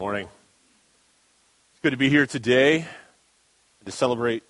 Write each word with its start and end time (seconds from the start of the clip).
Morning. 0.00 0.28
It's 1.72 1.80
good 1.80 1.90
to 1.90 1.96
be 1.96 2.08
here 2.08 2.24
today 2.24 2.86
to 3.84 3.90
celebrate 3.90 4.44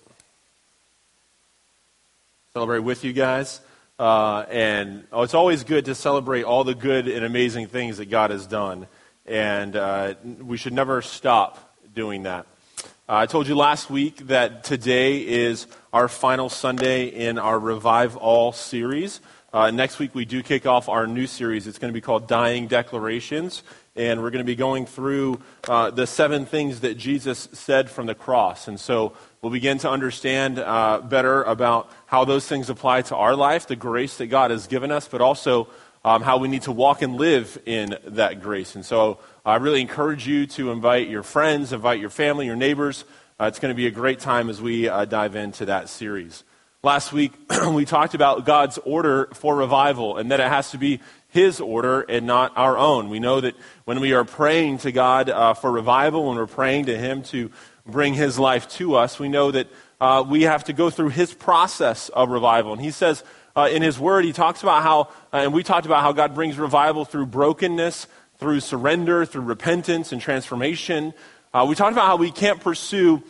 celebrate 2.53 2.81
with 2.81 3.03
you 3.03 3.13
guys. 3.13 3.59
Uh, 3.97 4.45
and 4.51 5.07
oh, 5.11 5.23
it's 5.23 5.33
always 5.33 5.63
good 5.63 5.85
to 5.85 5.95
celebrate 5.95 6.43
all 6.43 6.63
the 6.63 6.75
good 6.75 7.07
and 7.07 7.25
amazing 7.25 7.65
things 7.65 7.97
that 7.97 8.11
God 8.11 8.29
has 8.29 8.45
done. 8.45 8.85
And 9.25 9.75
uh, 9.75 10.13
we 10.39 10.55
should 10.55 10.73
never 10.73 11.01
stop 11.01 11.75
doing 11.95 12.23
that. 12.23 12.45
Uh, 12.77 12.83
I 13.15 13.25
told 13.25 13.47
you 13.47 13.55
last 13.55 13.89
week 13.89 14.27
that 14.27 14.63
today 14.63 15.17
is 15.17 15.65
our 15.91 16.07
final 16.07 16.49
Sunday 16.49 17.07
in 17.07 17.39
our 17.39 17.57
Revive 17.57 18.15
All 18.17 18.51
series. 18.51 19.19
Uh, 19.51 19.71
next 19.71 19.97
week, 19.97 20.13
we 20.13 20.25
do 20.25 20.43
kick 20.43 20.67
off 20.67 20.87
our 20.89 21.07
new 21.07 21.25
series. 21.25 21.65
It's 21.65 21.79
going 21.79 21.91
to 21.91 21.97
be 21.97 22.01
called 22.01 22.27
Dying 22.27 22.67
Declarations 22.67 23.63
and 23.99 24.23
we're 24.23 24.29
going 24.29 24.45
to 24.45 24.45
be 24.45 24.55
going 24.55 24.85
through 24.85 25.41
uh, 25.67 25.91
the 25.91 26.07
seven 26.07 26.45
things 26.45 26.79
that 26.79 26.97
Jesus 26.97 27.49
said 27.51 27.89
from 27.89 28.05
the 28.05 28.15
cross. 28.15 28.69
And 28.69 28.79
so 28.79 29.11
we'll 29.41 29.51
begin 29.51 29.77
to 29.79 29.89
understand 29.89 30.57
uh, 30.57 31.01
better 31.01 31.43
about 31.43 31.91
how 32.05 32.23
those 32.23 32.47
things 32.47 32.69
apply 32.69 33.01
to 33.03 33.17
our 33.17 33.35
life, 33.35 33.67
the 33.67 33.75
grace 33.75 34.17
that 34.19 34.27
God 34.27 34.51
has 34.51 34.67
given 34.67 34.89
us, 34.89 35.09
but 35.09 35.19
also 35.19 35.67
um, 36.05 36.21
how 36.21 36.37
we 36.37 36.47
need 36.47 36.61
to 36.61 36.71
walk 36.71 37.01
and 37.01 37.17
live 37.17 37.61
in 37.65 37.97
that 38.05 38.41
grace. 38.41 38.73
And 38.75 38.85
so 38.85 39.19
I 39.45 39.57
really 39.57 39.81
encourage 39.81 40.25
you 40.25 40.47
to 40.47 40.71
invite 40.71 41.09
your 41.09 41.23
friends, 41.23 41.73
invite 41.73 41.99
your 41.99 42.09
family, 42.09 42.45
your 42.45 42.55
neighbors. 42.55 43.03
Uh, 43.37 43.45
it's 43.45 43.59
going 43.59 43.73
to 43.73 43.75
be 43.75 43.87
a 43.87 43.91
great 43.91 44.19
time 44.19 44.49
as 44.49 44.61
we 44.61 44.87
uh, 44.87 45.03
dive 45.03 45.35
into 45.35 45.65
that 45.65 45.89
series. 45.89 46.45
Last 46.81 47.11
week, 47.11 47.33
we 47.73 47.83
talked 47.83 48.13
about 48.13 48.45
God's 48.45 48.77
order 48.85 49.27
for 49.33 49.57
revival 49.57 50.15
and 50.15 50.31
that 50.31 50.39
it 50.39 50.47
has 50.47 50.71
to 50.71 50.77
be 50.77 51.01
his 51.29 51.61
order 51.61 52.01
and 52.01 52.25
not 52.25 52.57
our 52.57 52.77
own. 52.77 53.09
We 53.09 53.19
know 53.19 53.39
that 53.39 53.55
when 53.85 53.99
we 53.99 54.13
are 54.13 54.25
praying 54.25 54.79
to 54.79 54.91
God 54.91 55.29
uh, 55.29 55.53
for 55.53 55.71
revival, 55.71 56.27
when 56.27 56.37
we're 56.37 56.47
praying 56.47 56.87
to 56.87 56.97
Him 56.97 57.21
to 57.23 57.51
bring 57.85 58.15
His 58.15 58.39
life 58.39 58.67
to 58.71 58.95
us, 58.95 59.19
we 59.19 59.29
know 59.29 59.51
that 59.51 59.67
uh, 60.01 60.23
we 60.27 60.43
have 60.43 60.63
to 60.65 60.73
go 60.73 60.89
through 60.89 61.09
His 61.09 61.33
process 61.33 62.09
of 62.09 62.29
revival. 62.29 62.73
And 62.73 62.81
He 62.81 62.89
says 62.89 63.23
uh, 63.55 63.69
in 63.71 63.83
His 63.83 63.99
Word, 63.99 64.25
He 64.25 64.33
talks 64.33 64.63
about 64.63 64.81
how, 64.81 65.01
uh, 65.31 65.43
and 65.43 65.53
we 65.53 65.61
talked 65.61 65.85
about 65.85 66.01
how 66.01 66.13
God 66.13 66.33
brings 66.33 66.57
revival 66.57 67.05
through 67.05 67.27
brokenness, 67.27 68.07
through 68.39 68.61
surrender, 68.61 69.23
through 69.23 69.43
repentance 69.43 70.11
and 70.11 70.19
transformation. 70.19 71.13
Uh, 71.53 71.65
we 71.69 71.75
talked 71.75 71.93
about 71.93 72.07
how 72.07 72.15
we 72.15 72.31
can't 72.31 72.59
pursue 72.59 73.21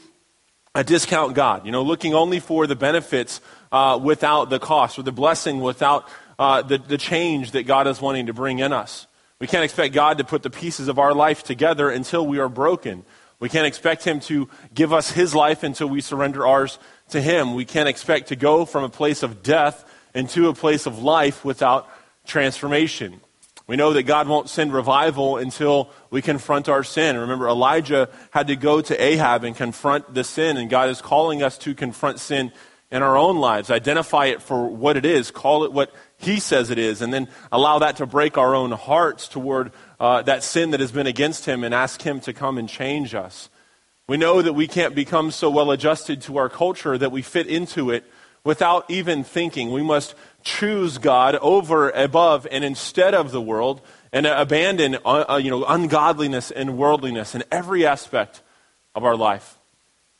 a 0.74 0.86
discount 0.86 1.34
God, 1.34 1.66
you 1.66 1.74
know, 1.74 1.82
looking 1.82 2.14
only 2.14 2.40
for 2.40 2.66
the 2.66 2.76
benefits 2.76 3.42
uh, 3.74 4.00
without 4.02 4.50
the 4.50 4.60
cost, 4.60 4.98
or 5.00 5.04
the 5.04 5.12
blessing 5.12 5.60
without 5.60 6.08
uh, 6.40 6.62
the, 6.62 6.78
the 6.78 6.98
change 6.98 7.52
that 7.52 7.68
God 7.68 7.86
is 7.86 8.02
wanting 8.02 8.28
to 8.28 8.34
bring 8.34 8.60
in 8.60 8.72
us. 8.72 9.06
We 9.40 9.48
can't 9.48 9.64
expect 9.64 9.94
God 9.94 10.18
to 10.18 10.24
put 10.24 10.42
the 10.42 10.50
pieces 10.50 10.88
of 10.88 10.98
our 10.98 11.14
life 11.14 11.44
together 11.44 11.90
until 11.90 12.26
we 12.26 12.40
are 12.40 12.50
broken. 12.50 13.04
We 13.40 13.50
can't 13.50 13.68
expect 13.68 14.06
Him 14.06 14.22
to 14.22 14.50
give 14.74 14.92
us 14.92 15.12
His 15.12 15.36
life 15.36 15.64
until 15.64 15.88
we 15.88 16.02
surrender 16.02 16.48
ours 16.48 16.80
to 17.10 17.22
Him. 17.22 17.56
We 17.56 17.66
can't 17.66 17.90
expect 17.90 18.30
to 18.30 18.36
go 18.36 18.66
from 18.66 18.84
a 18.84 18.90
place 18.90 19.22
of 19.22 19.44
death 19.44 19.86
into 20.16 20.48
a 20.48 20.54
place 20.54 20.86
of 20.86 21.04
life 21.04 21.46
without 21.46 21.90
transformation. 22.26 23.20
We 23.68 23.76
know 23.76 23.94
that 23.94 24.04
God 24.04 24.28
won't 24.28 24.50
send 24.50 24.74
revival 24.74 25.38
until 25.38 25.92
we 26.10 26.22
confront 26.22 26.68
our 26.68 26.84
sin. 26.84 27.18
Remember, 27.18 27.48
Elijah 27.48 28.10
had 28.32 28.48
to 28.48 28.56
go 28.56 28.82
to 28.82 29.02
Ahab 29.02 29.44
and 29.44 29.56
confront 29.56 30.14
the 30.14 30.24
sin, 30.24 30.58
and 30.58 30.70
God 30.70 30.90
is 30.90 31.02
calling 31.02 31.44
us 31.44 31.58
to 31.60 31.76
confront 31.76 32.20
sin 32.20 32.52
in 32.92 33.04
our 33.04 33.16
own 33.16 33.38
lives, 33.38 33.70
identify 33.70 34.26
it 34.26 34.42
for 34.42 34.68
what 34.68 34.98
it 34.98 35.06
is, 35.06 35.30
call 35.32 35.64
it 35.64 35.72
what 35.72 35.94
he 36.22 36.42
says 36.42 36.70
it 36.70 36.78
is, 36.78 37.02
and 37.02 37.14
then 37.14 37.30
allow 37.50 37.80
that 37.80 37.96
to 37.98 38.06
break 38.06 38.38
our 38.38 38.54
own 38.54 38.72
hearts 38.72 39.30
toward 39.30 39.72
uh, 40.02 40.22
that 40.24 40.44
sin 40.44 40.72
that 40.72 40.82
has 40.82 40.92
been 40.92 41.08
against 41.08 41.46
Him 41.46 41.64
and 41.64 41.74
ask 41.74 42.02
Him 42.02 42.20
to 42.22 42.34
come 42.34 42.58
and 42.58 42.68
change 42.68 43.16
us. 43.16 43.50
We 44.06 44.18
know 44.18 44.42
that 44.42 44.52
we 44.52 44.68
can't 44.68 44.94
become 44.94 45.32
so 45.32 45.50
well 45.50 45.72
adjusted 45.72 46.22
to 46.24 46.36
our 46.36 46.50
culture 46.50 46.98
that 46.98 47.14
we 47.14 47.22
fit 47.22 47.48
into 47.48 47.90
it 47.90 48.04
without 48.44 48.92
even 48.92 49.24
thinking. 49.24 49.72
We 49.72 49.82
must 49.82 50.14
choose 50.44 50.98
God 50.98 51.36
over, 51.36 51.90
above, 51.92 52.46
and 52.52 52.66
instead 52.66 53.14
of 53.14 53.32
the 53.32 53.42
world, 53.42 53.80
and 54.12 54.26
abandon 54.26 54.98
uh, 55.06 55.24
uh 55.30 55.40
you 55.42 55.50
know, 55.50 55.64
ungodliness 55.64 56.52
and 56.52 56.78
worldliness 56.78 57.34
in 57.34 57.46
every 57.50 57.86
aspect 57.86 58.42
of 58.94 59.06
our 59.06 59.16
life. 59.16 59.58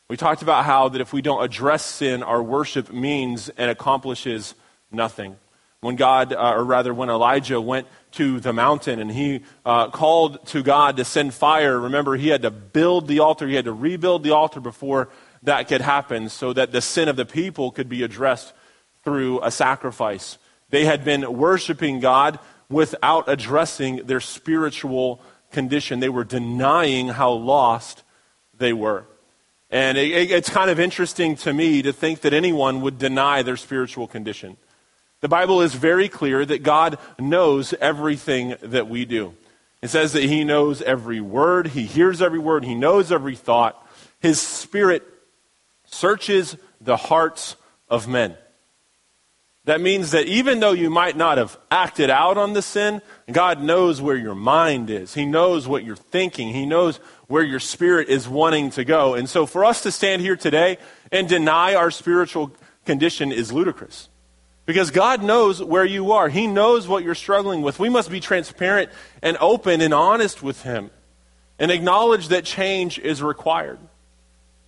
We 0.08 0.16
talked 0.16 0.40
about 0.40 0.64
how 0.64 0.88
that 0.88 1.02
if 1.02 1.12
we 1.12 1.20
don't 1.20 1.44
address 1.44 1.84
sin, 1.84 2.22
our 2.22 2.42
worship 2.42 2.90
means 2.90 3.50
and 3.50 3.70
accomplishes 3.70 4.54
nothing 4.90 5.36
when 5.80 5.96
God, 5.96 6.32
uh, 6.32 6.54
or 6.56 6.64
rather 6.64 6.92
when 6.92 7.08
Elijah 7.08 7.60
went 7.60 7.86
to 8.12 8.38
the 8.40 8.52
mountain 8.52 9.00
and 9.00 9.10
he 9.10 9.42
uh, 9.64 9.88
called 9.88 10.44
to 10.48 10.62
God 10.62 10.98
to 10.98 11.04
send 11.04 11.32
fire, 11.32 11.78
remember 11.80 12.16
he 12.16 12.28
had 12.28 12.42
to 12.42 12.50
build 12.50 13.08
the 13.08 13.20
altar, 13.20 13.48
he 13.48 13.54
had 13.54 13.64
to 13.64 13.72
rebuild 13.72 14.22
the 14.22 14.32
altar 14.32 14.60
before 14.60 15.08
that 15.42 15.68
could 15.68 15.80
happen 15.80 16.28
so 16.28 16.52
that 16.52 16.72
the 16.72 16.82
sin 16.82 17.08
of 17.08 17.16
the 17.16 17.24
people 17.24 17.70
could 17.70 17.88
be 17.88 18.02
addressed 18.02 18.52
through 19.02 19.40
a 19.42 19.50
sacrifice. 19.50 20.36
They 20.68 20.84
had 20.84 21.04
been 21.04 21.38
worshiping 21.38 22.00
God 22.00 22.38
without 22.68 23.28
addressing 23.28 24.06
their 24.06 24.20
spiritual 24.20 25.20
condition. 25.50 26.00
They 26.00 26.10
were 26.10 26.24
denying 26.24 27.08
how 27.08 27.32
lost 27.32 28.04
they 28.56 28.72
were. 28.74 29.06
And 29.70 29.96
it, 29.96 30.30
it's 30.30 30.50
kind 30.50 30.70
of 30.70 30.78
interesting 30.78 31.36
to 31.36 31.52
me 31.54 31.80
to 31.82 31.92
think 31.92 32.20
that 32.20 32.34
anyone 32.34 32.82
would 32.82 32.98
deny 32.98 33.42
their 33.42 33.56
spiritual 33.56 34.06
condition. 34.06 34.58
The 35.20 35.28
Bible 35.28 35.60
is 35.60 35.74
very 35.74 36.08
clear 36.08 36.44
that 36.44 36.62
God 36.62 36.98
knows 37.18 37.74
everything 37.74 38.56
that 38.62 38.88
we 38.88 39.04
do. 39.04 39.34
It 39.82 39.88
says 39.88 40.12
that 40.12 40.24
He 40.24 40.44
knows 40.44 40.82
every 40.82 41.20
word, 41.20 41.68
He 41.68 41.84
hears 41.84 42.20
every 42.22 42.38
word, 42.38 42.64
He 42.64 42.74
knows 42.74 43.12
every 43.12 43.36
thought. 43.36 43.86
His 44.20 44.40
Spirit 44.40 45.02
searches 45.84 46.56
the 46.80 46.96
hearts 46.96 47.56
of 47.88 48.08
men. 48.08 48.36
That 49.64 49.80
means 49.80 50.12
that 50.12 50.26
even 50.26 50.60
though 50.60 50.72
you 50.72 50.88
might 50.88 51.16
not 51.16 51.38
have 51.38 51.58
acted 51.70 52.08
out 52.08 52.38
on 52.38 52.54
the 52.54 52.62
sin, 52.62 53.02
God 53.30 53.62
knows 53.62 54.00
where 54.00 54.16
your 54.16 54.34
mind 54.34 54.88
is. 54.90 55.14
He 55.14 55.26
knows 55.26 55.68
what 55.68 55.84
you're 55.84 55.96
thinking. 55.96 56.48
He 56.48 56.64
knows 56.64 56.96
where 57.28 57.42
your 57.42 57.60
spirit 57.60 58.08
is 58.08 58.26
wanting 58.26 58.70
to 58.70 58.84
go. 58.84 59.14
And 59.14 59.28
so 59.28 59.44
for 59.46 59.64
us 59.64 59.82
to 59.82 59.92
stand 59.92 60.22
here 60.22 60.36
today 60.36 60.78
and 61.12 61.28
deny 61.28 61.74
our 61.74 61.90
spiritual 61.90 62.52
condition 62.86 63.32
is 63.32 63.52
ludicrous. 63.52 64.09
Because 64.70 64.92
God 64.92 65.24
knows 65.24 65.60
where 65.60 65.84
you 65.84 66.12
are. 66.12 66.28
He 66.28 66.46
knows 66.46 66.86
what 66.86 67.02
you're 67.02 67.16
struggling 67.16 67.60
with. 67.60 67.80
We 67.80 67.88
must 67.88 68.08
be 68.08 68.20
transparent 68.20 68.88
and 69.20 69.36
open 69.40 69.80
and 69.80 69.92
honest 69.92 70.44
with 70.44 70.62
Him 70.62 70.92
and 71.58 71.72
acknowledge 71.72 72.28
that 72.28 72.44
change 72.44 72.96
is 72.96 73.20
required. 73.20 73.80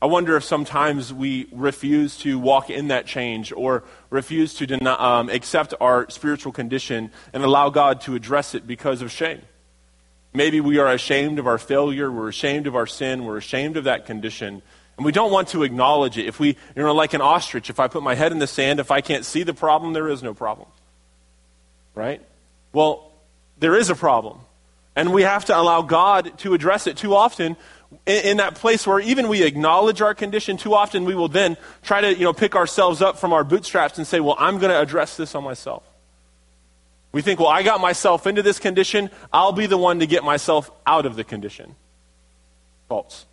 I 0.03 0.07
wonder 0.07 0.37
if 0.37 0.43
sometimes 0.43 1.15
we 1.15 1.47
refuse 1.53 2.17
to 2.19 2.37
walk 2.37 2.69
in 2.69 2.89
that 2.89 3.07
change 3.07 3.53
or 3.53 3.85
refuse 4.11 4.55
to 4.55 4.67
deny, 4.67 4.95
um, 4.95 5.31
accept 5.31 5.73
our 5.81 6.11
spiritual 6.11 6.51
condition 6.51 7.13
and 7.33 7.45
allow 7.45 7.71
God 7.71 8.01
to 8.01 8.17
address 8.17 8.57
it 8.57 8.67
because 8.67 9.03
of 9.03 9.13
shame. 9.13 9.43
Maybe 10.35 10.61
we 10.61 10.79
are 10.79 10.89
ashamed 10.89 11.39
of 11.39 11.47
our 11.47 11.59
failure, 11.59 12.11
we're 12.11 12.31
ashamed 12.31 12.67
of 12.67 12.75
our 12.75 12.89
sin, 12.89 13.25
we're 13.25 13.37
ashamed 13.37 13.77
of 13.77 13.85
that 13.85 14.05
condition, 14.05 14.63
and 14.97 15.05
we 15.05 15.13
don't 15.13 15.33
want 15.33 15.49
to 15.49 15.63
acknowledge 15.63 16.19
it. 16.19 16.27
If 16.27 16.39
we, 16.39 16.49
you 16.49 16.83
know, 16.83 16.95
like 16.95 17.15
an 17.15 17.21
ostrich, 17.21 17.71
if 17.71 17.81
I 17.81 17.89
put 17.89 18.03
my 18.03 18.15
head 18.15 18.33
in 18.33 18.39
the 18.39 18.47
sand, 18.47 18.81
if 18.81 18.91
I 18.91 19.01
can't 19.01 19.25
see 19.25 19.43
the 19.43 19.55
problem, 19.55 19.93
there 19.93 20.09
is 20.09 20.23
no 20.23 20.35
problem. 20.35 20.69
Right? 21.95 22.21
Well, 22.73 23.13
there 23.59 23.75
is 23.77 23.91
a 23.91 23.95
problem. 23.95 24.41
And 24.95 25.13
we 25.13 25.23
have 25.23 25.47
to 25.47 25.57
allow 25.57 25.83
God 25.83 26.39
to 26.41 26.53
address 26.53 26.87
it. 26.87 26.99
Too 26.99 27.15
often, 27.15 27.57
in, 28.07 28.25
in, 28.25 28.37
that 28.37 28.57
place 28.57 28.87
where 28.87 29.01
even 29.01 29.29
we 29.29 29.43
acknowledge 29.43 30.03
our 30.03 30.15
condition, 30.15 30.59
too 30.59 30.75
often 30.75 31.05
we 31.05 31.15
will 31.15 31.29
then 31.29 31.57
try 31.83 32.03
to, 32.03 32.15
you 32.15 32.25
know, 32.25 32.35
pick 32.35 32.55
ourselves 32.55 33.01
up 33.01 33.19
from 33.19 33.33
our 33.33 33.45
bootstraps 33.45 33.97
and 33.97 34.07
say, 34.07 34.21
well, 34.21 34.37
I'm 34.39 34.59
going 34.59 34.71
to 34.71 34.81
address 34.81 35.17
this 35.17 35.35
on 35.35 35.45
myself. 35.45 35.83
We 37.13 37.23
think, 37.23 37.41
well, 37.41 37.49
I 37.49 37.63
got 37.63 37.81
myself 37.81 38.27
into 38.27 38.43
this 38.43 38.59
condition. 38.59 39.11
I'll 39.33 39.53
be 39.53 39.67
the 39.67 39.79
one 39.79 40.01
to 40.01 40.07
get 40.07 40.25
myself 40.25 40.71
out 40.87 41.07
of 41.07 41.17
the 41.17 41.25
condition. 41.25 41.75
False. 42.89 43.27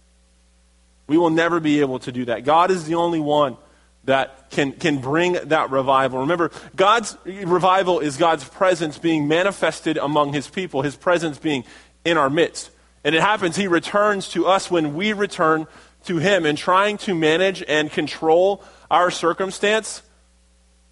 We 1.09 1.17
will 1.17 1.31
never 1.31 1.59
be 1.59 1.81
able 1.81 1.99
to 1.99 2.11
do 2.11 2.25
that. 2.25 2.45
God 2.45 2.71
is 2.71 2.85
the 2.85 2.95
only 2.95 3.19
one 3.19 3.57
that 4.05 4.49
can, 4.51 4.71
can 4.71 4.99
bring 4.99 5.33
that 5.33 5.71
revival. 5.71 6.19
Remember, 6.19 6.51
God's 6.75 7.17
revival 7.25 7.99
is 7.99 8.15
God's 8.15 8.43
presence 8.43 8.97
being 8.97 9.27
manifested 9.27 9.97
among 9.97 10.33
his 10.33 10.47
people, 10.47 10.83
his 10.83 10.95
presence 10.95 11.37
being 11.37 11.65
in 12.05 12.17
our 12.17 12.29
midst. 12.29 12.69
And 13.03 13.15
it 13.15 13.21
happens, 13.21 13.55
he 13.55 13.67
returns 13.67 14.29
to 14.29 14.45
us 14.45 14.69
when 14.69 14.93
we 14.93 15.13
return 15.13 15.67
to 16.05 16.17
him. 16.17 16.45
And 16.45 16.57
trying 16.57 16.97
to 16.99 17.15
manage 17.15 17.63
and 17.67 17.91
control 17.91 18.63
our 18.89 19.11
circumstance 19.11 20.03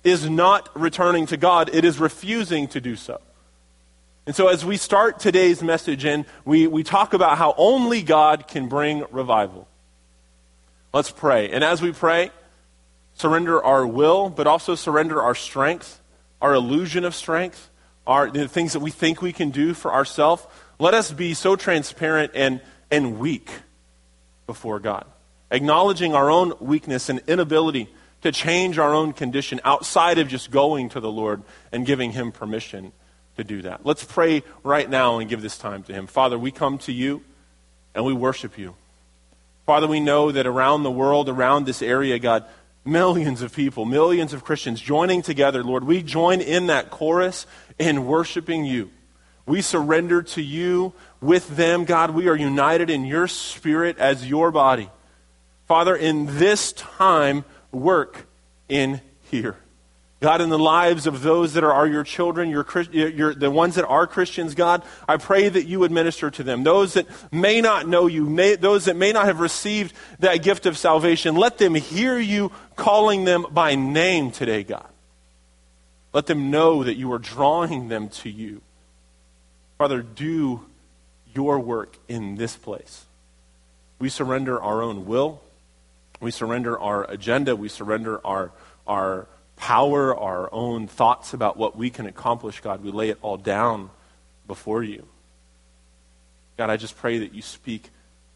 is 0.03 0.29
not 0.29 0.69
returning 0.79 1.27
to 1.27 1.37
God, 1.37 1.69
it 1.73 1.85
is 1.85 1.99
refusing 1.99 2.67
to 2.69 2.81
do 2.81 2.95
so. 2.95 3.21
And 4.25 4.35
so, 4.35 4.47
as 4.47 4.65
we 4.65 4.75
start 4.77 5.19
today's 5.19 5.63
message 5.63 6.03
and 6.03 6.25
we, 6.43 6.67
we 6.67 6.83
talk 6.83 7.13
about 7.13 7.37
how 7.37 7.53
only 7.57 8.01
God 8.01 8.47
can 8.47 8.67
bring 8.67 9.05
revival, 9.09 9.67
Let's 10.97 11.11
pray. 11.11 11.51
And 11.51 11.63
as 11.63 11.79
we 11.79 11.91
pray, 11.91 12.31
surrender 13.13 13.63
our 13.63 13.85
will, 13.85 14.29
but 14.31 14.47
also 14.47 14.73
surrender 14.73 15.21
our 15.21 15.35
strength, 15.35 16.01
our 16.41 16.55
illusion 16.55 17.05
of 17.05 17.13
strength, 17.13 17.69
our, 18.07 18.31
the 18.31 18.47
things 18.47 18.73
that 18.73 18.79
we 18.79 18.89
think 18.89 19.21
we 19.21 19.31
can 19.31 19.51
do 19.51 19.75
for 19.75 19.93
ourselves. 19.93 20.47
Let 20.79 20.95
us 20.95 21.11
be 21.11 21.35
so 21.35 21.55
transparent 21.55 22.31
and, 22.33 22.61
and 22.89 23.19
weak 23.19 23.47
before 24.47 24.79
God. 24.79 25.05
Acknowledging 25.51 26.15
our 26.15 26.31
own 26.31 26.53
weakness 26.59 27.09
and 27.09 27.21
inability 27.27 27.89
to 28.23 28.31
change 28.31 28.79
our 28.79 28.91
own 28.91 29.13
condition 29.13 29.61
outside 29.63 30.17
of 30.17 30.27
just 30.27 30.49
going 30.49 30.89
to 30.89 30.99
the 30.99 31.11
Lord 31.11 31.43
and 31.71 31.85
giving 31.85 32.11
Him 32.11 32.31
permission 32.31 32.91
to 33.35 33.43
do 33.43 33.61
that. 33.61 33.85
Let's 33.85 34.03
pray 34.03 34.41
right 34.63 34.89
now 34.89 35.19
and 35.19 35.29
give 35.29 35.43
this 35.43 35.59
time 35.59 35.83
to 35.83 35.93
Him. 35.93 36.07
Father, 36.07 36.39
we 36.39 36.49
come 36.49 36.79
to 36.79 36.91
you 36.91 37.21
and 37.93 38.03
we 38.03 38.13
worship 38.13 38.57
you. 38.57 38.73
Father, 39.67 39.85
we 39.85 39.99
know 39.99 40.31
that 40.31 40.47
around 40.47 40.83
the 40.83 40.91
world, 40.91 41.27
around 41.27 41.65
this 41.65 41.81
area, 41.81 42.17
God, 42.19 42.45
millions 42.85 43.41
of 43.41 43.53
people, 43.53 43.83
millions 43.83 44.31
of 44.31 44.45
Christians 44.45 44.79
joining 44.79 45.21
together, 45.21 45.61
Lord, 45.61 45.83
we 45.83 46.01
join 46.01 46.39
in 46.39 46.67
that 46.67 46.89
chorus 46.89 47.45
in 47.77 48.05
worshiping 48.05 48.63
you. 48.63 48.89
We 49.45 49.61
surrender 49.61 50.23
to 50.23 50.41
you 50.41 50.93
with 51.19 51.57
them, 51.57 51.83
God. 51.83 52.11
We 52.11 52.29
are 52.29 52.35
united 52.35 52.89
in 52.89 53.03
your 53.03 53.27
spirit 53.27 53.97
as 53.97 54.25
your 54.25 54.51
body. 54.51 54.89
Father, 55.67 55.97
in 55.97 56.37
this 56.37 56.71
time, 56.71 57.43
work 57.73 58.25
in 58.69 59.01
here. 59.29 59.57
God, 60.19 60.41
in 60.41 60.49
the 60.49 60.57
lives 60.57 61.05
of 61.05 61.21
those 61.21 61.53
that 61.53 61.63
are, 61.63 61.85
your 61.85 62.03
children, 62.03 62.49
your, 62.49 62.65
your, 62.91 63.35
the 63.35 63.51
ones 63.51 63.75
that 63.75 63.85
are 63.85 64.07
Christians, 64.07 64.55
God, 64.55 64.81
I 65.07 65.17
pray 65.17 65.47
that 65.47 65.67
you 65.67 65.79
would 65.79 65.91
minister 65.91 66.31
to 66.31 66.43
them. 66.43 66.63
Those 66.63 66.93
that 66.93 67.05
may 67.31 67.61
not 67.61 67.87
know 67.87 68.07
you, 68.07 68.25
may, 68.25 68.55
those 68.55 68.85
that 68.85 68.95
may 68.95 69.11
not 69.11 69.25
have 69.25 69.39
received 69.39 69.93
that 70.19 70.37
gift 70.41 70.65
of 70.65 70.75
salvation, 70.75 71.35
let 71.35 71.59
them 71.59 71.75
hear 71.75 72.17
you 72.17 72.51
calling 72.75 73.25
them 73.25 73.45
by 73.51 73.75
name 73.75 74.31
today, 74.31 74.63
God. 74.63 74.89
Let 76.13 76.25
them 76.25 76.49
know 76.49 76.83
that 76.83 76.95
you 76.95 77.11
are 77.13 77.19
drawing 77.19 77.87
them 77.89 78.09
to 78.09 78.29
you. 78.29 78.61
Father, 79.77 80.01
do 80.01 80.65
your 81.35 81.59
work 81.59 81.95
in 82.07 82.37
this 82.37 82.55
place. 82.55 83.05
We 83.99 84.09
surrender 84.09 84.59
our 84.59 84.81
own 84.81 85.05
will. 85.05 85.41
We 86.19 86.31
surrender 86.31 86.79
our 86.79 87.03
agenda. 87.03 87.55
We 87.55 87.69
surrender 87.69 88.19
our, 88.25 88.51
our 88.87 89.27
power, 89.57 90.15
our 90.15 90.49
own 90.53 90.87
thoughts 90.87 91.33
about 91.33 91.57
what 91.57 91.75
we 91.75 91.89
can 91.89 92.05
accomplish, 92.05 92.61
God. 92.61 92.81
We 92.83 92.91
lay 92.91 93.09
it 93.09 93.17
all 93.21 93.37
down 93.37 93.89
before 94.47 94.83
you. 94.83 95.05
God, 96.57 96.69
I 96.69 96.77
just 96.77 96.97
pray 96.97 97.19
that 97.19 97.33
you 97.33 97.41
speak 97.41 97.89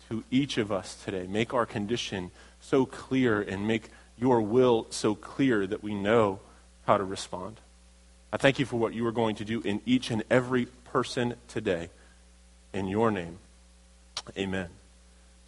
to 0.10 0.24
each 0.30 0.58
of 0.58 0.72
us 0.72 0.96
today. 1.06 1.26
Make 1.28 1.54
our 1.54 1.66
condition 1.66 2.32
so 2.60 2.86
clear 2.86 3.42
and 3.42 3.68
make 3.68 3.90
your 4.20 4.42
will 4.42 4.88
so 4.90 5.16
clear 5.16 5.66
that 5.66 5.82
we 5.82 5.96
know 5.96 6.40
how 6.86 6.98
to 6.98 7.04
respond. 7.04 7.60
I 8.34 8.38
thank 8.38 8.60
you 8.60 8.66
for 8.66 8.78
what 8.78 8.94
you 8.94 9.06
are 9.08 9.12
going 9.12 9.36
to 9.38 9.46
do 9.46 9.62
in 9.62 9.82
each 9.86 10.12
and 10.12 10.24
every 10.30 10.66
person 10.66 11.36
today. 11.48 11.90
In 12.74 12.88
your 12.88 13.12
name, 13.12 13.38
amen. 14.38 14.70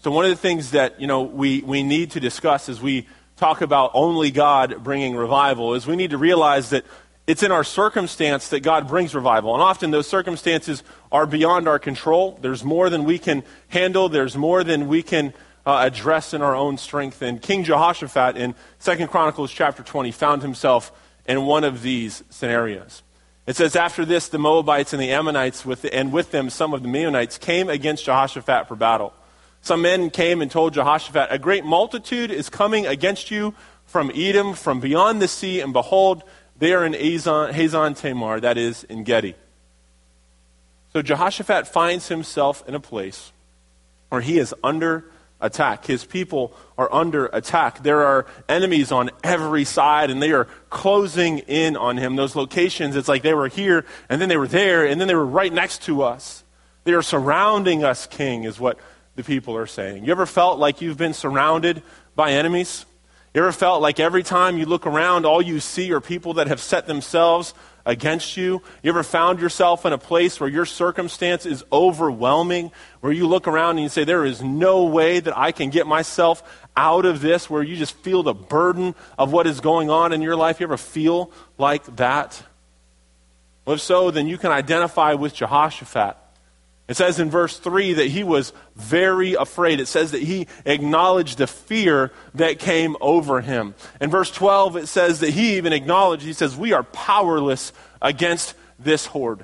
So 0.01 0.11
one 0.11 0.25
of 0.25 0.31
the 0.31 0.37
things 0.37 0.71
that, 0.71 0.99
you 0.99 1.07
know, 1.07 1.21
we, 1.21 1.61
we 1.61 1.83
need 1.83 2.11
to 2.11 2.19
discuss 2.19 2.67
as 2.67 2.81
we 2.81 3.07
talk 3.43 3.59
about 3.59 3.91
only 3.93 4.31
God 4.31 4.85
bringing 4.85 5.17
revival 5.17 5.73
is 5.73 5.85
we 5.85 5.97
need 5.97 6.11
to 6.11 6.17
realize 6.17 6.69
that 6.69 6.85
it's 7.27 7.43
in 7.43 7.51
our 7.51 7.65
circumstance 7.65 8.47
that 8.47 8.61
God 8.61 8.87
brings 8.87 9.13
revival. 9.13 9.53
And 9.53 9.61
often 9.61 9.91
those 9.91 10.07
circumstances 10.07 10.81
are 11.11 11.25
beyond 11.25 11.67
our 11.67 11.77
control. 11.77 12.39
There's 12.39 12.63
more 12.63 12.89
than 12.89 13.03
we 13.03 13.19
can 13.19 13.43
handle. 13.67 14.07
There's 14.07 14.37
more 14.37 14.63
than 14.63 14.87
we 14.87 15.03
can 15.03 15.33
uh, 15.65 15.79
address 15.85 16.33
in 16.33 16.41
our 16.41 16.55
own 16.55 16.77
strength. 16.77 17.21
And 17.21 17.41
King 17.41 17.65
Jehoshaphat 17.65 18.37
in 18.37 18.55
2 18.79 19.07
Chronicles 19.07 19.51
chapter 19.51 19.83
20 19.83 20.13
found 20.13 20.41
himself 20.41 20.93
in 21.25 21.45
one 21.45 21.65
of 21.65 21.81
these 21.81 22.23
scenarios. 22.29 23.03
It 23.45 23.57
says, 23.57 23.75
After 23.75 24.05
this, 24.05 24.29
the 24.29 24.39
Moabites 24.39 24.93
and 24.93 25.01
the 25.01 25.11
Ammonites, 25.11 25.65
with 25.65 25.81
the, 25.81 25.93
and 25.93 26.13
with 26.13 26.31
them 26.31 26.49
some 26.49 26.73
of 26.73 26.81
the 26.81 26.87
Meunites, 26.87 27.37
came 27.37 27.67
against 27.67 28.05
Jehoshaphat 28.05 28.69
for 28.69 28.77
battle. 28.77 29.13
Some 29.63 29.81
men 29.81 30.09
came 30.09 30.41
and 30.41 30.51
told 30.51 30.73
Jehoshaphat, 30.73 31.29
A 31.31 31.39
great 31.39 31.63
multitude 31.63 32.31
is 32.31 32.49
coming 32.49 32.85
against 32.85 33.31
you 33.31 33.55
from 33.85 34.11
Edom, 34.13 34.55
from 34.55 34.81
beyond 34.81 35.21
the 35.21 35.27
sea, 35.29 35.61
and 35.61 35.71
behold, 35.71 36.21
they 36.57 36.73
are 36.73 36.85
in 36.85 36.91
Hazon 36.91 37.95
Tamar, 37.95 38.41
that 38.41 38.57
is, 38.57 38.85
Engedi. 38.89 39.35
So 40.91 41.01
Jehoshaphat 41.01 41.65
finds 41.65 42.09
himself 42.09 42.67
in 42.67 42.75
a 42.75 42.79
place 42.81 43.31
where 44.09 44.19
he 44.19 44.37
is 44.37 44.53
under 44.65 45.05
attack. 45.39 45.85
His 45.85 46.03
people 46.03 46.53
are 46.77 46.93
under 46.93 47.27
attack. 47.27 47.83
There 47.83 48.03
are 48.03 48.25
enemies 48.49 48.91
on 48.91 49.11
every 49.23 49.63
side, 49.63 50.09
and 50.09 50.21
they 50.21 50.33
are 50.33 50.45
closing 50.71 51.39
in 51.39 51.77
on 51.77 51.95
him. 51.95 52.17
Those 52.17 52.35
locations, 52.35 52.97
it's 52.97 53.07
like 53.07 53.23
they 53.23 53.33
were 53.33 53.47
here, 53.47 53.85
and 54.09 54.21
then 54.21 54.27
they 54.27 54.37
were 54.37 54.47
there, 54.47 54.85
and 54.85 54.99
then 54.99 55.07
they 55.07 55.15
were 55.15 55.25
right 55.25 55.53
next 55.53 55.83
to 55.83 56.03
us. 56.03 56.43
They 56.83 56.91
are 56.91 57.01
surrounding 57.01 57.85
us, 57.85 58.07
King, 58.07 58.43
is 58.43 58.59
what 58.59 58.77
the 59.15 59.23
people 59.23 59.55
are 59.55 59.67
saying. 59.67 60.05
You 60.05 60.11
ever 60.11 60.25
felt 60.25 60.59
like 60.59 60.81
you've 60.81 60.97
been 60.97 61.13
surrounded 61.13 61.83
by 62.15 62.31
enemies? 62.31 62.85
You 63.33 63.41
ever 63.41 63.51
felt 63.51 63.81
like 63.81 63.99
every 63.99 64.21
time 64.21 64.57
you 64.57 64.65
look 64.65 64.85
around, 64.85 65.25
all 65.25 65.41
you 65.41 65.59
see 65.59 65.91
are 65.91 66.01
people 66.01 66.35
that 66.35 66.47
have 66.47 66.61
set 66.61 66.85
themselves 66.85 67.55
against 67.83 68.37
you? 68.37 68.61
You 68.83 68.91
ever 68.91 69.01
found 69.01 69.39
yourself 69.39 69.87
in 69.87 69.93
a 69.93 69.97
place 69.97 70.39
where 70.39 70.49
your 70.49 70.65
circumstance 70.65 71.47
is 71.47 71.63
overwhelming, 71.71 72.71
where 73.01 73.11
you 73.11 73.27
look 73.27 73.47
around 73.47 73.71
and 73.71 73.81
you 73.81 73.89
say, 73.89 74.03
There 74.03 74.23
is 74.23 74.43
no 74.43 74.83
way 74.83 75.19
that 75.19 75.35
I 75.35 75.51
can 75.51 75.71
get 75.71 75.87
myself 75.87 76.43
out 76.75 77.05
of 77.05 77.21
this, 77.21 77.49
where 77.49 77.63
you 77.63 77.75
just 77.75 77.95
feel 77.97 78.21
the 78.21 78.35
burden 78.35 78.93
of 79.17 79.31
what 79.31 79.47
is 79.47 79.61
going 79.61 79.89
on 79.89 80.13
in 80.13 80.21
your 80.21 80.35
life? 80.35 80.59
You 80.59 80.67
ever 80.67 80.77
feel 80.77 81.31
like 81.57 81.83
that? 81.95 82.43
Well, 83.65 83.75
if 83.75 83.81
so, 83.81 84.11
then 84.11 84.27
you 84.27 84.37
can 84.37 84.51
identify 84.51 85.13
with 85.13 85.33
Jehoshaphat. 85.33 86.17
It 86.93 86.97
says 86.97 87.19
in 87.19 87.31
verse 87.31 87.57
3 87.57 87.93
that 87.93 88.09
he 88.09 88.23
was 88.23 88.53
very 88.75 89.33
afraid. 89.33 89.79
It 89.79 89.87
says 89.87 90.11
that 90.11 90.21
he 90.21 90.45
acknowledged 90.63 91.39
the 91.39 91.47
fear 91.47 92.11
that 92.35 92.59
came 92.59 92.95
over 93.01 93.41
him. 93.41 93.73
In 93.99 94.11
verse 94.11 94.29
12, 94.29 94.75
it 94.77 94.85
says 94.85 95.19
that 95.21 95.31
he 95.31 95.57
even 95.57 95.73
acknowledged, 95.73 96.21
he 96.21 96.33
says, 96.33 96.55
We 96.55 96.71
are 96.71 96.83
powerless 96.83 97.73
against 97.99 98.53
this 98.77 99.07
horde. 99.07 99.43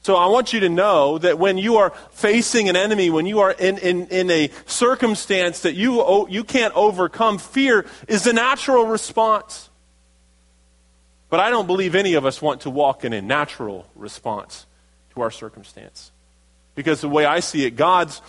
So 0.00 0.16
I 0.16 0.28
want 0.28 0.54
you 0.54 0.60
to 0.60 0.70
know 0.70 1.18
that 1.18 1.38
when 1.38 1.58
you 1.58 1.76
are 1.76 1.90
facing 2.12 2.70
an 2.70 2.76
enemy, 2.76 3.10
when 3.10 3.26
you 3.26 3.40
are 3.40 3.50
in, 3.50 3.76
in, 3.76 4.06
in 4.06 4.30
a 4.30 4.50
circumstance 4.64 5.60
that 5.60 5.74
you, 5.74 6.26
you 6.30 6.42
can't 6.42 6.74
overcome, 6.74 7.36
fear 7.36 7.84
is 8.08 8.24
the 8.24 8.32
natural 8.32 8.86
response. 8.86 9.68
But 11.28 11.40
I 11.40 11.50
don't 11.50 11.66
believe 11.66 11.94
any 11.94 12.14
of 12.14 12.24
us 12.24 12.40
want 12.40 12.62
to 12.62 12.70
walk 12.70 13.04
in 13.04 13.12
a 13.12 13.20
natural 13.20 13.86
response 13.94 14.64
our 15.20 15.30
circumstance. 15.30 16.12
Because 16.74 17.00
the 17.00 17.08
way 17.08 17.24
I 17.24 17.40
see 17.40 17.64
it, 17.64 17.76
God's 17.76 18.22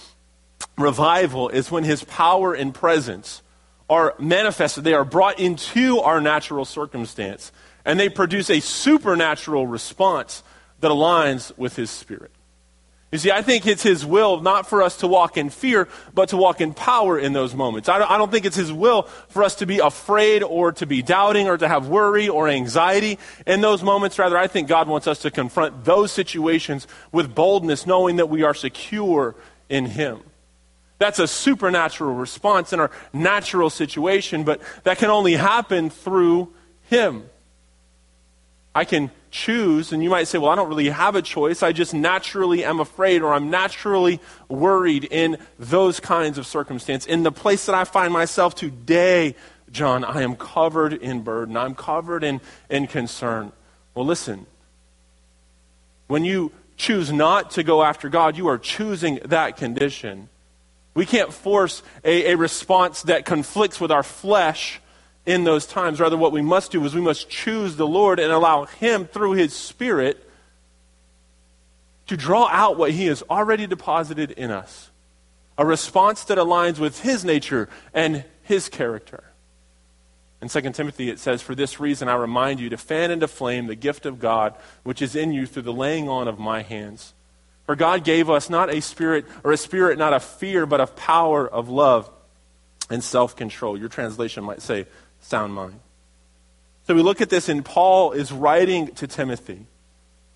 revival 0.78 1.50
is 1.50 1.72
when 1.72 1.84
his 1.84 2.04
power 2.04 2.54
and 2.54 2.74
presence 2.74 3.42
are 3.90 4.16
manifested, 4.20 4.84
they 4.84 4.94
are 4.94 5.06
brought 5.06 5.40
into 5.40 6.00
our 6.00 6.22
natural 6.22 6.66
circumstance, 6.66 7.52
and 7.86 8.00
they 8.00 8.10
produce 8.10 8.50
a 8.50 8.60
supernatural 8.60 9.66
response 9.66 10.44
that 10.80 10.92
aligns 10.92 11.56
with 11.58 11.76
his 11.76 11.90
spirit. 11.90 12.32
You 13.12 13.18
see, 13.18 13.32
I 13.32 13.42
think 13.42 13.66
it's 13.66 13.82
His 13.82 14.06
will 14.06 14.40
not 14.40 14.68
for 14.68 14.84
us 14.84 14.98
to 14.98 15.08
walk 15.08 15.36
in 15.36 15.50
fear, 15.50 15.88
but 16.14 16.30
to 16.30 16.38
walk 16.38 16.62
in 16.62 16.76
power 16.76 17.18
in 17.18 17.34
those 17.34 17.56
moments. 17.56 17.90
I 17.90 17.98
don't, 17.98 18.12
I 18.12 18.20
don't, 18.20 18.32
think 18.32 18.46
it's 18.46 18.56
His 18.56 18.72
will 18.72 19.04
for 19.30 19.44
us 19.44 19.56
to 19.56 19.66
be 19.66 19.80
afraid 19.80 20.44
or 20.44 20.72
to 20.74 20.86
be 20.86 21.02
doubting 21.02 21.48
or 21.48 21.58
to 21.58 21.68
have 21.68 21.88
worry 21.88 22.30
or 22.30 22.48
anxiety 22.48 23.18
in 23.48 23.62
those 23.62 23.82
moments. 23.82 24.20
Rather, 24.20 24.38
I 24.38 24.46
think 24.46 24.68
God 24.68 24.88
wants 24.88 25.08
us 25.08 25.20
to 25.20 25.32
confront 25.32 25.86
those 25.86 26.12
situations 26.12 26.86
with 27.12 27.34
boldness, 27.34 27.88
knowing 27.88 28.18
that 28.18 28.30
we 28.30 28.44
are 28.44 28.54
secure 28.54 29.36
in 29.70 29.88
Him. 29.88 30.20
That's 31.00 31.18
a 31.18 31.28
supernatural 31.28 32.14
response 32.14 32.74
in 32.74 32.80
our 32.80 32.92
natural 33.12 33.72
situation, 33.72 34.44
but 34.44 34.62
that 34.84 35.00
can 35.00 35.10
only 35.10 35.34
happen 35.34 35.90
through 35.90 36.54
Him. 36.84 37.28
I 38.76 38.86
can 38.86 39.10
choose, 39.32 39.92
and 39.92 40.04
you 40.04 40.10
might 40.10 40.28
say, 40.28 40.38
well, 40.38 40.50
I 40.50 40.56
don't 40.56 40.70
really 40.70 40.90
have 40.90 41.16
a 41.16 41.22
choice. 41.22 41.64
I 41.64 41.72
just 41.72 41.94
naturally 41.94 42.64
am 42.64 42.80
afraid 42.80 43.22
or 43.22 43.34
I'm 43.34 43.50
naturally 43.50 44.20
worried 44.48 45.06
in 45.06 45.38
those 45.58 46.00
kinds 46.00 46.38
of 46.38 46.48
circumstances. 46.48 47.08
In 47.08 47.24
the 47.24 47.32
place 47.32 47.66
that 47.66 47.76
I 47.76 47.84
find 47.84 48.12
myself 48.12 48.56
today, 48.56 49.36
John, 49.72 50.04
I 50.04 50.22
am 50.22 50.36
covered 50.36 50.94
in 50.94 51.22
burden. 51.22 51.58
I'm 51.58 51.76
covered 51.76 52.24
in, 52.24 52.42
in 52.70 52.88
concern. 52.88 53.52
Well, 53.94 54.06
listen. 54.06 54.46
When 56.08 56.26
you 56.26 56.52
choose 56.76 57.12
not 57.12 57.52
to 57.52 57.64
go 57.64 57.84
after 57.84 58.10
God, 58.10 58.36
you 58.36 58.48
are 58.48 58.58
choosing 58.58 59.20
that 59.26 59.58
condition. 59.58 60.30
We 60.96 61.06
can't 61.06 61.32
force 61.32 61.84
a, 62.04 62.32
a 62.32 62.38
response 62.38 63.04
that 63.04 63.26
conflicts 63.26 63.80
with 63.80 63.92
our 63.92 64.04
flesh 64.04 64.82
in 65.30 65.44
those 65.44 65.68
times. 65.68 66.00
Rather, 66.00 66.18
what 66.18 66.32
we 66.32 66.42
must 66.42 66.72
do 66.72 66.84
is 66.86 66.96
we 66.96 67.02
must 67.02 67.30
choose 67.30 67.76
the 67.76 67.88
Lord 67.88 68.20
and 68.20 68.32
allow 68.32 68.66
Him, 68.66 69.06
through 69.06 69.34
His 69.34 69.54
Spirit, 69.54 70.28
to 72.08 72.18
draw 72.18 72.48
out 72.48 72.80
what 72.80 72.90
He 72.92 73.06
has 73.06 73.22
already 73.30 73.68
deposited 73.68 74.32
in 74.32 74.50
us 74.50 74.90
a 75.56 75.66
response 75.66 76.24
that 76.24 76.38
aligns 76.38 76.80
with 76.80 77.02
His 77.02 77.24
nature 77.24 77.70
and 77.94 78.24
His 78.42 78.70
character. 78.70 79.24
In 80.42 80.48
2 80.48 80.62
Timothy, 80.72 81.10
it 81.10 81.20
says, 81.20 81.42
For 81.42 81.54
this 81.54 81.82
reason 81.82 82.08
I 82.08 82.16
remind 82.16 82.62
you 82.62 82.70
to 82.70 82.78
fan 82.78 83.12
into 83.12 83.28
flame 83.28 83.68
the 83.68 83.76
gift 83.76 84.06
of 84.06 84.20
God 84.20 84.56
which 84.84 85.02
is 85.02 85.16
in 85.16 85.34
you 85.34 85.46
through 85.46 85.64
the 85.64 85.74
laying 85.74 86.10
on 86.10 86.28
of 86.28 86.40
my 86.40 86.64
hands. 86.64 87.14
For 87.66 87.76
God 87.76 88.04
gave 88.04 88.30
us 88.32 88.50
not 88.50 88.74
a 88.74 88.82
spirit, 88.82 89.26
or 89.44 89.52
a 89.52 89.58
spirit 89.58 90.00
not 90.00 90.14
of 90.14 90.24
fear, 90.24 90.66
but 90.66 90.80
of 90.80 90.96
power, 90.96 91.48
of 91.48 91.70
love, 91.70 92.10
and 92.90 93.04
self 93.04 93.36
control. 93.36 93.78
Your 93.78 93.90
translation 93.90 94.44
might 94.44 94.62
say 94.62 94.88
sound 95.22 95.54
mind. 95.54 95.80
So 96.88 96.96
we 96.96 97.02
look 97.02 97.22
at 97.22 97.30
this, 97.30 97.50
and 97.50 97.64
Paul 97.64 98.14
is 98.14 98.32
writing 98.32 98.88
to 98.96 99.08
Timothy. 99.08 99.66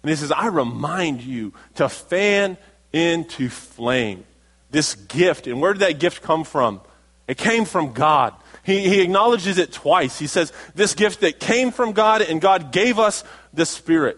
And 0.03 0.09
he 0.09 0.15
says, 0.15 0.31
I 0.31 0.47
remind 0.47 1.21
you 1.21 1.53
to 1.75 1.89
fan 1.89 2.57
into 2.91 3.49
flame 3.49 4.25
this 4.69 4.95
gift. 4.95 5.47
And 5.47 5.61
where 5.61 5.73
did 5.73 5.79
that 5.79 5.99
gift 5.99 6.21
come 6.21 6.43
from? 6.43 6.81
It 7.27 7.37
came 7.37 7.63
from 7.63 7.93
God. 7.93 8.33
He, 8.63 8.87
he 8.87 9.01
acknowledges 9.01 9.57
it 9.57 9.71
twice. 9.71 10.19
He 10.19 10.27
says, 10.27 10.51
This 10.75 10.93
gift 10.93 11.21
that 11.21 11.39
came 11.39 11.71
from 11.71 11.93
God, 11.93 12.21
and 12.21 12.41
God 12.41 12.71
gave 12.71 12.99
us 12.99 13.23
the 13.53 13.65
Spirit. 13.65 14.17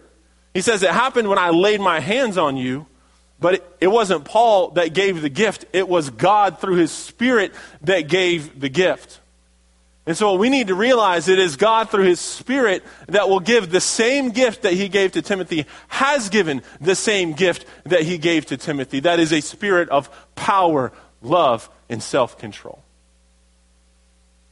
He 0.54 0.60
says, 0.60 0.82
It 0.82 0.90
happened 0.90 1.28
when 1.28 1.38
I 1.38 1.50
laid 1.50 1.80
my 1.80 2.00
hands 2.00 2.36
on 2.36 2.56
you, 2.56 2.86
but 3.38 3.54
it, 3.54 3.76
it 3.80 3.88
wasn't 3.88 4.24
Paul 4.24 4.70
that 4.70 4.94
gave 4.94 5.22
the 5.22 5.28
gift. 5.28 5.66
It 5.72 5.88
was 5.88 6.10
God 6.10 6.58
through 6.60 6.76
his 6.76 6.90
Spirit 6.90 7.54
that 7.82 8.08
gave 8.08 8.58
the 8.58 8.68
gift. 8.68 9.20
And 10.06 10.16
so 10.16 10.30
what 10.30 10.38
we 10.38 10.50
need 10.50 10.68
to 10.68 10.76
realize 10.76 11.26
it 11.28 11.40
is 11.40 11.56
God 11.56 11.90
through 11.90 12.04
his 12.04 12.20
spirit 12.20 12.84
that 13.08 13.28
will 13.28 13.40
give 13.40 13.70
the 13.70 13.80
same 13.80 14.30
gift 14.30 14.62
that 14.62 14.72
he 14.72 14.88
gave 14.88 15.12
to 15.12 15.22
Timothy, 15.22 15.66
has 15.88 16.28
given 16.28 16.62
the 16.80 16.94
same 16.94 17.32
gift 17.32 17.66
that 17.84 18.02
he 18.02 18.16
gave 18.16 18.46
to 18.46 18.56
Timothy. 18.56 19.00
That 19.00 19.18
is 19.18 19.32
a 19.32 19.40
spirit 19.40 19.88
of 19.88 20.08
power, 20.36 20.92
love, 21.22 21.68
and 21.88 22.00
self-control. 22.00 22.80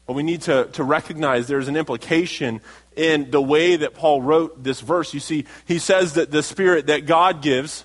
But 0.07 0.15
we 0.15 0.25
need 0.25 0.43
to, 0.43 0.65
to 0.73 0.83
recognize 0.83 1.47
there's 1.47 1.69
an 1.69 1.77
implication 1.77 2.61
in 2.97 3.31
the 3.31 3.41
way 3.41 3.77
that 3.77 3.95
Paul 3.95 4.23
wrote 4.23 4.63
this 4.63 4.81
verse. 4.81 5.15
You 5.15 5.21
see, 5.21 5.45
he 5.67 5.79
says 5.79 6.15
that 6.15 6.33
the 6.33 6.43
spirit 6.43 6.89
that 6.89 7.07
God 7.07 7.43
gives 7.43 7.85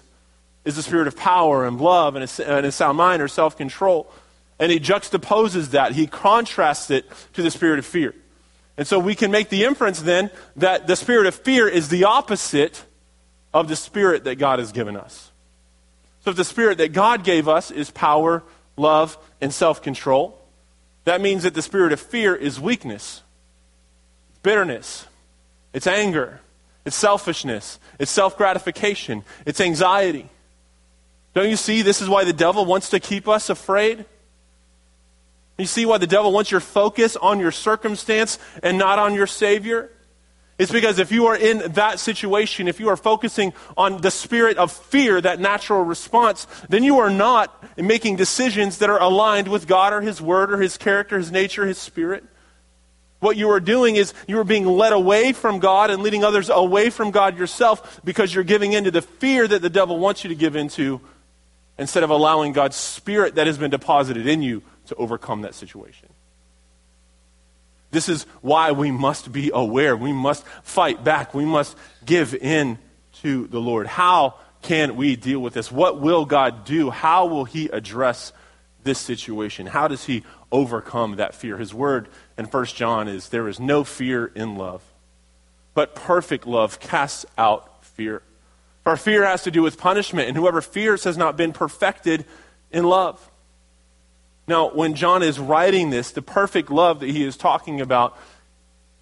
is 0.65 0.75
the 0.75 0.83
spirit 0.83 1.07
of 1.07 1.15
power 1.15 1.65
and 1.65 1.79
love 1.79 2.15
and 2.15 2.25
a, 2.25 2.57
and 2.57 2.65
a 2.65 2.71
sound 2.71 2.97
mind 2.97 3.21
or 3.21 3.27
self-control. 3.27 4.11
And 4.59 4.71
he 4.71 4.79
juxtaposes 4.79 5.71
that, 5.71 5.93
he 5.93 6.05
contrasts 6.05 6.91
it 6.91 7.09
to 7.33 7.41
the 7.41 7.49
spirit 7.49 7.79
of 7.79 7.85
fear. 7.85 8.13
And 8.77 8.87
so 8.87 8.99
we 8.99 9.15
can 9.15 9.31
make 9.31 9.49
the 9.49 9.63
inference 9.63 10.01
then 10.01 10.29
that 10.57 10.87
the 10.87 10.95
spirit 10.95 11.27
of 11.27 11.35
fear 11.35 11.67
is 11.67 11.89
the 11.89 12.05
opposite 12.05 12.83
of 13.53 13.67
the 13.67 13.75
spirit 13.75 14.25
that 14.25 14.35
God 14.35 14.59
has 14.59 14.71
given 14.71 14.95
us. 14.95 15.31
So 16.23 16.31
if 16.31 16.37
the 16.37 16.45
spirit 16.45 16.77
that 16.77 16.93
God 16.93 17.23
gave 17.23 17.47
us 17.47 17.71
is 17.71 17.89
power, 17.91 18.43
love, 18.77 19.17
and 19.41 19.53
self 19.53 19.81
control, 19.81 20.39
that 21.05 21.21
means 21.21 21.43
that 21.43 21.53
the 21.53 21.61
spirit 21.61 21.91
of 21.91 21.99
fear 21.99 22.35
is 22.35 22.59
weakness, 22.59 23.23
bitterness, 24.43 25.05
it's 25.73 25.87
anger, 25.87 26.41
it's 26.85 26.95
selfishness, 26.95 27.79
it's 27.99 28.11
self 28.11 28.37
gratification, 28.37 29.23
it's 29.45 29.61
anxiety. 29.61 30.29
Don't 31.33 31.49
you 31.49 31.55
see 31.55 31.81
this 31.81 32.01
is 32.01 32.09
why 32.09 32.23
the 32.23 32.33
devil 32.33 32.65
wants 32.65 32.89
to 32.89 32.99
keep 32.99 33.27
us 33.27 33.49
afraid? 33.49 34.05
You 35.59 35.65
see 35.65 35.85
why 35.85 35.97
the 35.97 36.07
devil 36.07 36.31
wants 36.31 36.51
your 36.51 36.61
focus 36.61 37.17
on 37.17 37.39
your 37.39 37.51
circumstance 37.51 38.39
and 38.63 38.77
not 38.77 38.97
on 38.97 39.13
your 39.13 39.27
Savior? 39.27 39.91
It's 40.57 40.71
because 40.71 40.99
if 40.99 41.11
you 41.11 41.27
are 41.27 41.35
in 41.35 41.73
that 41.73 41.99
situation, 41.99 42.67
if 42.67 42.79
you 42.79 42.89
are 42.89 42.97
focusing 42.97 43.53
on 43.77 44.01
the 44.01 44.11
spirit 44.11 44.57
of 44.57 44.71
fear, 44.71 45.19
that 45.21 45.39
natural 45.39 45.83
response, 45.83 46.47
then 46.67 46.83
you 46.83 46.99
are 46.99 47.09
not 47.09 47.77
making 47.77 48.17
decisions 48.17 48.79
that 48.79 48.89
are 48.89 49.01
aligned 49.01 49.47
with 49.47 49.67
God 49.67 49.93
or 49.93 50.01
His 50.01 50.21
Word 50.21 50.51
or 50.51 50.61
His 50.61 50.77
character, 50.77 51.17
His 51.17 51.31
nature, 51.31 51.65
His 51.65 51.77
Spirit. 51.77 52.25
What 53.19 53.37
you 53.37 53.49
are 53.51 53.59
doing 53.59 53.95
is 53.95 54.13
you 54.27 54.39
are 54.39 54.45
being 54.45 54.65
led 54.65 54.93
away 54.93 55.33
from 55.33 55.59
God 55.59 55.91
and 55.91 56.03
leading 56.03 56.23
others 56.23 56.49
away 56.49 56.89
from 56.89 57.11
God 57.11 57.37
yourself 57.37 58.01
because 58.03 58.33
you're 58.33 58.45
giving 58.45 58.73
into 58.73 58.91
the 58.91 59.01
fear 59.01 59.45
that 59.47 59.61
the 59.61 59.69
devil 59.69 59.97
wants 59.97 60.23
you 60.23 60.29
to 60.29 60.35
give 60.35 60.55
into 60.55 61.01
instead 61.77 62.03
of 62.03 62.09
allowing 62.09 62.53
God's 62.53 62.77
Spirit 62.77 63.35
that 63.35 63.47
has 63.47 63.57
been 63.57 63.71
deposited 63.71 64.27
in 64.27 64.41
you 64.41 64.61
to 64.89 64.96
overcome 64.96 65.41
that 65.41 65.55
situation. 65.55 66.10
This 67.91 68.10
is 68.10 68.24
why 68.41 68.72
we 68.72 68.91
must 68.91 69.31
be 69.31 69.51
aware. 69.53 69.98
We 69.98 70.13
must 70.13 70.46
fight 70.63 71.03
back. 71.03 71.34
We 71.34 71.46
must 71.46 71.75
give 72.05 72.36
in 72.36 72.77
to 73.22 73.48
the 73.48 73.60
Lord. 73.60 73.88
How 73.88 74.36
can 74.62 74.96
we 74.96 75.15
deal 75.15 75.39
with 75.39 75.53
this? 75.53 75.72
What 75.72 76.00
will 76.00 76.25
God 76.25 76.65
do? 76.65 76.89
How 76.89 77.25
will 77.25 77.46
He 77.46 77.67
address 77.67 78.31
this 78.84 79.00
situation? 79.00 79.65
How 79.65 79.88
does 79.88 80.05
He 80.05 80.24
overcome 80.51 81.15
that 81.15 81.34
fear? 81.34 81.58
His 81.58 81.74
word 81.74 82.10
in 82.38 82.46
1 82.46 82.65
John 82.65 83.08
is 83.08 83.29
there 83.29 83.48
is 83.48 83.60
no 83.60 83.84
fear 83.84 84.27
in 84.27 84.55
love, 84.55 84.84
but 85.74 85.96
perfect 85.96 86.46
love 86.46 86.79
casts 86.79 87.25
out 87.38 87.84
fear. 87.84 88.22
For 88.84 88.96
fear 88.98 89.25
has 89.25 89.43
to 89.43 89.51
do 89.51 89.62
with 89.62 89.77
punishment, 89.77 90.27
and 90.27 90.38
whoever 90.38 90.62
fears 90.62 91.03
has 91.05 91.17
not 91.17 91.38
been 91.38 91.53
perfected 91.53 92.25
in 92.72 92.84
love. 92.84 93.29
Now, 94.50 94.72
when 94.72 94.96
John 94.96 95.22
is 95.22 95.38
writing 95.38 95.91
this, 95.91 96.10
the 96.10 96.24
perfect 96.24 96.72
love 96.72 97.01
that 97.01 97.10
he 97.12 97.24
is 97.24 97.38
talking 97.38 97.82
about 97.82 98.18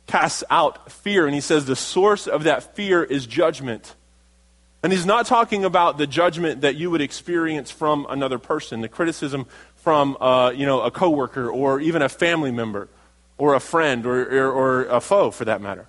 casts 0.06 0.44
out 0.50 0.92
fear. 0.92 1.25
And 1.25 1.34
he 1.34 1.39
says 1.39 1.66
the 1.66 1.75
source 1.75 2.27
of 2.27 2.44
that 2.44 2.75
fear 2.75 3.01
is 3.01 3.25
judgment. 3.25 3.96
And 4.84 4.92
he's 4.92 5.06
not 5.06 5.25
talking 5.25 5.63
about 5.63 5.98
the 5.98 6.06
judgment 6.06 6.62
that 6.62 6.75
you 6.75 6.92
would 6.92 7.00
experience 7.00 7.72
from 7.72 8.06
another 8.10 8.38
person, 8.38 8.82
the 8.82 8.89
criticism 8.89 9.46
from 9.77 10.18
uh, 10.20 10.51
you 10.54 10.66
know, 10.66 10.82
a 10.82 10.92
coworker 10.92 11.50
or 11.50 11.80
even 11.80 12.01
a 12.01 12.10
family 12.10 12.51
member 12.51 12.89
or 13.38 13.54
a 13.54 13.62
friend 13.62 14.06
or, 14.06 14.24
or, 14.24 14.51
or 14.51 14.86
a 14.88 15.00
foe 15.00 15.32
for 15.32 15.46
that 15.46 15.62
matter. 15.62 15.88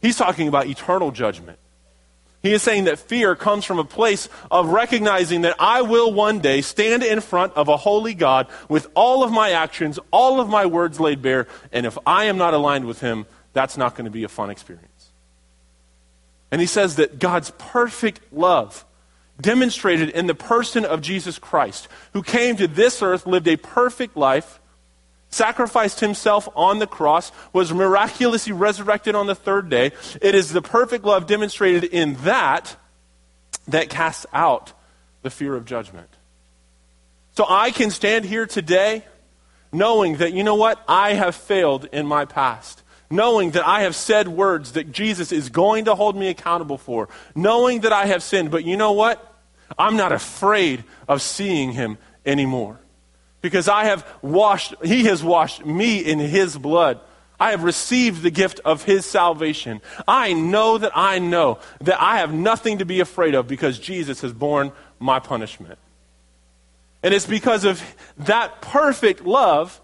He's 0.00 0.16
talking 0.16 0.46
about 0.46 0.68
eternal 0.68 1.10
judgment. 1.10 1.58
He 2.40 2.52
is 2.52 2.62
saying 2.62 2.84
that 2.84 3.00
fear 3.00 3.34
comes 3.34 3.64
from 3.64 3.80
a 3.80 3.84
place 3.84 4.28
of 4.50 4.68
recognizing 4.68 5.40
that 5.40 5.56
I 5.58 5.82
will 5.82 6.12
one 6.12 6.38
day 6.38 6.60
stand 6.60 7.02
in 7.02 7.20
front 7.20 7.52
of 7.54 7.68
a 7.68 7.76
holy 7.76 8.14
God 8.14 8.46
with 8.68 8.86
all 8.94 9.24
of 9.24 9.32
my 9.32 9.50
actions, 9.50 9.98
all 10.12 10.40
of 10.40 10.48
my 10.48 10.66
words 10.66 11.00
laid 11.00 11.20
bare, 11.20 11.48
and 11.72 11.84
if 11.84 11.98
I 12.06 12.24
am 12.24 12.38
not 12.38 12.54
aligned 12.54 12.86
with 12.86 13.00
Him, 13.00 13.26
that's 13.52 13.76
not 13.76 13.96
going 13.96 14.04
to 14.04 14.10
be 14.10 14.22
a 14.22 14.28
fun 14.28 14.50
experience. 14.50 15.10
And 16.50 16.60
he 16.60 16.66
says 16.66 16.96
that 16.96 17.18
God's 17.18 17.50
perfect 17.58 18.20
love, 18.32 18.84
demonstrated 19.40 20.10
in 20.10 20.26
the 20.26 20.34
person 20.34 20.84
of 20.84 21.00
Jesus 21.00 21.38
Christ, 21.38 21.88
who 22.12 22.22
came 22.22 22.56
to 22.56 22.68
this 22.68 23.02
earth, 23.02 23.26
lived 23.26 23.48
a 23.48 23.56
perfect 23.56 24.16
life, 24.16 24.60
sacrificed 25.30 26.00
himself 26.00 26.48
on 26.54 26.78
the 26.78 26.86
cross, 26.86 27.32
was 27.52 27.72
miraculously 27.72 28.52
resurrected 28.52 29.14
on 29.14 29.26
the 29.26 29.34
third 29.34 29.68
day. 29.68 29.92
It 30.20 30.34
is 30.34 30.52
the 30.52 30.62
perfect 30.62 31.04
love 31.04 31.26
demonstrated 31.26 31.84
in 31.84 32.14
that 32.24 32.76
that 33.68 33.90
casts 33.90 34.26
out 34.32 34.72
the 35.22 35.30
fear 35.30 35.54
of 35.54 35.64
judgment. 35.64 36.08
So 37.36 37.44
I 37.48 37.70
can 37.70 37.90
stand 37.90 38.24
here 38.24 38.46
today 38.46 39.04
knowing 39.70 40.16
that, 40.16 40.32
you 40.32 40.42
know 40.42 40.54
what, 40.54 40.82
I 40.88 41.12
have 41.14 41.34
failed 41.34 41.88
in 41.92 42.06
my 42.06 42.24
past. 42.24 42.82
Knowing 43.10 43.52
that 43.52 43.66
I 43.66 43.82
have 43.82 43.96
said 43.96 44.28
words 44.28 44.72
that 44.72 44.92
Jesus 44.92 45.32
is 45.32 45.48
going 45.48 45.86
to 45.86 45.94
hold 45.94 46.14
me 46.14 46.28
accountable 46.28 46.76
for. 46.76 47.08
Knowing 47.34 47.80
that 47.80 47.92
I 47.92 48.06
have 48.06 48.22
sinned. 48.22 48.50
But 48.50 48.64
you 48.64 48.76
know 48.76 48.92
what? 48.92 49.24
I'm 49.78 49.96
not 49.96 50.12
afraid 50.12 50.84
of 51.06 51.22
seeing 51.22 51.72
him 51.72 51.96
anymore 52.26 52.78
because 53.40 53.68
I 53.68 53.84
have 53.84 54.06
washed, 54.22 54.74
He 54.84 55.04
has 55.04 55.22
washed 55.22 55.64
me 55.64 55.98
in 55.98 56.18
His 56.18 56.56
blood. 56.56 57.00
I 57.40 57.52
have 57.52 57.62
received 57.62 58.22
the 58.22 58.30
gift 58.30 58.60
of 58.64 58.82
His 58.82 59.06
salvation. 59.06 59.80
I 60.06 60.32
know 60.32 60.78
that 60.78 60.92
I 60.94 61.18
know 61.18 61.58
that 61.80 62.00
I 62.02 62.18
have 62.18 62.32
nothing 62.32 62.78
to 62.78 62.84
be 62.84 63.00
afraid 63.00 63.34
of 63.34 63.46
because 63.46 63.78
Jesus 63.78 64.20
has 64.22 64.32
borne 64.32 64.72
my 64.98 65.20
punishment. 65.20 65.78
And 67.02 67.14
it's 67.14 67.26
because 67.26 67.64
of 67.64 67.80
that 68.18 68.60
perfect 68.60 69.24
love 69.24 69.80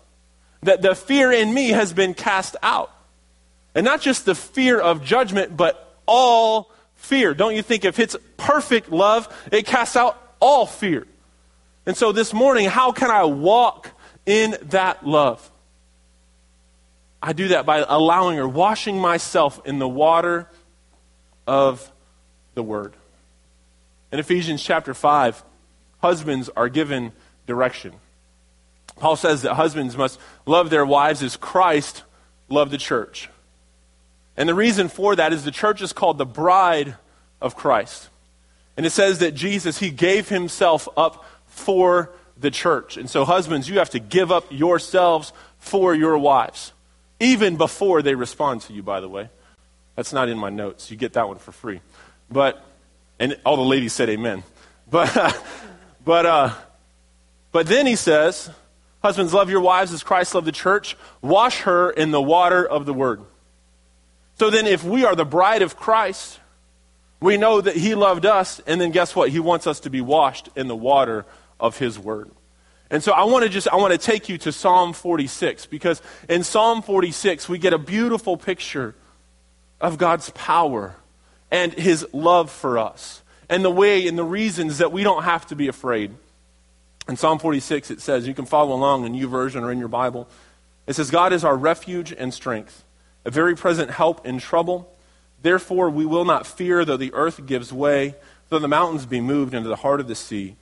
that 0.63 0.83
the 0.83 0.95
fear 0.95 1.31
in 1.31 1.53
me 1.55 1.69
has 1.69 1.93
been 1.93 2.15
cast 2.15 2.57
out. 2.63 2.91
And 3.75 3.85
not 3.85 4.01
just 4.01 4.25
the 4.25 4.35
fear 4.35 4.81
of 4.81 5.05
judgment, 5.05 5.57
but 5.57 5.97
all 6.07 6.73
fear. 6.97 7.35
Don't 7.35 7.55
you 7.55 7.63
think 7.63 7.85
if 7.85 7.99
it's 7.99 8.17
perfect 8.37 8.91
love, 8.91 9.33
it 9.53 9.67
casts 9.67 9.97
out 9.97 10.21
all 10.41 10.67
fear? 10.67 11.07
And 11.87 11.97
so 11.97 12.13
this 12.13 12.33
morning, 12.33 12.67
how 12.67 12.93
can 12.93 13.11
I 13.11 13.25
walk 13.25 13.91
in 14.27 14.57
that 14.63 15.07
love? 15.07 15.51
I 17.23 17.33
do 17.33 17.49
that 17.49 17.67
by 17.67 17.85
allowing 17.87 18.39
or 18.39 18.49
washing 18.49 18.99
myself 18.99 19.61
in 19.65 19.79
the 19.79 19.89
water 19.89 20.49
of 21.47 21.91
the 22.55 22.63
Word. 22.63 22.95
In 24.13 24.19
Ephesians 24.19 24.63
chapter 24.63 24.95
5, 24.95 25.43
husbands 26.01 26.51
are 26.57 26.69
given 26.69 27.13
direction. 27.47 27.95
Paul 28.97 29.17
says 29.17 29.43
that 29.43 29.55
husbands 29.55 29.97
must 29.97 30.21
love 30.47 30.71
their 30.71 30.87
wives 30.87 31.23
as 31.23 31.37
Christ 31.37 32.03
loved 32.49 32.71
the 32.71 32.79
church. 32.79 33.29
And 34.37 34.49
the 34.49 34.55
reason 34.55 34.89
for 34.89 35.17
that 35.17 35.33
is 35.33 35.45
the 35.45 35.51
church 35.51 35.83
is 35.83 35.93
called 35.93 36.19
the 36.19 36.27
bride 36.27 36.97
of 37.41 37.57
Christ. 37.57 38.09
And 38.77 38.85
it 38.85 38.91
says 38.91 39.21
that 39.21 39.35
Jesus, 39.35 39.79
he 39.79 39.91
gave 39.91 40.29
himself 40.29 40.89
up 40.97 41.25
for 41.55 42.11
the 42.37 42.51
church. 42.51 42.97
And 42.97 43.09
so, 43.09 43.25
husbands, 43.25 43.69
you 43.69 43.79
have 43.79 43.91
to 43.91 44.01
give 44.01 44.33
up 44.33 44.47
yourselves 44.51 45.33
for 45.59 45.95
your 45.95 46.19
wives, 46.19 46.73
even 47.21 47.57
before 47.57 48.03
they 48.03 48.15
respond 48.15 48.63
to 48.63 48.73
you, 48.73 48.83
by 48.83 49.01
the 49.01 49.09
way. 49.09 49.31
That's 49.95 50.13
not 50.13 50.29
in 50.29 50.37
my 50.37 50.51
notes. 50.51 50.91
You 50.91 50.97
get 50.97 51.13
that 51.13 51.29
one 51.29 51.39
for 51.39 51.53
free. 51.53 51.81
But, 52.31 52.63
and 53.21 53.39
all 53.47 53.57
the 53.57 53.63
ladies 53.63 53.93
said 53.93 54.11
amen. 54.11 54.43
But, 54.91 55.41
but, 56.05 56.27
uh, 56.27 56.55
but 57.53 57.69
then 57.69 57.87
he 57.87 57.97
says, 57.97 58.51
Husbands, 59.01 59.33
love 59.33 59.49
your 59.49 59.61
wives 59.61 59.93
as 59.93 60.03
Christ 60.03 60.35
loved 60.35 60.47
the 60.47 60.53
church. 60.53 60.97
Wash 61.23 61.61
her 61.61 61.91
in 61.91 62.11
the 62.11 62.23
water 62.23 62.67
of 62.67 62.85
the 62.85 62.95
word. 62.95 63.21
So 64.39 64.51
then, 64.51 64.67
if 64.67 64.83
we 64.83 65.05
are 65.05 65.15
the 65.15 65.25
bride 65.25 65.63
of 65.63 65.77
Christ, 65.77 66.41
we 67.21 67.37
know 67.37 67.61
that 67.61 67.77
he 67.77 67.95
loved 67.95 68.27
us, 68.27 68.61
and 68.67 68.81
then 68.81 68.91
guess 68.91 69.15
what? 69.15 69.29
He 69.31 69.39
wants 69.39 69.67
us 69.67 69.81
to 69.81 69.91
be 69.91 70.01
washed 70.01 70.49
in 70.57 70.67
the 70.67 70.75
water 70.75 71.25
of 71.61 71.79
his 71.79 71.99
word. 71.99 72.31
And 72.91 73.03
so 73.03 73.13
I 73.13 73.25
want 73.25 73.45
to 73.45 73.49
just 73.49 73.67
I 73.69 73.77
want 73.77 73.93
to 73.93 73.99
take 73.99 74.29
you 74.29 74.39
to 74.39 74.53
Psalm 74.53 74.93
46 74.93 75.67
because 75.67 76.03
in 76.29 76.45
Psalm 76.45 76.83
46 76.83 77.49
we 77.49 77.59
get 77.59 77.73
a 77.73 77.79
beautiful 77.79 78.37
picture 78.37 78.95
of 79.81 79.99
God's 79.99 80.31
power 80.31 80.95
and 81.51 81.73
his 81.73 82.07
love 82.13 82.51
for 82.51 82.79
us 82.79 83.23
and 83.49 83.65
the 83.65 83.71
way 83.71 84.07
and 84.07 84.19
the 84.19 84.25
reasons 84.25 84.79
that 84.79 84.93
we 84.93 85.03
don't 85.03 85.25
have 85.25 85.47
to 85.47 85.57
be 85.57 85.69
afraid. 85.69 86.15
In 87.09 87.17
Psalm 87.17 87.39
46 87.39 87.91
it 87.91 88.01
says, 88.01 88.29
you 88.29 88.35
can 88.35 88.47
follow 88.47 88.75
along 88.75 89.07
in 89.07 89.13
YouVersion 89.15 89.63
or 89.63 89.73
in 89.73 89.79
your 89.79 89.89
Bible. 89.89 90.29
It 90.87 90.95
says 90.95 91.11
God 91.11 91.33
is 91.33 91.43
our 91.43 91.57
refuge 91.57 92.13
and 92.13 92.33
strength, 92.35 92.85
a 93.25 93.31
very 93.31 93.57
present 93.57 93.91
help 93.91 94.27
in 94.27 94.39
trouble. 94.39 94.95
Therefore 95.43 95.89
we 95.89 96.05
will 96.05 96.27
not 96.27 96.47
fear 96.47 96.85
though 96.85 96.99
the 96.99 97.15
earth 97.15 97.47
gives 97.47 97.73
way, 97.73 98.15
though 98.51 98.59
the 98.59 98.69
mountains 98.69 99.07
be 99.07 99.23
moved 99.23 99.55
into 99.55 99.69
the 99.71 99.77
heart 99.77 100.01
of 100.01 100.07
the 100.07 100.15
sea 100.15 100.57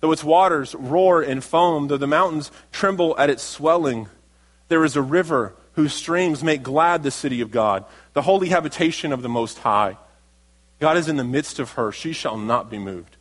Though 0.00 0.12
its 0.12 0.24
waters 0.24 0.74
roar 0.74 1.22
and 1.22 1.42
foam, 1.42 1.88
though 1.88 1.96
the 1.96 2.06
mountains 2.06 2.50
tremble 2.70 3.18
at 3.18 3.30
its 3.30 3.42
swelling, 3.42 4.08
there 4.68 4.84
is 4.84 4.96
a 4.96 5.02
river 5.02 5.54
whose 5.72 5.92
streams 5.92 6.42
make 6.42 6.62
glad 6.62 7.02
the 7.02 7.10
city 7.10 7.40
of 7.40 7.50
God, 7.50 7.84
the 8.12 8.22
holy 8.22 8.48
habitation 8.48 9.12
of 9.12 9.22
the 9.22 9.28
Most 9.28 9.58
High. 9.58 9.96
God 10.78 10.96
is 10.96 11.08
in 11.08 11.16
the 11.16 11.24
midst 11.24 11.58
of 11.58 11.72
her. 11.72 11.90
She 11.90 12.12
shall 12.12 12.36
not 12.36 12.70
be 12.70 12.78
moved. 12.78 13.16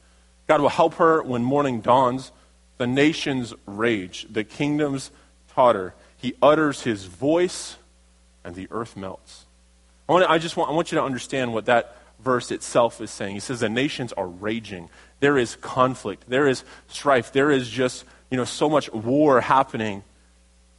God 0.48 0.62
will 0.62 0.70
help 0.70 0.96
her 0.96 1.22
when 1.22 1.44
morning 1.44 1.82
dawns. 1.82 2.32
The 2.78 2.88
nations 2.88 3.54
rage, 3.66 4.28
the 4.30 4.44
kingdoms 4.44 5.12
totter. 5.50 5.96
He 6.18 6.36
utters 6.42 6.84
his 6.84 7.06
voice, 7.06 7.78
and 8.44 8.56
the 8.56 8.68
earth 8.72 8.96
melts. 8.96 9.46
I, 10.08 10.14
want 10.14 10.26
to, 10.26 10.32
I 10.32 10.38
just 10.38 10.56
want, 10.56 10.70
I 10.70 10.74
want 10.74 10.92
you 10.92 10.98
to 10.98 11.04
understand 11.04 11.54
what 11.54 11.66
that 11.66 11.98
verse 12.20 12.52
itself 12.52 13.02
is 13.02 13.12
saying. 13.12 13.34
He 13.34 13.40
says 13.40 13.60
the 13.60 13.70
nations 13.70 14.14
are 14.14 14.28
raging. 14.28 14.90
There 15.20 15.38
is 15.38 15.56
conflict. 15.56 16.24
There 16.28 16.48
is 16.48 16.64
strife. 16.88 17.32
There 17.32 17.52
is 17.52 17.70
just, 17.70 18.06
you 18.30 18.38
know, 18.38 18.46
so 18.46 18.70
much 18.70 18.92
war 18.92 19.42
happening. 19.42 20.04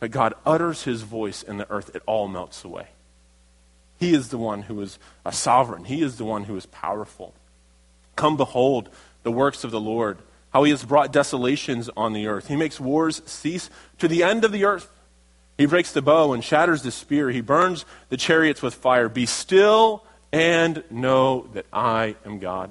But 0.00 0.10
God 0.10 0.34
utters 0.46 0.84
his 0.84 1.02
voice 1.02 1.42
in 1.42 1.58
the 1.58 1.70
earth, 1.70 1.94
it 1.94 2.02
all 2.06 2.28
melts 2.28 2.64
away. 2.64 2.88
He 3.98 4.14
is 4.14 4.28
the 4.28 4.38
one 4.38 4.62
who 4.62 4.80
is 4.80 4.98
a 5.24 5.32
sovereign. 5.32 5.84
He 5.84 6.02
is 6.02 6.16
the 6.16 6.24
one 6.24 6.44
who 6.44 6.56
is 6.56 6.66
powerful. 6.66 7.34
Come 8.14 8.36
behold 8.36 8.88
the 9.24 9.32
works 9.32 9.64
of 9.64 9.72
the 9.72 9.80
Lord, 9.80 10.18
how 10.52 10.62
he 10.62 10.70
has 10.70 10.84
brought 10.84 11.12
desolations 11.12 11.90
on 11.96 12.12
the 12.12 12.28
earth. 12.28 12.46
He 12.46 12.56
makes 12.56 12.78
wars 12.78 13.20
cease 13.26 13.70
to 13.98 14.06
the 14.06 14.22
end 14.22 14.44
of 14.44 14.52
the 14.52 14.64
earth. 14.64 14.88
He 15.56 15.66
breaks 15.66 15.90
the 15.90 16.02
bow 16.02 16.32
and 16.32 16.44
shatters 16.44 16.82
the 16.82 16.92
spear. 16.92 17.30
He 17.30 17.40
burns 17.40 17.84
the 18.08 18.16
chariots 18.16 18.62
with 18.62 18.74
fire. 18.74 19.08
Be 19.08 19.26
still 19.26 20.04
and 20.32 20.84
know 20.90 21.48
that 21.54 21.66
I 21.72 22.14
am 22.24 22.38
God. 22.38 22.70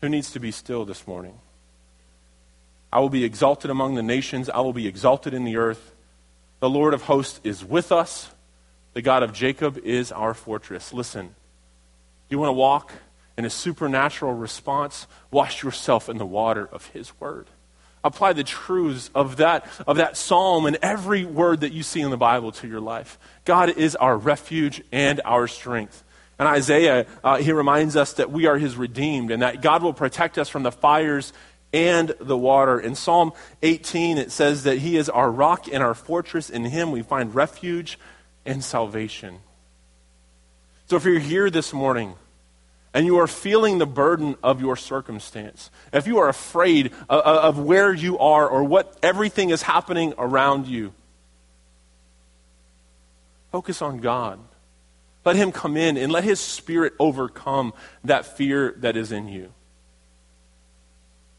Who 0.00 0.08
needs 0.08 0.30
to 0.32 0.40
be 0.40 0.50
still 0.50 0.84
this 0.84 1.06
morning? 1.06 1.38
I 2.92 3.00
will 3.00 3.10
be 3.10 3.24
exalted 3.24 3.70
among 3.70 3.94
the 3.94 4.02
nations. 4.02 4.48
I 4.48 4.60
will 4.60 4.72
be 4.72 4.86
exalted 4.86 5.34
in 5.34 5.44
the 5.44 5.56
earth. 5.56 5.94
The 6.60 6.70
Lord 6.70 6.94
of 6.94 7.02
hosts 7.02 7.40
is 7.44 7.64
with 7.64 7.92
us. 7.92 8.30
The 8.94 9.02
God 9.02 9.22
of 9.22 9.32
Jacob 9.32 9.78
is 9.78 10.10
our 10.10 10.34
fortress. 10.34 10.92
Listen, 10.92 11.34
you 12.28 12.38
want 12.38 12.48
to 12.48 12.54
walk 12.54 12.92
in 13.36 13.44
a 13.44 13.50
supernatural 13.50 14.34
response? 14.34 15.06
Wash 15.30 15.62
yourself 15.62 16.08
in 16.08 16.18
the 16.18 16.26
water 16.26 16.68
of 16.72 16.86
His 16.86 17.18
word. 17.20 17.46
Apply 18.02 18.32
the 18.32 18.44
truths 18.44 19.10
of 19.14 19.36
that, 19.36 19.66
of 19.86 19.96
that 19.96 20.16
psalm 20.16 20.66
and 20.66 20.78
every 20.82 21.24
word 21.24 21.60
that 21.60 21.72
you 21.72 21.82
see 21.82 22.00
in 22.00 22.10
the 22.10 22.16
Bible 22.16 22.52
to 22.52 22.68
your 22.68 22.80
life. 22.80 23.18
God 23.44 23.70
is 23.70 23.96
our 23.96 24.16
refuge 24.16 24.82
and 24.92 25.20
our 25.24 25.46
strength. 25.48 26.04
And 26.38 26.46
Isaiah, 26.46 27.06
uh, 27.24 27.38
he 27.38 27.52
reminds 27.52 27.96
us 27.96 28.14
that 28.14 28.30
we 28.30 28.46
are 28.46 28.56
his 28.56 28.76
redeemed 28.76 29.30
and 29.30 29.42
that 29.42 29.60
God 29.60 29.82
will 29.82 29.92
protect 29.92 30.38
us 30.38 30.48
from 30.48 30.62
the 30.62 30.70
fires 30.70 31.32
and 31.72 32.14
the 32.20 32.36
water. 32.36 32.78
In 32.78 32.94
Psalm 32.94 33.32
18, 33.62 34.18
it 34.18 34.30
says 34.30 34.62
that 34.62 34.78
he 34.78 34.96
is 34.96 35.08
our 35.08 35.30
rock 35.30 35.66
and 35.70 35.82
our 35.82 35.94
fortress. 35.94 36.48
In 36.48 36.64
him 36.64 36.92
we 36.92 37.02
find 37.02 37.34
refuge 37.34 37.98
and 38.46 38.62
salvation. 38.62 39.38
So 40.86 40.96
if 40.96 41.04
you're 41.04 41.18
here 41.18 41.50
this 41.50 41.72
morning 41.72 42.14
and 42.94 43.04
you 43.04 43.18
are 43.18 43.26
feeling 43.26 43.78
the 43.78 43.86
burden 43.86 44.36
of 44.42 44.60
your 44.60 44.76
circumstance, 44.76 45.70
if 45.92 46.06
you 46.06 46.18
are 46.18 46.28
afraid 46.28 46.92
of, 47.08 47.20
of 47.20 47.58
where 47.58 47.92
you 47.92 48.16
are 48.18 48.48
or 48.48 48.62
what 48.62 48.96
everything 49.02 49.50
is 49.50 49.62
happening 49.62 50.14
around 50.16 50.68
you, 50.68 50.94
focus 53.50 53.82
on 53.82 53.98
God. 53.98 54.38
Let 55.28 55.36
him 55.36 55.52
come 55.52 55.76
in 55.76 55.98
and 55.98 56.10
let 56.10 56.24
his 56.24 56.40
spirit 56.40 56.94
overcome 56.98 57.74
that 58.02 58.24
fear 58.24 58.74
that 58.78 58.96
is 58.96 59.12
in 59.12 59.28
you. 59.28 59.52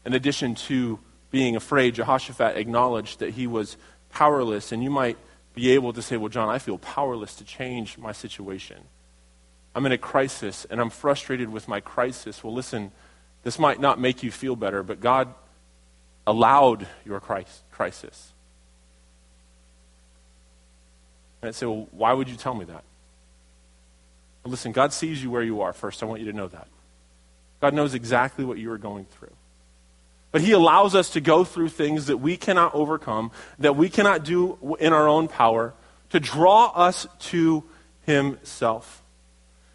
In 0.06 0.12
addition 0.12 0.54
to 0.66 1.00
being 1.32 1.56
afraid, 1.56 1.96
Jehoshaphat 1.96 2.56
acknowledged 2.56 3.18
that 3.18 3.30
he 3.30 3.48
was 3.48 3.76
powerless. 4.10 4.70
And 4.70 4.80
you 4.84 4.90
might 4.90 5.18
be 5.56 5.72
able 5.72 5.92
to 5.92 6.02
say, 6.02 6.16
Well, 6.16 6.28
John, 6.28 6.48
I 6.48 6.60
feel 6.60 6.78
powerless 6.78 7.34
to 7.34 7.44
change 7.44 7.98
my 7.98 8.12
situation. 8.12 8.76
I'm 9.74 9.84
in 9.86 9.90
a 9.90 9.98
crisis 9.98 10.68
and 10.70 10.80
I'm 10.80 10.90
frustrated 10.90 11.48
with 11.48 11.66
my 11.66 11.80
crisis. 11.80 12.44
Well, 12.44 12.54
listen, 12.54 12.92
this 13.42 13.58
might 13.58 13.80
not 13.80 13.98
make 13.98 14.22
you 14.22 14.30
feel 14.30 14.54
better, 14.54 14.84
but 14.84 15.00
God 15.00 15.34
allowed 16.28 16.86
your 17.04 17.18
crisis. 17.18 18.34
And 21.42 21.48
I'd 21.48 21.56
say, 21.56 21.66
Well, 21.66 21.88
why 21.90 22.12
would 22.12 22.28
you 22.28 22.36
tell 22.36 22.54
me 22.54 22.66
that? 22.66 22.84
Listen, 24.44 24.72
God 24.72 24.92
sees 24.92 25.22
you 25.22 25.30
where 25.30 25.42
you 25.42 25.60
are 25.60 25.72
first. 25.72 26.02
I 26.02 26.06
want 26.06 26.20
you 26.20 26.30
to 26.30 26.36
know 26.36 26.48
that. 26.48 26.68
God 27.60 27.74
knows 27.74 27.94
exactly 27.94 28.44
what 28.44 28.58
you 28.58 28.72
are 28.72 28.78
going 28.78 29.04
through. 29.04 29.32
But 30.32 30.40
He 30.40 30.52
allows 30.52 30.94
us 30.94 31.10
to 31.10 31.20
go 31.20 31.44
through 31.44 31.68
things 31.68 32.06
that 32.06 32.18
we 32.18 32.36
cannot 32.36 32.74
overcome, 32.74 33.32
that 33.58 33.76
we 33.76 33.90
cannot 33.90 34.24
do 34.24 34.76
in 34.80 34.92
our 34.92 35.08
own 35.08 35.28
power, 35.28 35.74
to 36.10 36.20
draw 36.20 36.66
us 36.74 37.06
to 37.18 37.64
Himself. 38.06 39.02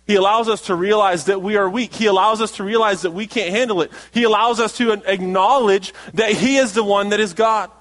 He 0.07 0.15
allows 0.15 0.47
us 0.49 0.61
to 0.63 0.75
realize 0.75 1.25
that 1.25 1.41
we 1.41 1.57
are 1.57 1.69
weak. 1.69 1.93
He 1.93 2.05
allows 2.05 2.39
us 2.39 2.51
to 2.53 2.63
realize 2.63 3.01
that 3.01 3.11
we 3.11 3.25
can't 3.25 3.49
handle 3.49 3.81
it. 3.81 3.91
He 4.11 4.23
allows 4.23 4.59
us 4.59 4.77
to 4.77 4.91
acknowledge 4.91 5.93
that 6.13 6.31
He 6.31 6.57
is 6.57 6.73
the 6.73 6.83
one 6.83 7.09
that 7.09 7.19
is 7.19 7.33
God. 7.33 7.71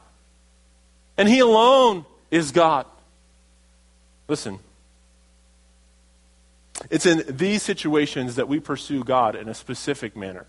And 1.17 1.29
He 1.29 1.41
alone 1.41 2.07
is 2.31 2.51
God. 2.51 2.87
Listen, 4.27 4.59
it's 6.91 7.07
in 7.07 7.25
these 7.29 7.63
situations 7.63 8.37
that 8.37 8.49
we 8.49 8.61
pursue 8.61 9.05
God 9.05 9.37
in 9.37 9.49
a 9.49 9.55
specific 9.55 10.17
manner. 10.17 10.47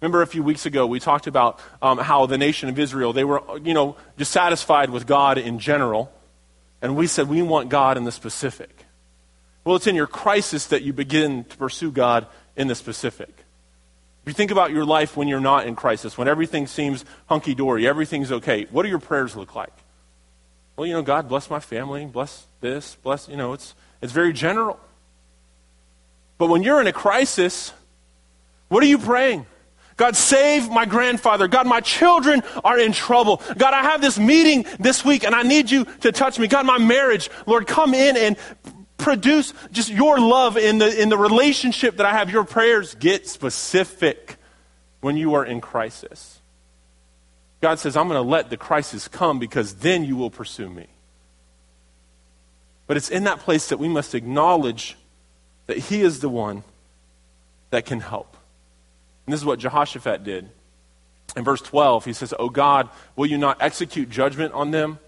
Remember 0.00 0.22
a 0.22 0.26
few 0.26 0.42
weeks 0.42 0.64
ago 0.66 0.86
we 0.86 1.00
talked 1.00 1.26
about 1.26 1.58
um, 1.82 1.98
how 1.98 2.26
the 2.26 2.38
nation 2.38 2.68
of 2.68 2.78
Israel, 2.78 3.12
they 3.12 3.24
were, 3.24 3.42
you 3.62 3.74
know, 3.74 3.96
dissatisfied 4.16 4.90
with 4.90 5.06
God 5.06 5.38
in 5.38 5.58
general. 5.58 6.12
And 6.80 6.96
we 6.96 7.08
said 7.08 7.28
we 7.28 7.42
want 7.42 7.68
God 7.68 7.96
in 7.96 8.04
the 8.04 8.12
specific. 8.12 8.84
Well, 9.64 9.74
it's 9.74 9.88
in 9.88 9.96
your 9.96 10.06
crisis 10.06 10.66
that 10.66 10.82
you 10.82 10.92
begin 10.92 11.44
to 11.44 11.56
pursue 11.56 11.90
God 11.90 12.26
in 12.56 12.68
the 12.68 12.74
specific. 12.74 13.28
If 14.22 14.28
you 14.28 14.32
think 14.32 14.50
about 14.50 14.70
your 14.70 14.84
life 14.84 15.16
when 15.16 15.26
you're 15.26 15.40
not 15.40 15.66
in 15.66 15.74
crisis, 15.74 16.16
when 16.16 16.28
everything 16.28 16.66
seems 16.66 17.04
hunky 17.26 17.54
dory, 17.54 17.88
everything's 17.88 18.30
okay, 18.30 18.66
what 18.70 18.84
do 18.84 18.88
your 18.88 18.98
prayers 18.98 19.34
look 19.34 19.54
like? 19.54 19.72
Well, 20.76 20.86
you 20.86 20.92
know, 20.92 21.02
God 21.02 21.28
bless 21.28 21.50
my 21.50 21.60
family, 21.60 22.06
bless 22.06 22.46
this, 22.60 22.96
bless, 23.02 23.28
you 23.28 23.36
know, 23.36 23.52
it's, 23.52 23.74
it's 24.00 24.12
very 24.12 24.32
general. 24.32 24.78
But 26.38 26.48
when 26.48 26.62
you're 26.62 26.80
in 26.80 26.86
a 26.86 26.92
crisis, 26.92 27.72
what 28.68 28.82
are 28.82 28.86
you 28.86 28.98
praying? 28.98 29.46
God, 29.96 30.14
save 30.14 30.70
my 30.70 30.86
grandfather. 30.86 31.48
God, 31.48 31.66
my 31.66 31.80
children 31.80 32.44
are 32.62 32.78
in 32.78 32.92
trouble. 32.92 33.42
God, 33.56 33.74
I 33.74 33.82
have 33.82 34.00
this 34.00 34.16
meeting 34.16 34.64
this 34.78 35.04
week 35.04 35.24
and 35.24 35.34
I 35.34 35.42
need 35.42 35.70
you 35.70 35.86
to 36.02 36.12
touch 36.12 36.38
me. 36.38 36.46
God, 36.46 36.64
my 36.64 36.78
marriage, 36.78 37.28
Lord, 37.46 37.66
come 37.66 37.94
in 37.94 38.16
and 38.16 38.36
produce 38.96 39.52
just 39.72 39.90
your 39.90 40.20
love 40.20 40.56
in 40.56 40.78
the, 40.78 41.02
in 41.02 41.08
the 41.08 41.18
relationship 41.18 41.96
that 41.96 42.06
I 42.06 42.12
have. 42.12 42.30
Your 42.30 42.44
prayers 42.44 42.94
get 42.94 43.26
specific 43.26 44.36
when 45.00 45.16
you 45.16 45.34
are 45.34 45.44
in 45.44 45.60
crisis. 45.60 46.40
God 47.60 47.80
says, 47.80 47.96
I'm 47.96 48.06
going 48.06 48.22
to 48.22 48.28
let 48.28 48.50
the 48.50 48.56
crisis 48.56 49.08
come 49.08 49.40
because 49.40 49.74
then 49.74 50.04
you 50.04 50.16
will 50.16 50.30
pursue 50.30 50.68
me. 50.68 50.86
But 52.86 52.96
it's 52.96 53.10
in 53.10 53.24
that 53.24 53.40
place 53.40 53.68
that 53.70 53.78
we 53.78 53.88
must 53.88 54.14
acknowledge 54.14 54.96
that 55.68 55.78
he 55.78 56.00
is 56.00 56.18
the 56.18 56.28
one 56.28 56.64
that 57.70 57.86
can 57.86 58.00
help. 58.00 58.36
And 59.26 59.32
this 59.32 59.40
is 59.40 59.46
what 59.46 59.60
Jehoshaphat 59.60 60.24
did. 60.24 60.48
In 61.36 61.44
verse 61.44 61.60
12, 61.60 62.06
he 62.06 62.12
says, 62.12 62.34
O 62.38 62.48
God, 62.48 62.88
will 63.14 63.26
you 63.26 63.38
not 63.38 63.58
execute 63.60 64.10
judgment 64.10 64.54
on 64.54 64.72
them? 64.72 64.98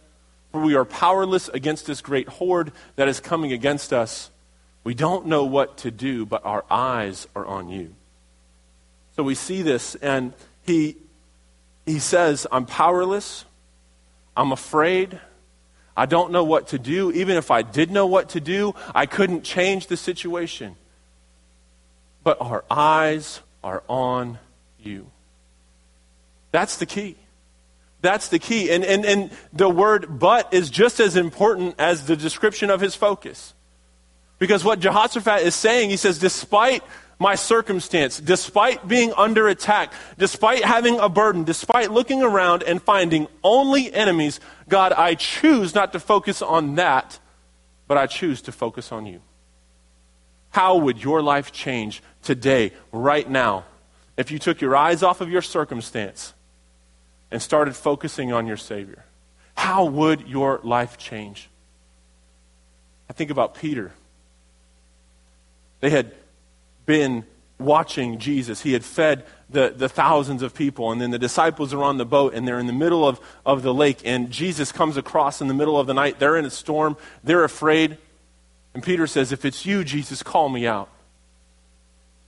For 0.52 0.60
we 0.60 0.74
are 0.74 0.84
powerless 0.84 1.48
against 1.48 1.86
this 1.86 2.02
great 2.02 2.28
horde 2.28 2.72
that 2.96 3.08
is 3.08 3.18
coming 3.20 3.52
against 3.52 3.92
us. 3.92 4.30
We 4.84 4.94
don't 4.94 5.26
know 5.26 5.44
what 5.44 5.78
to 5.78 5.90
do, 5.90 6.26
but 6.26 6.44
our 6.44 6.64
eyes 6.70 7.26
are 7.34 7.46
on 7.46 7.68
you. 7.68 7.94
So 9.16 9.22
we 9.22 9.34
see 9.34 9.62
this, 9.62 9.94
and 9.96 10.32
he, 10.62 10.96
he 11.86 11.98
says, 11.98 12.46
I'm 12.52 12.66
powerless, 12.66 13.44
I'm 14.36 14.52
afraid, 14.52 15.20
I 15.96 16.06
don't 16.06 16.32
know 16.32 16.44
what 16.44 16.68
to 16.68 16.78
do. 16.78 17.10
Even 17.12 17.36
if 17.36 17.50
I 17.50 17.62
did 17.62 17.90
know 17.90 18.06
what 18.06 18.30
to 18.30 18.40
do, 18.40 18.74
I 18.94 19.06
couldn't 19.06 19.42
change 19.42 19.88
the 19.88 19.96
situation. 19.96 20.76
But 22.22 22.40
our 22.40 22.64
eyes 22.70 23.40
are 23.62 23.82
on 23.88 24.38
you. 24.78 25.10
That's 26.52 26.76
the 26.76 26.86
key. 26.86 27.16
That's 28.02 28.28
the 28.28 28.38
key. 28.38 28.70
And, 28.70 28.84
and, 28.84 29.04
and 29.04 29.30
the 29.52 29.68
word 29.68 30.18
but 30.18 30.52
is 30.52 30.70
just 30.70 31.00
as 31.00 31.16
important 31.16 31.74
as 31.78 32.06
the 32.06 32.16
description 32.16 32.70
of 32.70 32.80
his 32.80 32.94
focus. 32.94 33.54
Because 34.38 34.64
what 34.64 34.80
Jehoshaphat 34.80 35.42
is 35.42 35.54
saying, 35.54 35.90
he 35.90 35.96
says, 35.96 36.18
despite 36.18 36.82
my 37.20 37.34
circumstance, 37.34 38.18
despite 38.18 38.88
being 38.88 39.12
under 39.14 39.46
attack, 39.46 39.92
despite 40.16 40.64
having 40.64 40.98
a 40.98 41.08
burden, 41.08 41.44
despite 41.44 41.92
looking 41.92 42.22
around 42.22 42.62
and 42.62 42.82
finding 42.82 43.28
only 43.44 43.92
enemies, 43.92 44.40
God, 44.70 44.92
I 44.94 45.14
choose 45.14 45.74
not 45.74 45.92
to 45.92 46.00
focus 46.00 46.40
on 46.40 46.76
that, 46.76 47.20
but 47.86 47.98
I 47.98 48.06
choose 48.06 48.40
to 48.42 48.52
focus 48.52 48.90
on 48.90 49.04
you. 49.04 49.20
How 50.48 50.76
would 50.78 51.04
your 51.04 51.20
life 51.20 51.52
change 51.52 52.02
today, 52.22 52.72
right 52.90 53.28
now, 53.28 53.64
if 54.16 54.30
you 54.30 54.38
took 54.38 54.62
your 54.62 54.74
eyes 54.74 55.02
off 55.02 55.20
of 55.20 55.30
your 55.30 55.42
circumstance 55.42 56.32
and 57.30 57.42
started 57.42 57.76
focusing 57.76 58.32
on 58.32 58.46
your 58.46 58.56
Savior? 58.56 59.04
How 59.56 59.84
would 59.84 60.26
your 60.26 60.58
life 60.64 60.96
change? 60.96 61.50
I 63.10 63.12
think 63.12 63.30
about 63.30 63.56
Peter. 63.56 63.92
They 65.80 65.90
had 65.90 66.12
been 66.90 67.24
watching 67.56 68.18
Jesus. 68.18 68.62
He 68.62 68.72
had 68.72 68.84
fed 68.84 69.24
the, 69.48 69.72
the 69.76 69.88
thousands 69.88 70.42
of 70.42 70.54
people, 70.54 70.90
and 70.90 71.00
then 71.00 71.12
the 71.12 71.20
disciples 71.20 71.72
are 71.72 71.84
on 71.84 71.98
the 71.98 72.04
boat, 72.04 72.34
and 72.34 72.48
they're 72.48 72.58
in 72.58 72.66
the 72.66 72.72
middle 72.72 73.06
of, 73.06 73.20
of 73.46 73.62
the 73.62 73.72
lake, 73.72 74.00
and 74.04 74.32
Jesus 74.32 74.72
comes 74.72 74.96
across 74.96 75.40
in 75.40 75.46
the 75.46 75.54
middle 75.54 75.78
of 75.78 75.86
the 75.86 75.94
night. 75.94 76.18
They're 76.18 76.36
in 76.36 76.44
a 76.44 76.50
storm, 76.50 76.96
they're 77.22 77.44
afraid. 77.44 77.96
And 78.74 78.82
Peter 78.82 79.06
says, 79.06 79.30
If 79.30 79.44
it's 79.44 79.64
you, 79.64 79.84
Jesus, 79.84 80.24
call 80.24 80.48
me 80.48 80.66
out. 80.66 80.88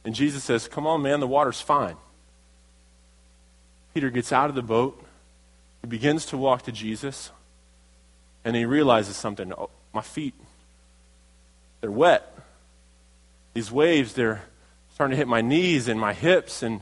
And 0.05 0.14
Jesus 0.14 0.44
says, 0.44 0.68
Come 0.68 0.87
on, 0.87 1.03
man, 1.03 1.18
the 1.18 1.27
water's 1.27 1.61
fine. 1.61 1.96
Peter 3.94 4.11
gets 4.11 4.33
out 4.33 4.48
of 4.48 4.55
the 4.55 4.62
boat. 4.62 5.05
He 5.81 5.88
begins 5.88 6.27
to 6.27 6.37
walk 6.37 6.62
to 6.62 6.72
Jesus. 6.72 7.33
And 8.44 8.55
he 8.55 8.64
realizes 8.64 9.16
something. 9.16 9.53
Oh, 9.53 9.70
my 9.92 10.03
feet, 10.03 10.35
they're 11.81 11.90
wet. 11.90 12.29
These 13.55 13.72
waves, 13.72 14.14
they're 14.14 14.42
starting 15.03 15.17
to 15.17 15.19
hit 15.19 15.27
my 15.27 15.41
knees 15.41 15.88
and 15.88 15.99
my 15.99 16.12
hips. 16.12 16.62
And 16.62 16.81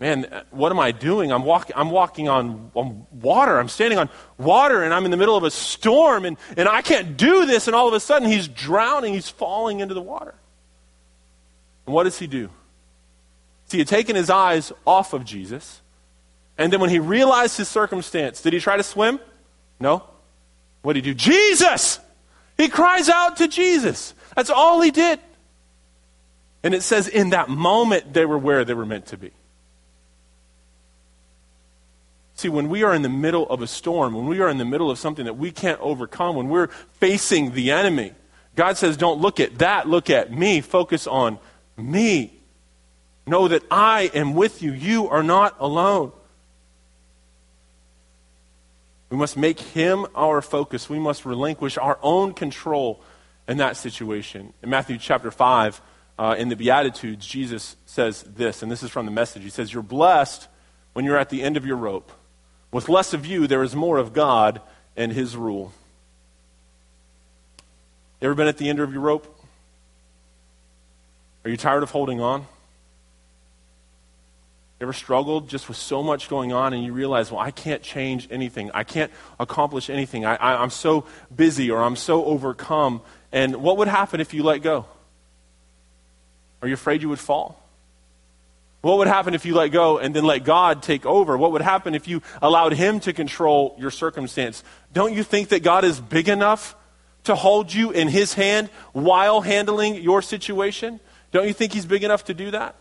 man, 0.00 0.26
what 0.50 0.72
am 0.72 0.80
I 0.80 0.90
doing? 0.90 1.30
I'm, 1.30 1.44
walk, 1.44 1.70
I'm 1.76 1.90
walking 1.90 2.28
on, 2.28 2.72
on 2.74 3.06
water. 3.12 3.56
I'm 3.56 3.68
standing 3.68 4.00
on 4.00 4.08
water 4.36 4.82
and 4.82 4.92
I'm 4.92 5.04
in 5.04 5.12
the 5.12 5.16
middle 5.16 5.36
of 5.36 5.44
a 5.44 5.50
storm 5.52 6.24
and, 6.24 6.36
and 6.56 6.68
I 6.68 6.82
can't 6.82 7.16
do 7.16 7.46
this. 7.46 7.68
And 7.68 7.76
all 7.76 7.86
of 7.86 7.94
a 7.94 8.00
sudden, 8.00 8.28
he's 8.28 8.48
drowning. 8.48 9.14
He's 9.14 9.28
falling 9.28 9.78
into 9.78 9.94
the 9.94 10.02
water. 10.02 10.34
And 11.86 11.94
what 11.94 12.02
does 12.02 12.18
he 12.18 12.26
do? 12.26 12.50
See, 13.66 13.76
he 13.76 13.82
had 13.82 13.86
taken 13.86 14.16
his 14.16 14.28
eyes 14.28 14.72
off 14.84 15.12
of 15.12 15.24
Jesus. 15.24 15.82
And 16.58 16.72
then 16.72 16.80
when 16.80 16.90
he 16.90 16.98
realized 16.98 17.56
his 17.56 17.68
circumstance, 17.68 18.42
did 18.42 18.52
he 18.54 18.58
try 18.58 18.76
to 18.76 18.82
swim? 18.82 19.20
No. 19.78 20.02
What 20.82 20.94
did 20.94 21.04
he 21.04 21.12
do? 21.12 21.14
Jesus! 21.14 22.00
He 22.56 22.66
cries 22.66 23.08
out 23.08 23.36
to 23.36 23.46
Jesus. 23.46 24.14
That's 24.34 24.50
all 24.50 24.80
he 24.80 24.90
did. 24.90 25.20
And 26.62 26.74
it 26.74 26.82
says 26.82 27.08
in 27.08 27.30
that 27.30 27.48
moment 27.48 28.12
they 28.12 28.24
were 28.24 28.38
where 28.38 28.64
they 28.64 28.74
were 28.74 28.86
meant 28.86 29.06
to 29.06 29.16
be. 29.16 29.32
See, 32.34 32.48
when 32.48 32.68
we 32.68 32.82
are 32.82 32.94
in 32.94 33.02
the 33.02 33.08
middle 33.08 33.48
of 33.48 33.62
a 33.62 33.66
storm, 33.66 34.14
when 34.14 34.26
we 34.26 34.40
are 34.40 34.48
in 34.48 34.58
the 34.58 34.64
middle 34.64 34.90
of 34.90 34.98
something 34.98 35.26
that 35.26 35.36
we 35.36 35.50
can't 35.50 35.80
overcome, 35.80 36.36
when 36.36 36.48
we're 36.48 36.68
facing 36.94 37.52
the 37.52 37.70
enemy, 37.70 38.12
God 38.56 38.76
says, 38.76 38.96
Don't 38.96 39.20
look 39.20 39.38
at 39.38 39.58
that, 39.58 39.88
look 39.88 40.10
at 40.10 40.32
me, 40.32 40.60
focus 40.60 41.06
on 41.06 41.38
me. 41.76 42.38
Know 43.26 43.48
that 43.48 43.62
I 43.70 44.10
am 44.14 44.34
with 44.34 44.62
you. 44.62 44.72
You 44.72 45.08
are 45.08 45.22
not 45.22 45.56
alone. 45.60 46.12
We 49.10 49.16
must 49.16 49.36
make 49.36 49.60
him 49.60 50.06
our 50.14 50.40
focus. 50.40 50.88
We 50.88 50.98
must 50.98 51.24
relinquish 51.24 51.78
our 51.78 51.98
own 52.02 52.34
control 52.34 53.02
in 53.46 53.58
that 53.58 53.76
situation. 53.76 54.52
In 54.62 54.70
Matthew 54.70 54.98
chapter 54.98 55.30
5, 55.30 55.80
uh, 56.18 56.34
in 56.38 56.48
the 56.48 56.56
Beatitudes, 56.56 57.26
Jesus 57.26 57.76
says 57.86 58.22
this, 58.22 58.62
and 58.62 58.70
this 58.70 58.82
is 58.82 58.90
from 58.90 59.06
the 59.06 59.12
message. 59.12 59.42
He 59.42 59.50
says, 59.50 59.72
You're 59.72 59.82
blessed 59.82 60.48
when 60.92 61.04
you're 61.04 61.18
at 61.18 61.30
the 61.30 61.42
end 61.42 61.56
of 61.56 61.66
your 61.66 61.76
rope. 61.76 62.12
With 62.70 62.88
less 62.88 63.12
of 63.12 63.26
you, 63.26 63.46
there 63.46 63.62
is 63.62 63.74
more 63.74 63.98
of 63.98 64.12
God 64.12 64.60
and 64.96 65.12
his 65.12 65.36
rule. 65.36 65.72
You 68.20 68.26
ever 68.26 68.34
been 68.34 68.48
at 68.48 68.58
the 68.58 68.68
end 68.68 68.78
of 68.78 68.92
your 68.92 69.02
rope? 69.02 69.26
Are 71.44 71.50
you 71.50 71.56
tired 71.56 71.82
of 71.82 71.90
holding 71.90 72.20
on? 72.20 72.46
Ever 74.80 74.92
struggled 74.92 75.48
just 75.48 75.68
with 75.68 75.76
so 75.76 76.02
much 76.02 76.28
going 76.28 76.52
on 76.52 76.72
and 76.72 76.84
you 76.84 76.92
realize, 76.92 77.30
well, 77.30 77.40
I 77.40 77.52
can't 77.52 77.82
change 77.82 78.26
anything. 78.30 78.70
I 78.74 78.84
can't 78.84 79.12
accomplish 79.38 79.90
anything. 79.90 80.24
I, 80.24 80.36
I'm 80.36 80.70
so 80.70 81.04
busy 81.34 81.70
or 81.70 81.82
I'm 81.82 81.96
so 81.96 82.24
overcome. 82.24 83.00
And 83.30 83.56
what 83.56 83.76
would 83.76 83.88
happen 83.88 84.20
if 84.20 84.34
you 84.34 84.42
let 84.42 84.62
go? 84.62 84.86
Are 86.62 86.68
you 86.68 86.74
afraid 86.74 87.02
you 87.02 87.08
would 87.08 87.18
fall? 87.18 87.60
What 88.82 88.98
would 88.98 89.08
happen 89.08 89.34
if 89.34 89.44
you 89.44 89.54
let 89.54 89.68
go 89.68 89.98
and 89.98 90.14
then 90.14 90.24
let 90.24 90.44
God 90.44 90.82
take 90.82 91.04
over? 91.04 91.36
What 91.36 91.52
would 91.52 91.62
happen 91.62 91.94
if 91.94 92.08
you 92.08 92.22
allowed 92.40 92.72
Him 92.72 93.00
to 93.00 93.12
control 93.12 93.76
your 93.78 93.90
circumstance? 93.90 94.64
Don't 94.92 95.14
you 95.14 95.22
think 95.22 95.50
that 95.50 95.62
God 95.62 95.84
is 95.84 96.00
big 96.00 96.28
enough 96.28 96.74
to 97.24 97.34
hold 97.36 97.72
you 97.72 97.92
in 97.92 98.08
His 98.08 98.34
hand 98.34 98.70
while 98.92 99.40
handling 99.40 99.96
your 99.96 100.20
situation? 100.22 100.98
Don't 101.30 101.46
you 101.46 101.52
think 101.52 101.72
He's 101.72 101.86
big 101.86 102.02
enough 102.02 102.24
to 102.24 102.34
do 102.34 102.50
that? 102.50 102.74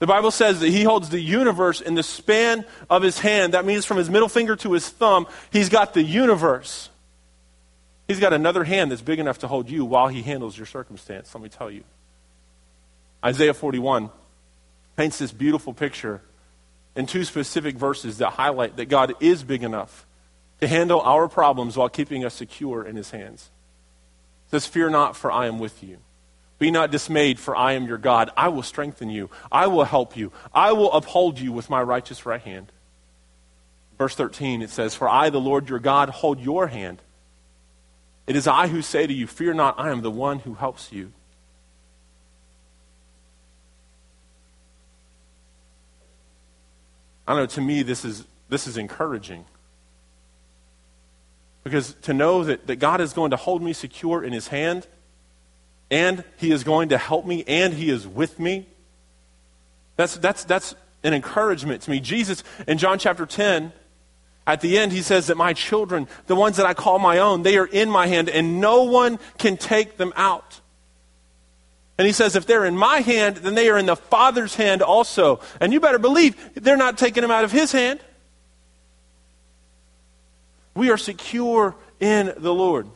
The 0.00 0.08
Bible 0.08 0.32
says 0.32 0.58
that 0.58 0.68
He 0.68 0.82
holds 0.82 1.10
the 1.10 1.20
universe 1.20 1.80
in 1.80 1.94
the 1.94 2.02
span 2.02 2.64
of 2.90 3.02
His 3.02 3.20
hand. 3.20 3.54
That 3.54 3.64
means 3.64 3.84
from 3.84 3.98
His 3.98 4.10
middle 4.10 4.28
finger 4.28 4.56
to 4.56 4.72
His 4.72 4.88
thumb, 4.88 5.28
He's 5.52 5.68
got 5.68 5.94
the 5.94 6.02
universe. 6.02 6.90
He's 8.08 8.18
got 8.18 8.32
another 8.32 8.64
hand 8.64 8.90
that's 8.90 9.00
big 9.00 9.20
enough 9.20 9.38
to 9.38 9.48
hold 9.48 9.70
you 9.70 9.84
while 9.84 10.08
He 10.08 10.22
handles 10.22 10.56
your 10.56 10.66
circumstance, 10.66 11.32
let 11.36 11.42
me 11.42 11.48
tell 11.48 11.70
you. 11.70 11.84
Isaiah 13.24 13.54
41 13.54 14.10
paints 14.96 15.18
this 15.18 15.32
beautiful 15.32 15.72
picture 15.72 16.20
in 16.94 17.06
two 17.06 17.24
specific 17.24 17.76
verses 17.76 18.18
that 18.18 18.30
highlight 18.30 18.76
that 18.76 18.86
God 18.86 19.14
is 19.20 19.42
big 19.44 19.62
enough 19.62 20.06
to 20.60 20.68
handle 20.68 21.00
our 21.00 21.28
problems 21.28 21.76
while 21.76 21.88
keeping 21.88 22.24
us 22.24 22.34
secure 22.34 22.84
in 22.84 22.96
his 22.96 23.10
hands. 23.10 23.50
It 24.46 24.50
says, 24.50 24.66
Fear 24.66 24.90
not, 24.90 25.16
for 25.16 25.30
I 25.32 25.46
am 25.46 25.58
with 25.58 25.82
you. 25.82 25.98
Be 26.58 26.70
not 26.70 26.92
dismayed, 26.92 27.40
for 27.40 27.56
I 27.56 27.72
am 27.72 27.86
your 27.86 27.98
God. 27.98 28.30
I 28.36 28.48
will 28.48 28.62
strengthen 28.62 29.10
you. 29.10 29.30
I 29.50 29.66
will 29.66 29.84
help 29.84 30.16
you. 30.16 30.30
I 30.54 30.72
will 30.72 30.92
uphold 30.92 31.40
you 31.40 31.50
with 31.50 31.68
my 31.68 31.82
righteous 31.82 32.24
right 32.24 32.40
hand. 32.40 32.70
Verse 33.98 34.14
13, 34.14 34.62
it 34.62 34.70
says, 34.70 34.94
For 34.94 35.08
I, 35.08 35.30
the 35.30 35.40
Lord 35.40 35.68
your 35.68 35.78
God, 35.80 36.08
hold 36.10 36.38
your 36.38 36.68
hand. 36.68 37.02
It 38.26 38.36
is 38.36 38.46
I 38.46 38.68
who 38.68 38.82
say 38.82 39.06
to 39.06 39.12
you, 39.12 39.26
Fear 39.26 39.54
not, 39.54 39.74
I 39.78 39.90
am 39.90 40.02
the 40.02 40.10
one 40.10 40.40
who 40.40 40.54
helps 40.54 40.92
you. 40.92 41.12
I 47.26 47.36
know, 47.36 47.46
to 47.46 47.60
me, 47.60 47.82
this 47.82 48.04
is, 48.04 48.24
this 48.48 48.66
is 48.66 48.76
encouraging. 48.76 49.44
Because 51.64 51.94
to 52.02 52.14
know 52.14 52.44
that, 52.44 52.66
that 52.66 52.76
God 52.76 53.00
is 53.00 53.12
going 53.12 53.30
to 53.30 53.36
hold 53.36 53.62
me 53.62 53.72
secure 53.72 54.24
in 54.24 54.32
his 54.32 54.48
hand, 54.48 54.86
and 55.90 56.24
he 56.38 56.50
is 56.50 56.64
going 56.64 56.88
to 56.88 56.98
help 56.98 57.26
me, 57.26 57.44
and 57.46 57.74
he 57.74 57.90
is 57.90 58.06
with 58.06 58.40
me, 58.40 58.66
that's, 59.96 60.16
that's, 60.16 60.44
that's 60.44 60.74
an 61.04 61.14
encouragement 61.14 61.82
to 61.82 61.90
me. 61.90 62.00
Jesus, 62.00 62.42
in 62.66 62.78
John 62.78 62.98
chapter 62.98 63.26
10, 63.26 63.72
at 64.46 64.60
the 64.60 64.78
end, 64.78 64.92
he 64.92 65.02
says 65.02 65.28
that 65.28 65.36
my 65.36 65.52
children, 65.52 66.08
the 66.26 66.34
ones 66.34 66.56
that 66.56 66.66
I 66.66 66.74
call 66.74 66.98
my 66.98 67.18
own, 67.18 67.42
they 67.42 67.58
are 67.58 67.66
in 67.66 67.88
my 67.90 68.08
hand, 68.08 68.28
and 68.28 68.60
no 68.60 68.84
one 68.84 69.20
can 69.38 69.56
take 69.56 69.98
them 69.98 70.12
out. 70.16 70.61
And 72.02 72.06
he 72.08 72.12
says, 72.12 72.34
if 72.34 72.46
they're 72.46 72.64
in 72.64 72.76
my 72.76 72.98
hand, 72.98 73.36
then 73.36 73.54
they 73.54 73.68
are 73.68 73.78
in 73.78 73.86
the 73.86 73.94
Father's 73.94 74.56
hand 74.56 74.82
also. 74.82 75.38
And 75.60 75.72
you 75.72 75.78
better 75.78 76.00
believe 76.00 76.34
they're 76.54 76.76
not 76.76 76.98
taking 76.98 77.20
them 77.20 77.30
out 77.30 77.44
of 77.44 77.52
his 77.52 77.70
hand. 77.70 78.00
We 80.74 80.90
are 80.90 80.96
secure 80.96 81.76
in 82.00 82.34
the 82.36 82.52
Lord. 82.52 82.88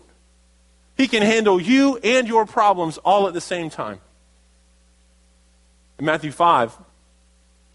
He 0.96 1.06
can 1.06 1.22
handle 1.22 1.60
you 1.60 1.98
and 1.98 2.26
your 2.26 2.46
problems 2.46 2.98
all 2.98 3.28
at 3.28 3.32
the 3.32 3.40
same 3.40 3.70
time. 3.70 4.00
In 6.00 6.04
Matthew 6.04 6.32
5, 6.32 6.76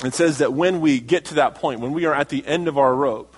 it 0.04 0.14
says 0.14 0.40
that 0.40 0.52
when 0.52 0.82
we 0.82 1.00
get 1.00 1.24
to 1.28 1.36
that 1.36 1.56
point, 1.56 1.80
when 1.80 1.94
we 1.94 2.04
are 2.04 2.14
at 2.14 2.28
the 2.28 2.46
end 2.46 2.68
of 2.68 2.78
our 2.78 2.94
rope, 2.94 3.38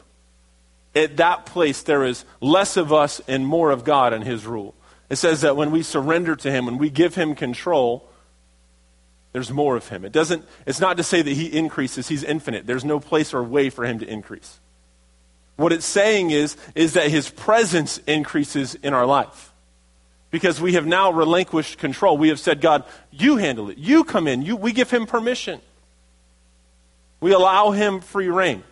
at 0.95 1.17
that 1.17 1.45
place 1.45 1.84
there 1.84 2.03
is 2.03 2.25
less 2.41 2.75
of 2.75 2.91
us 2.91 3.21
and 3.27 3.45
more 3.45 3.69
of 3.69 3.84
God 3.84 4.13
and 4.13 4.23
His 4.23 4.47
rule. 4.47 4.73
It 5.13 5.17
says 5.17 5.41
that 5.41 5.56
when 5.56 5.71
we 5.71 5.84
surrender 5.84 6.36
to 6.36 6.52
Him, 6.52 6.65
when 6.65 6.78
we 6.78 6.89
give 6.89 7.15
Him 7.15 7.36
control, 7.36 8.10
there's 9.34 9.52
more 9.52 9.76
of 9.76 9.88
him. 9.88 10.06
It 10.06 10.12
doesn't, 10.12 10.45
it's 10.67 10.80
not 10.80 10.97
to 10.97 11.04
say 11.04 11.23
that 11.23 11.32
he 11.32 11.47
increases, 11.47 12.08
he's 12.08 12.23
infinite. 12.23 12.67
There's 12.67 12.86
no 12.86 12.99
place 12.99 13.34
or 13.34 13.43
way 13.43 13.71
for 13.71 13.84
him 13.84 13.99
to 13.99 14.08
increase. 14.08 14.60
What 15.56 15.73
it's 15.73 15.88
saying 15.88 16.30
is, 16.30 16.56
is 16.76 16.93
that 16.93 17.10
his 17.10 17.30
presence 17.30 17.97
increases 18.06 18.76
in 18.76 18.93
our 18.93 19.08
life. 19.08 19.52
Because 20.30 20.62
we 20.62 20.73
have 20.73 20.86
now 20.86 21.12
relinquished 21.12 21.80
control. 21.80 22.17
We 22.17 22.30
have 22.30 22.39
said, 22.39 22.62
God, 22.62 22.86
you 23.12 23.38
handle 23.38 23.69
it. 23.69 23.78
You 23.78 24.04
come 24.04 24.28
in. 24.28 24.41
You, 24.43 24.56
we 24.56 24.71
give 24.71 24.89
him 24.89 25.06
permission. 25.06 25.62
We 27.19 27.34
allow 27.34 27.71
him 27.71 28.02
free 28.02 28.30
reign. 28.30 28.63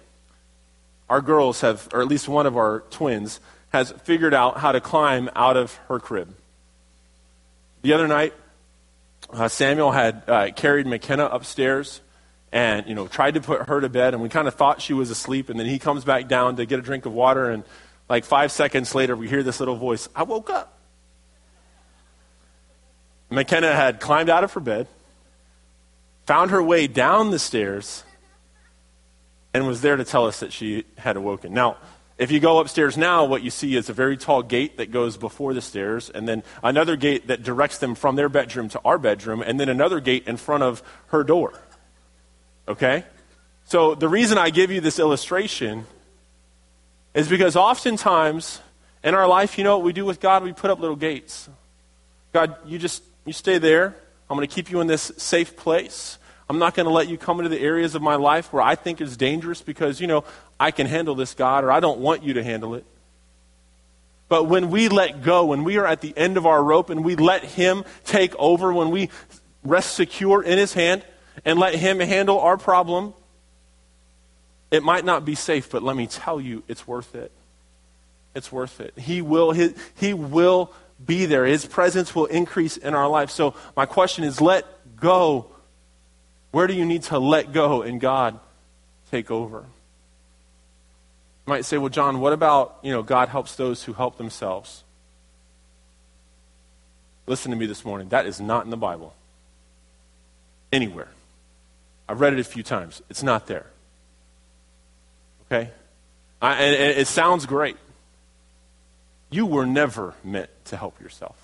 Our 1.10 1.21
girls 1.21 1.62
have, 1.62 1.88
or 1.91 2.01
at 2.01 2.08
least 2.08 2.27
one 2.27 2.45
of 2.45 2.56
our 2.56 2.82
twins, 2.91 3.39
has 3.71 3.91
figured 4.03 4.34
out 4.34 4.57
how 4.57 4.71
to 4.71 4.81
climb 4.81 5.29
out 5.36 5.57
of 5.57 5.75
her 5.88 5.99
crib. 5.99 6.34
The 7.81 7.93
other 7.93 8.07
night, 8.07 8.34
uh, 9.31 9.47
Samuel 9.47 9.91
had 9.91 10.23
uh, 10.27 10.51
carried 10.51 10.86
McKenna 10.86 11.25
upstairs 11.25 12.01
and 12.51 12.86
you 12.88 12.95
know 12.95 13.07
tried 13.07 13.36
to 13.36 13.41
put 13.41 13.67
her 13.67 13.79
to 13.79 13.89
bed 13.89 14.13
and 14.13 14.21
we 14.21 14.29
kind 14.29 14.47
of 14.47 14.55
thought 14.55 14.81
she 14.81 14.93
was 14.93 15.10
asleep 15.10 15.49
and 15.49 15.60
then 15.60 15.67
he 15.67 15.79
comes 15.79 16.03
back 16.03 16.27
down 16.27 16.57
to 16.57 16.65
get 16.65 16.79
a 16.79 16.81
drink 16.81 17.05
of 17.05 17.13
water 17.13 17.49
and 17.49 17.63
like 18.10 18.25
five 18.25 18.51
seconds 18.51 18.93
later 18.93 19.15
we 19.15 19.27
hear 19.27 19.43
this 19.43 19.60
little 19.60 19.75
voice 19.75 20.10
i 20.15 20.23
woke 20.23 20.49
up 20.49 20.77
mckenna 23.29 23.73
had 23.73 23.99
climbed 23.99 24.29
out 24.29 24.43
of 24.43 24.51
her 24.53 24.60
bed 24.60 24.88
found 26.25 26.51
her 26.51 26.62
way 26.62 26.88
down 26.88 27.31
the 27.31 27.39
stairs 27.39 28.03
and 29.53 29.65
was 29.65 29.81
there 29.81 29.95
to 29.95 30.03
tell 30.03 30.25
us 30.25 30.41
that 30.41 30.51
she 30.51 30.84
had 30.97 31.15
awoken 31.15 31.53
now 31.53 31.77
if 32.21 32.29
you 32.29 32.39
go 32.39 32.60
upstairs 32.60 32.97
now, 32.97 33.25
what 33.25 33.41
you 33.41 33.49
see 33.49 33.75
is 33.75 33.89
a 33.89 33.93
very 33.93 34.15
tall 34.15 34.43
gate 34.43 34.77
that 34.77 34.91
goes 34.91 35.17
before 35.17 35.55
the 35.55 35.62
stairs, 35.62 36.07
and 36.07 36.27
then 36.27 36.43
another 36.62 36.95
gate 36.95 37.25
that 37.27 37.41
directs 37.41 37.79
them 37.79 37.95
from 37.95 38.15
their 38.15 38.29
bedroom 38.29 38.69
to 38.69 38.81
our 38.86 38.99
bedroom, 38.99 39.41
and 39.41 39.60
then 39.60 39.69
another 39.69 39.99
gate 39.99 40.27
in 40.27 40.38
front 40.38 40.62
of 40.62 40.84
her 41.07 41.23
door. 41.23 41.51
Okay? 42.67 43.03
So 43.65 43.95
the 43.95 44.07
reason 44.07 44.38
I 44.38 44.51
give 44.51 44.69
you 44.69 44.81
this 44.81 44.99
illustration 44.99 45.88
is 47.15 47.27
because 47.27 47.55
oftentimes 47.55 48.62
in 49.03 49.15
our 49.15 49.27
life, 49.27 49.57
you 49.57 49.63
know 49.63 49.77
what 49.77 49.84
we 49.84 49.91
do 49.91 50.05
with 50.05 50.19
God? 50.19 50.43
We 50.43 50.53
put 50.53 50.69
up 50.69 50.79
little 50.79 50.95
gates. 50.95 51.49
God, 52.34 52.55
you 52.67 52.77
just 52.77 53.01
you 53.25 53.34
stay 53.34 53.57
there. 53.57 53.95
I'm 54.29 54.38
going 54.38 54.47
to 54.47 54.53
keep 54.53 54.69
you 54.69 54.79
in 54.79 54.86
this 54.86 55.12
safe 55.17 55.57
place. 55.57 56.19
I'm 56.51 56.60
not 56.60 56.75
going 56.75 56.86
to 56.86 56.91
let 56.91 57.07
you 57.07 57.17
come 57.17 57.39
into 57.39 57.49
the 57.49 57.62
areas 57.62 57.95
of 57.95 58.01
my 58.01 58.15
life 58.15 58.51
where 58.51 58.62
I 58.62 58.75
think 58.75 58.99
is 58.99 59.15
dangerous 59.15 59.62
because, 59.62 60.01
you 60.01 60.07
know, 60.07 60.25
I 60.62 60.69
can 60.69 60.86
handle 60.86 61.15
this, 61.15 61.34
God, 61.34 61.63
or 61.63 61.71
I 61.71 61.80
don't 61.80 62.02
want 62.02 62.21
you 62.21 62.36
to 62.36 62.43
handle 62.43 62.76
it. 62.76 62.86
But 64.30 64.43
when 64.43 64.69
we 64.69 64.89
let 64.89 65.24
go, 65.24 65.45
when 65.45 65.63
we 65.63 65.78
are 65.78 65.88
at 65.88 66.02
the 66.02 66.15
end 66.15 66.38
of 66.38 66.45
our 66.45 66.63
rope 66.63 66.91
and 66.91 67.04
we 67.04 67.15
let 67.15 67.43
Him 67.43 67.84
take 68.06 68.36
over, 68.36 68.71
when 68.71 68.91
we 68.91 69.10
rest 69.63 69.95
secure 69.95 70.43
in 70.43 70.60
His 70.60 70.71
hand 70.71 71.04
and 71.43 71.58
let 71.58 71.74
Him 71.74 72.00
handle 72.00 72.39
our 72.39 72.58
problem, 72.58 73.15
it 74.69 74.84
might 74.84 75.04
not 75.04 75.26
be 75.26 75.34
safe, 75.34 75.71
but 75.71 75.82
let 75.82 75.95
me 75.95 76.06
tell 76.06 76.39
you, 76.39 76.62
it's 76.67 76.88
worth 76.88 77.15
it. 77.15 77.32
It's 78.36 78.52
worth 78.52 78.82
it. 78.82 78.93
He 79.00 79.24
will, 79.24 79.54
he, 79.54 79.74
he 79.95 80.13
will 80.13 80.71
be 81.04 81.26
there. 81.26 81.43
His 81.43 81.65
presence 81.65 82.13
will 82.13 82.28
increase 82.28 82.78
in 82.78 82.93
our 82.93 83.08
life. 83.08 83.32
So 83.32 83.56
my 83.76 83.88
question 83.88 84.24
is 84.24 84.39
let 84.39 84.67
go. 84.95 85.47
Where 86.52 86.67
do 86.67 86.76
you 86.76 86.86
need 86.86 87.02
to 87.04 87.17
let 87.17 87.52
go 87.52 87.82
and 87.82 88.00
God 88.00 88.39
take 89.10 89.32
over? 89.32 89.65
Might 91.51 91.65
say, 91.65 91.77
well, 91.77 91.89
John, 91.89 92.21
what 92.21 92.31
about, 92.31 92.79
you 92.81 92.93
know, 92.93 93.03
God 93.03 93.27
helps 93.27 93.55
those 93.55 93.83
who 93.83 93.91
help 93.91 94.17
themselves? 94.17 94.85
Listen 97.27 97.51
to 97.51 97.57
me 97.57 97.65
this 97.65 97.83
morning. 97.83 98.07
That 98.07 98.25
is 98.25 98.39
not 98.39 98.63
in 98.63 98.71
the 98.71 98.77
Bible. 98.77 99.13
Anywhere. 100.71 101.09
I've 102.07 102.21
read 102.21 102.31
it 102.31 102.39
a 102.39 102.45
few 102.45 102.63
times. 102.63 103.01
It's 103.09 103.21
not 103.21 103.47
there. 103.47 103.65
Okay? 105.45 105.71
I, 106.41 106.53
and, 106.53 106.73
and 106.73 106.97
it 106.97 107.07
sounds 107.07 107.45
great. 107.45 107.75
You 109.29 109.45
were 109.45 109.65
never 109.65 110.13
meant 110.23 110.49
to 110.67 110.77
help 110.77 111.01
yourself. 111.01 111.35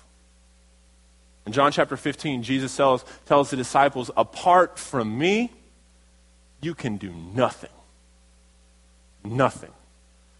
In 1.44 1.52
John 1.52 1.70
chapter 1.70 1.98
15, 1.98 2.42
Jesus 2.42 2.74
tells, 2.74 3.04
tells 3.26 3.50
the 3.50 3.58
disciples, 3.58 4.10
Apart 4.16 4.78
from 4.78 5.18
me, 5.18 5.52
you 6.62 6.74
can 6.74 6.96
do 6.96 7.12
nothing. 7.12 7.68
Nothing. 9.22 9.72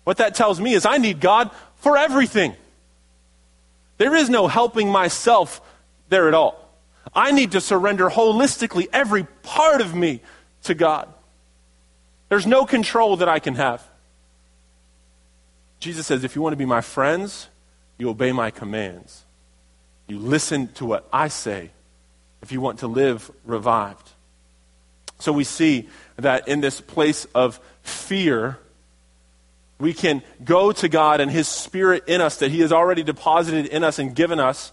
What 0.09 0.17
that 0.17 0.35
tells 0.35 0.59
me 0.59 0.73
is 0.73 0.87
I 0.87 0.97
need 0.97 1.21
God 1.21 1.51
for 1.81 1.99
everything. 1.99 2.55
There 3.99 4.17
is 4.17 4.31
no 4.31 4.49
helping 4.49 4.91
myself 4.91 5.61
there 6.09 6.29
at 6.29 6.33
all. 6.33 6.67
I 7.15 7.31
need 7.31 7.53
to 7.53 7.61
surrender 7.61 8.09
holistically 8.09 8.89
every 8.91 9.25
part 9.43 9.83
of 9.83 9.95
me 9.95 10.23
to 10.63 10.75
God. 10.75 11.13
There's 12.31 12.47
no 12.47 12.65
control 12.65 13.19
that 13.19 13.29
I 13.29 13.39
can 13.39 13.57
have. 13.57 13.87
Jesus 15.79 16.07
says, 16.07 16.25
if 16.25 16.35
you 16.35 16.41
want 16.41 16.55
to 16.55 16.57
be 16.57 16.65
my 16.65 16.81
friends, 16.81 17.49
you 17.99 18.09
obey 18.09 18.33
my 18.33 18.51
commands. 18.51 19.27
You 20.07 20.19
listen 20.19 20.69
to 20.77 20.87
what 20.87 21.07
I 21.13 21.29
say 21.29 21.69
if 22.41 22.51
you 22.51 22.63
want 22.63 22.79
to 22.79 22.87
live 22.87 23.31
revived. 23.45 24.09
So 25.19 25.35
we 25.35 25.45
see 25.45 25.91
that 26.17 26.49
in 26.49 26.63
this 26.63 26.81
place 26.81 27.27
of 27.35 27.61
fear, 27.83 28.59
we 29.79 29.95
can 29.95 30.23
go 30.45 30.73
to 30.73 30.89
God 30.89 31.21
and 31.21 31.31
His 31.31 31.49
Spirit 31.49 32.05
in 32.07 32.21
us 32.21 32.39
that 32.39 32.51
He 32.51 32.61
has 32.61 32.73
already 32.73 33.03
deposited 33.03 33.67
in 33.67 33.85
us 33.85 33.99
and 33.99 34.15
given 34.15 34.41
us 34.41 34.73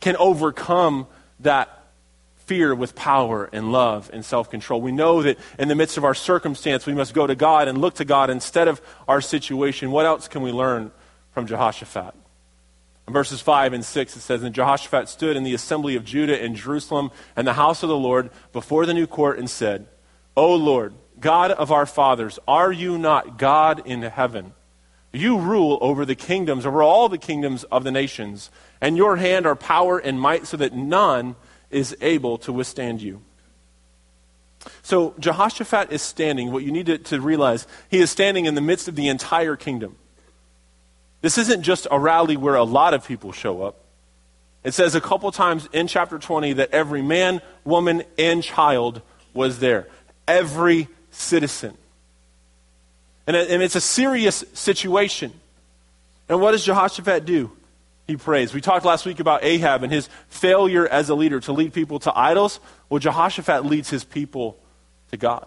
can 0.00 0.16
overcome 0.16 1.06
that 1.40 1.78
fear 2.48 2.74
with 2.74 2.94
power 2.94 3.48
and 3.52 3.72
love 3.72 4.10
and 4.12 4.24
self 4.24 4.50
control. 4.50 4.80
We 4.80 4.92
know 4.92 5.22
that 5.22 5.38
in 5.58 5.68
the 5.68 5.74
midst 5.74 5.96
of 5.98 6.04
our 6.04 6.14
circumstance, 6.14 6.86
we 6.86 6.94
must 6.94 7.12
go 7.12 7.26
to 7.26 7.34
God 7.34 7.68
and 7.68 7.78
look 7.78 7.94
to 7.94 8.04
God 8.04 8.30
instead 8.30 8.68
of 8.68 8.80
our 9.06 9.20
situation. 9.20 9.90
What 9.90 10.06
else 10.06 10.28
can 10.28 10.42
we 10.42 10.50
learn 10.50 10.90
from 11.32 11.46
Jehoshaphat? 11.46 12.14
In 13.06 13.12
verses 13.12 13.40
5 13.40 13.72
and 13.72 13.84
6, 13.84 14.16
it 14.16 14.20
says, 14.20 14.42
And 14.42 14.54
Jehoshaphat 14.54 15.08
stood 15.08 15.36
in 15.36 15.42
the 15.42 15.54
assembly 15.54 15.96
of 15.96 16.04
Judah 16.04 16.42
in 16.42 16.54
Jerusalem 16.54 17.10
and 17.36 17.46
the 17.46 17.54
house 17.54 17.82
of 17.82 17.88
the 17.88 17.96
Lord 17.96 18.30
before 18.52 18.86
the 18.86 18.94
new 18.94 19.06
court 19.06 19.38
and 19.38 19.48
said, 19.48 19.86
O 20.36 20.54
Lord, 20.54 20.94
God 21.20 21.50
of 21.50 21.72
our 21.72 21.86
fathers, 21.86 22.38
are 22.46 22.72
you 22.72 22.98
not 22.98 23.38
God 23.38 23.86
in 23.86 24.02
heaven? 24.02 24.52
You 25.12 25.38
rule 25.38 25.78
over 25.80 26.04
the 26.04 26.14
kingdoms, 26.14 26.66
over 26.66 26.82
all 26.82 27.08
the 27.08 27.18
kingdoms 27.18 27.64
of 27.64 27.82
the 27.84 27.90
nations, 27.90 28.50
and 28.80 28.96
your 28.96 29.16
hand 29.16 29.46
are 29.46 29.56
power 29.56 29.98
and 29.98 30.20
might, 30.20 30.46
so 30.46 30.56
that 30.58 30.74
none 30.74 31.34
is 31.70 31.96
able 32.00 32.38
to 32.38 32.52
withstand 32.52 33.00
you. 33.00 33.22
So 34.82 35.14
Jehoshaphat 35.18 35.92
is 35.92 36.02
standing, 36.02 36.52
what 36.52 36.64
you 36.64 36.72
need 36.72 36.86
to, 36.86 36.98
to 36.98 37.20
realize, 37.20 37.66
he 37.88 37.98
is 37.98 38.10
standing 38.10 38.46
in 38.46 38.54
the 38.54 38.60
midst 38.60 38.88
of 38.88 38.96
the 38.96 39.08
entire 39.08 39.56
kingdom. 39.56 39.96
This 41.20 41.38
isn't 41.38 41.62
just 41.62 41.86
a 41.90 41.98
rally 41.98 42.36
where 42.36 42.54
a 42.54 42.64
lot 42.64 42.94
of 42.94 43.06
people 43.06 43.32
show 43.32 43.62
up. 43.62 43.84
It 44.62 44.74
says 44.74 44.94
a 44.94 45.00
couple 45.00 45.30
times 45.32 45.68
in 45.72 45.86
chapter 45.86 46.18
20 46.18 46.54
that 46.54 46.70
every 46.72 47.02
man, 47.02 47.40
woman, 47.64 48.02
and 48.18 48.42
child 48.42 49.02
was 49.32 49.60
there. 49.60 49.88
Every 50.26 50.88
citizen. 51.18 51.76
And, 53.26 53.36
and 53.36 53.62
it's 53.62 53.76
a 53.76 53.80
serious 53.80 54.44
situation. 54.54 55.32
And 56.28 56.40
what 56.40 56.52
does 56.52 56.64
Jehoshaphat 56.64 57.24
do? 57.24 57.50
He 58.06 58.16
prays. 58.16 58.54
We 58.54 58.62
talked 58.62 58.86
last 58.86 59.04
week 59.04 59.20
about 59.20 59.44
Ahab 59.44 59.82
and 59.82 59.92
his 59.92 60.08
failure 60.28 60.88
as 60.88 61.10
a 61.10 61.14
leader 61.14 61.40
to 61.40 61.52
lead 61.52 61.74
people 61.74 61.98
to 62.00 62.18
idols. 62.18 62.58
Well, 62.88 63.00
Jehoshaphat 63.00 63.66
leads 63.66 63.90
his 63.90 64.02
people 64.02 64.56
to 65.10 65.18
God. 65.18 65.46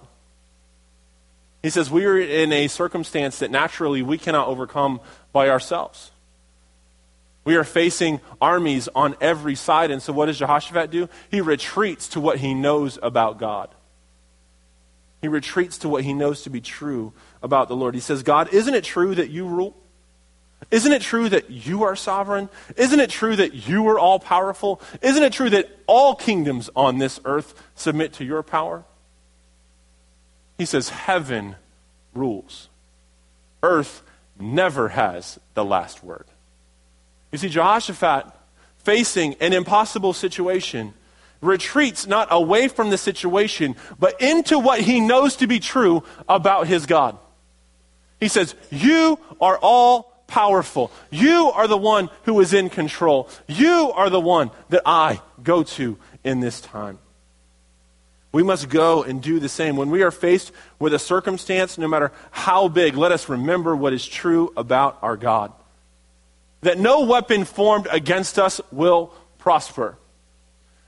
He 1.63 1.71
says, 1.71 1.89
We 1.89 2.05
are 2.05 2.19
in 2.19 2.51
a 2.51 2.67
circumstance 2.67 3.39
that 3.39 3.49
naturally 3.49 4.03
we 4.03 4.19
cannot 4.19 4.47
overcome 4.47 4.99
by 5.31 5.49
ourselves. 5.49 6.11
We 7.43 7.55
are 7.55 7.63
facing 7.63 8.19
armies 8.39 8.87
on 8.93 9.15
every 9.19 9.55
side. 9.55 9.89
And 9.89 10.01
so, 10.01 10.13
what 10.13 10.27
does 10.27 10.37
Jehoshaphat 10.37 10.91
do? 10.91 11.09
He 11.31 11.41
retreats 11.41 12.09
to 12.09 12.19
what 12.19 12.37
he 12.37 12.53
knows 12.53 12.99
about 13.01 13.39
God. 13.39 13.69
He 15.21 15.27
retreats 15.27 15.77
to 15.79 15.89
what 15.89 16.03
he 16.03 16.13
knows 16.13 16.41
to 16.43 16.49
be 16.49 16.61
true 16.61 17.13
about 17.43 17.67
the 17.67 17.75
Lord. 17.75 17.93
He 17.93 18.01
says, 18.01 18.23
God, 18.23 18.51
isn't 18.51 18.73
it 18.73 18.83
true 18.83 19.13
that 19.15 19.29
you 19.29 19.45
rule? 19.45 19.77
Isn't 20.69 20.91
it 20.91 21.01
true 21.01 21.29
that 21.29 21.49
you 21.49 21.83
are 21.83 21.95
sovereign? 21.95 22.49
Isn't 22.75 22.99
it 22.99 23.09
true 23.09 23.35
that 23.35 23.53
you 23.67 23.87
are 23.89 23.99
all 23.99 24.19
powerful? 24.19 24.81
Isn't 25.01 25.23
it 25.23 25.33
true 25.33 25.49
that 25.51 25.69
all 25.87 26.15
kingdoms 26.15 26.69
on 26.75 26.97
this 26.97 27.19
earth 27.25 27.53
submit 27.75 28.13
to 28.13 28.25
your 28.25 28.43
power? 28.43 28.83
He 30.57 30.65
says, 30.65 30.89
Heaven 30.89 31.55
rules. 32.13 32.69
Earth 33.63 34.03
never 34.39 34.89
has 34.89 35.39
the 35.53 35.65
last 35.65 36.03
word. 36.03 36.25
You 37.31 37.37
see, 37.37 37.49
Jehoshaphat, 37.49 38.25
facing 38.77 39.35
an 39.35 39.53
impossible 39.53 40.13
situation, 40.13 40.93
retreats 41.41 42.07
not 42.07 42.27
away 42.31 42.67
from 42.67 42.89
the 42.89 42.97
situation, 42.97 43.75
but 43.99 44.21
into 44.21 44.59
what 44.59 44.79
he 44.79 44.99
knows 44.99 45.35
to 45.37 45.47
be 45.47 45.59
true 45.59 46.03
about 46.29 46.67
his 46.67 46.85
God. 46.85 47.17
He 48.19 48.27
says, 48.27 48.55
You 48.69 49.19
are 49.41 49.57
all 49.57 50.11
powerful. 50.27 50.91
You 51.09 51.51
are 51.53 51.67
the 51.67 51.77
one 51.77 52.09
who 52.23 52.39
is 52.39 52.53
in 52.53 52.69
control. 52.69 53.27
You 53.47 53.91
are 53.95 54.09
the 54.09 54.19
one 54.19 54.51
that 54.69 54.83
I 54.85 55.21
go 55.43 55.63
to 55.63 55.97
in 56.23 56.39
this 56.39 56.61
time. 56.61 56.99
We 58.31 58.43
must 58.43 58.69
go 58.69 59.03
and 59.03 59.21
do 59.21 59.39
the 59.39 59.49
same. 59.49 59.75
When 59.75 59.89
we 59.89 60.03
are 60.03 60.11
faced 60.11 60.53
with 60.79 60.93
a 60.93 60.99
circumstance, 60.99 61.77
no 61.77 61.87
matter 61.87 62.13
how 62.31 62.69
big, 62.69 62.95
let 62.95 63.11
us 63.11 63.27
remember 63.27 63.75
what 63.75 63.91
is 63.91 64.07
true 64.07 64.53
about 64.55 64.97
our 65.01 65.17
God. 65.17 65.51
That 66.61 66.77
no 66.77 67.01
weapon 67.01 67.43
formed 67.43 67.87
against 67.91 68.39
us 68.39 68.61
will 68.71 69.13
prosper. 69.37 69.97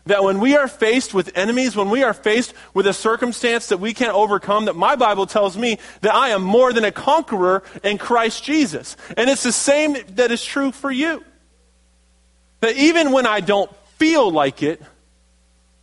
That 0.06 0.24
when 0.24 0.42
we 0.42 0.58
are 0.58 0.68
faced 0.68 1.14
with 1.14 1.32
enemies, 1.38 1.76
when 1.76 1.90
we 1.90 2.04
are 2.04 2.14
faced 2.14 2.54
with 2.74 2.88
a 2.88 2.94
circumstance 2.94 3.68
that 3.68 3.78
we 3.78 3.94
can't 3.94 4.14
overcome, 4.14 4.66
that 4.66 4.76
my 4.76 4.98
Bible 4.98 5.26
tells 5.26 5.58
me 5.58 5.80
that 6.02 6.14
I 6.14 6.30
am 6.30 6.44
more 6.44 6.74
than 6.74 6.84
a 6.84 6.92
conqueror 6.92 7.64
in 7.84 7.98
Christ 7.98 8.44
Jesus. 8.44 8.98
And 9.16 9.30
it's 9.30 9.44
the 9.44 9.54
same 9.54 9.96
that 10.16 10.30
is 10.30 10.44
true 10.44 10.74
for 10.74 10.92
you. 10.92 11.24
That 12.60 12.76
even 12.76 13.14
when 13.14 13.26
I 13.26 13.40
don't 13.40 13.74
feel 13.98 14.30
like 14.30 14.62
it, 14.62 14.82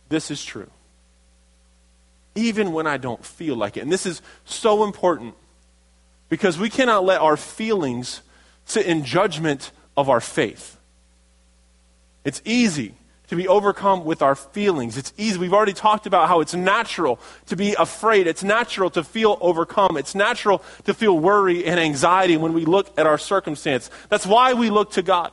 this 0.09 0.29
is 0.29 0.43
true. 0.43 0.69
Even 2.35 2.73
when 2.73 2.85
I 2.85 2.97
don't 2.97 3.25
feel 3.25 3.55
like 3.55 3.75
it. 3.75 3.81
And 3.81 3.91
this 3.91 4.05
is 4.05 4.21
so 4.45 4.83
important 4.83 5.33
because 6.29 6.59
we 6.59 6.69
cannot 6.69 7.03
let 7.03 7.21
our 7.21 7.37
feelings 7.37 8.21
sit 8.65 8.85
in 8.85 9.03
judgment 9.03 9.71
of 9.97 10.09
our 10.09 10.21
faith. 10.21 10.77
It's 12.23 12.41
easy 12.45 12.93
to 13.31 13.37
be 13.37 13.47
overcome 13.47 14.03
with 14.03 14.21
our 14.21 14.35
feelings. 14.35 14.97
It's 14.97 15.13
easy. 15.15 15.39
We've 15.39 15.53
already 15.53 15.71
talked 15.71 16.05
about 16.05 16.27
how 16.27 16.41
it's 16.41 16.53
natural 16.53 17.17
to 17.45 17.55
be 17.55 17.73
afraid. 17.79 18.27
It's 18.27 18.43
natural 18.43 18.89
to 18.89 19.05
feel 19.05 19.37
overcome. 19.39 19.95
It's 19.95 20.13
natural 20.13 20.61
to 20.83 20.93
feel 20.93 21.17
worry 21.17 21.63
and 21.63 21.79
anxiety 21.79 22.35
when 22.35 22.51
we 22.51 22.65
look 22.65 22.91
at 22.99 23.07
our 23.07 23.17
circumstance. 23.17 23.89
That's 24.09 24.27
why 24.27 24.51
we 24.51 24.69
look 24.69 24.91
to 24.91 25.01
God. 25.01 25.31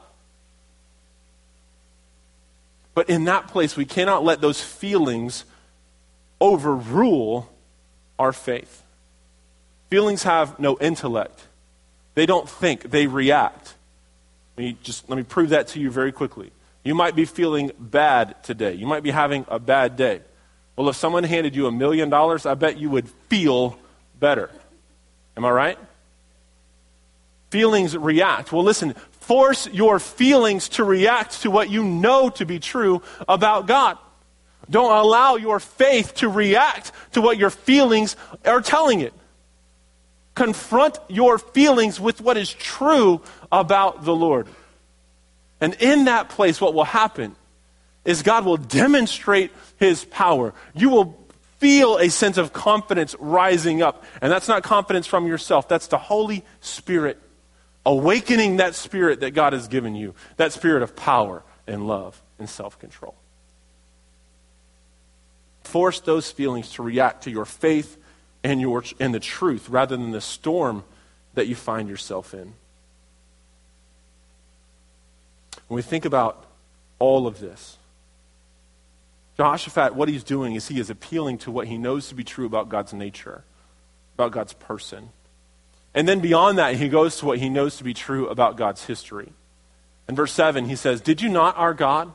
But 2.94 3.10
in 3.10 3.24
that 3.24 3.48
place, 3.48 3.76
we 3.76 3.84
cannot 3.84 4.22
let 4.22 4.40
those 4.40 4.62
feelings 4.62 5.44
overrule 6.40 7.50
our 8.16 8.32
faith. 8.32 8.84
Feelings 9.90 10.22
have 10.22 10.60
no 10.60 10.78
intellect. 10.78 11.48
They 12.14 12.26
don't 12.26 12.48
think, 12.48 12.92
they 12.92 13.08
react. 13.08 13.74
Let 14.56 14.62
me 14.62 14.76
just 14.84 15.10
let 15.10 15.16
me 15.16 15.24
prove 15.24 15.48
that 15.48 15.66
to 15.68 15.80
you 15.80 15.90
very 15.90 16.12
quickly. 16.12 16.52
You 16.88 16.94
might 16.94 17.14
be 17.14 17.26
feeling 17.26 17.70
bad 17.78 18.42
today. 18.42 18.72
You 18.72 18.86
might 18.86 19.02
be 19.02 19.10
having 19.10 19.44
a 19.48 19.58
bad 19.58 19.96
day. 19.96 20.22
Well, 20.74 20.88
if 20.88 20.96
someone 20.96 21.22
handed 21.22 21.54
you 21.54 21.66
a 21.66 21.70
million 21.70 22.08
dollars, 22.08 22.46
I 22.46 22.54
bet 22.54 22.78
you 22.78 22.88
would 22.88 23.10
feel 23.28 23.78
better. 24.18 24.50
Am 25.36 25.44
I 25.44 25.50
right? 25.50 25.78
Feelings 27.50 27.94
react. 27.94 28.52
Well, 28.54 28.62
listen, 28.62 28.94
force 29.10 29.68
your 29.70 29.98
feelings 29.98 30.70
to 30.70 30.84
react 30.84 31.42
to 31.42 31.50
what 31.50 31.68
you 31.68 31.84
know 31.84 32.30
to 32.30 32.46
be 32.46 32.58
true 32.58 33.02
about 33.28 33.66
God. 33.66 33.98
Don't 34.70 34.90
allow 34.90 35.36
your 35.36 35.60
faith 35.60 36.14
to 36.14 36.30
react 36.30 36.92
to 37.12 37.20
what 37.20 37.36
your 37.36 37.50
feelings 37.50 38.16
are 38.46 38.62
telling 38.62 39.00
it. 39.00 39.12
Confront 40.34 40.98
your 41.10 41.36
feelings 41.36 42.00
with 42.00 42.22
what 42.22 42.38
is 42.38 42.48
true 42.50 43.20
about 43.52 44.06
the 44.06 44.16
Lord. 44.16 44.48
And 45.60 45.74
in 45.74 46.04
that 46.04 46.28
place, 46.28 46.60
what 46.60 46.74
will 46.74 46.84
happen 46.84 47.34
is 48.04 48.22
God 48.22 48.44
will 48.44 48.56
demonstrate 48.56 49.50
his 49.76 50.04
power. 50.04 50.54
You 50.74 50.90
will 50.90 51.18
feel 51.58 51.96
a 51.98 52.08
sense 52.08 52.38
of 52.38 52.52
confidence 52.52 53.16
rising 53.18 53.82
up. 53.82 54.04
And 54.22 54.30
that's 54.30 54.48
not 54.48 54.62
confidence 54.62 55.06
from 55.06 55.26
yourself, 55.26 55.68
that's 55.68 55.88
the 55.88 55.98
Holy 55.98 56.44
Spirit 56.60 57.18
awakening 57.88 58.58
that 58.58 58.74
spirit 58.74 59.20
that 59.20 59.30
God 59.30 59.54
has 59.54 59.66
given 59.66 59.94
you, 59.94 60.14
that 60.36 60.52
spirit 60.52 60.82
of 60.82 60.94
power 60.94 61.42
and 61.66 61.88
love 61.88 62.20
and 62.38 62.48
self 62.48 62.78
control. 62.78 63.14
Force 65.64 66.00
those 66.00 66.30
feelings 66.30 66.72
to 66.72 66.82
react 66.82 67.24
to 67.24 67.30
your 67.30 67.46
faith 67.46 67.96
and, 68.44 68.60
your, 68.60 68.84
and 69.00 69.14
the 69.14 69.20
truth 69.20 69.68
rather 69.70 69.96
than 69.96 70.10
the 70.10 70.20
storm 70.20 70.84
that 71.34 71.46
you 71.46 71.54
find 71.54 71.88
yourself 71.88 72.34
in. 72.34 72.52
When 75.68 75.76
we 75.76 75.82
think 75.82 76.04
about 76.04 76.44
all 76.98 77.26
of 77.26 77.40
this, 77.40 77.76
Jehoshaphat, 79.36 79.94
what 79.94 80.08
he's 80.08 80.24
doing 80.24 80.56
is 80.56 80.66
he 80.66 80.80
is 80.80 80.90
appealing 80.90 81.38
to 81.38 81.50
what 81.50 81.68
he 81.68 81.78
knows 81.78 82.08
to 82.08 82.14
be 82.14 82.24
true 82.24 82.44
about 82.44 82.68
God's 82.68 82.92
nature, 82.92 83.44
about 84.14 84.32
God's 84.32 84.52
person. 84.52 85.10
And 85.94 86.08
then 86.08 86.20
beyond 86.20 86.58
that, 86.58 86.74
he 86.74 86.88
goes 86.88 87.18
to 87.18 87.26
what 87.26 87.38
he 87.38 87.48
knows 87.48 87.76
to 87.76 87.84
be 87.84 87.94
true 87.94 88.28
about 88.28 88.56
God's 88.56 88.84
history. 88.84 89.32
In 90.08 90.16
verse 90.16 90.32
7, 90.32 90.64
he 90.64 90.74
says, 90.74 91.00
Did 91.00 91.22
you 91.22 91.28
not, 91.28 91.56
our 91.56 91.72
God, 91.72 92.10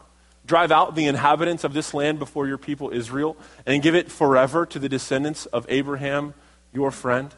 drive 0.45 0.71
out 0.71 0.95
the 0.95 1.05
inhabitants 1.05 1.63
of 1.63 1.73
this 1.73 1.93
land 1.93 2.19
before 2.19 2.45
your 2.45 2.57
people 2.57 2.89
Israel 2.91 3.37
and 3.65 3.81
give 3.81 3.95
it 3.95 4.11
forever 4.11 4.65
to 4.65 4.79
the 4.79 4.89
descendants 4.89 5.45
of 5.45 5.65
Abraham, 5.69 6.33
your 6.73 6.91
friend? 6.91 7.33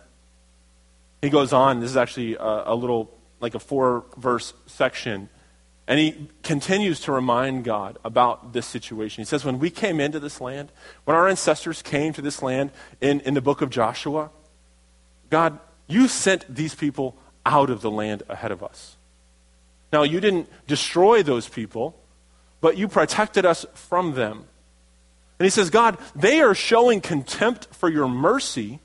He 1.21 1.29
goes 1.29 1.53
on, 1.53 1.79
this 1.79 1.91
is 1.91 1.97
actually 1.97 2.35
a, 2.35 2.63
a 2.65 2.75
little, 2.75 3.11
like 3.39 3.53
a 3.53 3.59
four 3.59 4.05
verse 4.17 4.53
section 4.65 5.29
and 5.87 5.99
he 5.99 6.29
continues 6.41 6.99
to 7.01 7.11
remind 7.11 7.63
God 7.63 7.97
about 8.03 8.53
this 8.53 8.65
situation. 8.65 9.21
He 9.21 9.25
says, 9.25 9.45
When 9.45 9.59
we 9.59 9.69
came 9.69 9.99
into 9.99 10.19
this 10.19 10.41
land, 10.41 10.71
when 11.03 11.15
our 11.15 11.27
ancestors 11.27 11.81
came 11.81 12.11
to 12.13 12.21
this 12.21 12.41
land 12.41 12.71
in, 13.01 13.19
in 13.21 13.35
the 13.35 13.41
book 13.41 13.61
of 13.61 13.69
Joshua, 13.69 14.31
God, 15.29 15.59
you 15.87 16.07
sent 16.07 16.53
these 16.53 16.73
people 16.73 17.15
out 17.45 17.69
of 17.69 17.81
the 17.81 17.91
land 17.91 18.23
ahead 18.29 18.51
of 18.51 18.63
us. 18.63 18.97
Now, 19.93 20.01
you 20.01 20.19
didn't 20.19 20.49
destroy 20.67 21.21
those 21.21 21.47
people, 21.47 21.95
but 22.61 22.77
you 22.77 22.87
protected 22.87 23.45
us 23.45 23.65
from 23.75 24.13
them. 24.13 24.45
And 25.37 25.45
he 25.45 25.49
says, 25.49 25.69
God, 25.69 25.97
they 26.15 26.41
are 26.41 26.55
showing 26.55 27.01
contempt 27.01 27.67
for 27.71 27.89
your 27.89 28.07
mercy 28.07 28.79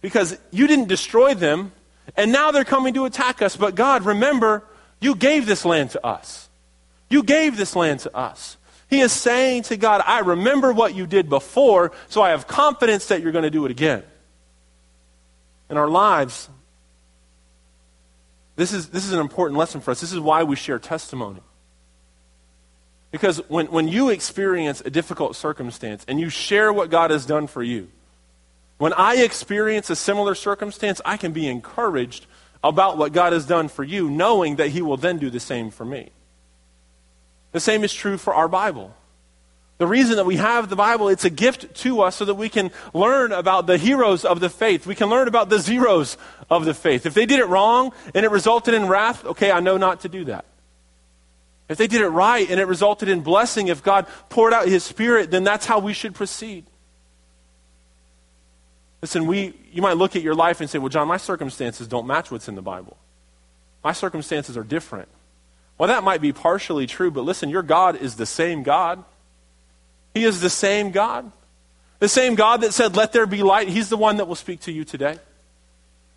because 0.00 0.38
you 0.50 0.66
didn't 0.66 0.88
destroy 0.88 1.34
them, 1.34 1.72
and 2.16 2.32
now 2.32 2.50
they're 2.50 2.64
coming 2.64 2.94
to 2.94 3.04
attack 3.04 3.42
us. 3.42 3.56
But 3.56 3.74
God, 3.74 4.04
remember, 4.04 4.64
you 5.00 5.14
gave 5.14 5.46
this 5.46 5.64
land 5.64 5.90
to 5.90 6.04
us. 6.04 6.48
You 7.08 7.22
gave 7.22 7.56
this 7.56 7.74
land 7.76 8.00
to 8.00 8.16
us. 8.16 8.56
He 8.88 9.00
is 9.00 9.12
saying 9.12 9.64
to 9.64 9.76
God, 9.76 10.02
I 10.06 10.20
remember 10.20 10.72
what 10.72 10.94
you 10.94 11.06
did 11.06 11.28
before, 11.28 11.92
so 12.08 12.22
I 12.22 12.30
have 12.30 12.46
confidence 12.46 13.06
that 13.06 13.22
you're 13.22 13.32
going 13.32 13.44
to 13.44 13.50
do 13.50 13.64
it 13.66 13.70
again. 13.70 14.02
In 15.68 15.76
our 15.76 15.88
lives, 15.88 16.48
this 18.56 18.72
is, 18.72 18.88
this 18.88 19.04
is 19.04 19.12
an 19.12 19.20
important 19.20 19.58
lesson 19.58 19.80
for 19.80 19.90
us. 19.90 20.00
This 20.00 20.12
is 20.12 20.20
why 20.20 20.42
we 20.42 20.56
share 20.56 20.78
testimony. 20.78 21.40
Because 23.10 23.38
when, 23.48 23.66
when 23.66 23.88
you 23.88 24.10
experience 24.10 24.82
a 24.84 24.90
difficult 24.90 25.36
circumstance 25.36 26.04
and 26.08 26.18
you 26.18 26.28
share 26.28 26.72
what 26.72 26.90
God 26.90 27.10
has 27.10 27.24
done 27.24 27.46
for 27.46 27.62
you, 27.62 27.88
when 28.78 28.92
I 28.92 29.16
experience 29.16 29.90
a 29.90 29.96
similar 29.96 30.34
circumstance, 30.34 31.00
I 31.04 31.16
can 31.16 31.32
be 31.32 31.46
encouraged 31.48 32.26
about 32.62 32.98
what 32.98 33.12
God 33.12 33.32
has 33.32 33.46
done 33.46 33.68
for 33.68 33.84
you, 33.84 34.10
knowing 34.10 34.56
that 34.56 34.68
He 34.68 34.82
will 34.82 34.96
then 34.96 35.18
do 35.18 35.30
the 35.30 35.40
same 35.40 35.70
for 35.70 35.84
me. 35.84 36.10
The 37.52 37.60
same 37.60 37.84
is 37.84 37.92
true 37.92 38.18
for 38.18 38.34
our 38.34 38.48
Bible. 38.48 38.94
The 39.78 39.86
reason 39.86 40.16
that 40.16 40.26
we 40.26 40.36
have 40.36 40.68
the 40.68 40.76
Bible, 40.76 41.08
it's 41.08 41.24
a 41.24 41.30
gift 41.30 41.76
to 41.82 42.02
us 42.02 42.16
so 42.16 42.24
that 42.24 42.34
we 42.34 42.48
can 42.48 42.72
learn 42.92 43.30
about 43.30 43.66
the 43.66 43.78
heroes 43.78 44.24
of 44.24 44.40
the 44.40 44.50
faith. 44.50 44.86
We 44.86 44.96
can 44.96 45.08
learn 45.08 45.28
about 45.28 45.50
the 45.50 45.60
zeros 45.60 46.16
of 46.50 46.64
the 46.64 46.74
faith. 46.74 47.06
If 47.06 47.14
they 47.14 47.26
did 47.26 47.38
it 47.38 47.46
wrong 47.46 47.92
and 48.12 48.24
it 48.24 48.30
resulted 48.32 48.74
in 48.74 48.88
wrath, 48.88 49.24
okay, 49.24 49.52
I 49.52 49.60
know 49.60 49.76
not 49.76 50.00
to 50.00 50.08
do 50.08 50.24
that. 50.24 50.44
If 51.68 51.78
they 51.78 51.86
did 51.86 52.00
it 52.00 52.08
right 52.08 52.48
and 52.50 52.58
it 52.58 52.64
resulted 52.64 53.08
in 53.08 53.20
blessing, 53.20 53.68
if 53.68 53.82
God 53.82 54.06
poured 54.30 54.52
out 54.52 54.66
His 54.66 54.82
Spirit, 54.82 55.30
then 55.30 55.44
that's 55.44 55.66
how 55.66 55.78
we 55.78 55.92
should 55.92 56.14
proceed. 56.14 56.64
Listen, 59.00 59.26
we, 59.26 59.54
you 59.72 59.80
might 59.80 59.96
look 59.96 60.16
at 60.16 60.22
your 60.22 60.34
life 60.34 60.60
and 60.60 60.68
say, 60.68 60.78
well, 60.78 60.88
John, 60.88 61.06
my 61.06 61.16
circumstances 61.16 61.86
don't 61.86 62.06
match 62.06 62.30
what's 62.30 62.48
in 62.48 62.54
the 62.54 62.62
Bible. 62.62 62.96
My 63.84 63.92
circumstances 63.92 64.56
are 64.56 64.64
different. 64.64 65.08
Well, 65.76 65.88
that 65.88 66.02
might 66.02 66.20
be 66.20 66.32
partially 66.32 66.86
true, 66.86 67.10
but 67.10 67.22
listen, 67.22 67.48
your 67.48 67.62
God 67.62 67.96
is 67.96 68.16
the 68.16 68.26
same 68.26 68.64
God. 68.64 69.04
He 70.14 70.24
is 70.24 70.40
the 70.40 70.50
same 70.50 70.90
God. 70.90 71.30
The 72.00 72.08
same 72.08 72.34
God 72.34 72.62
that 72.62 72.74
said, 72.74 72.96
let 72.96 73.12
there 73.12 73.26
be 73.26 73.42
light, 73.42 73.68
He's 73.68 73.88
the 73.88 73.96
one 73.96 74.16
that 74.16 74.26
will 74.26 74.34
speak 74.34 74.60
to 74.62 74.72
you 74.72 74.84
today. 74.84 75.18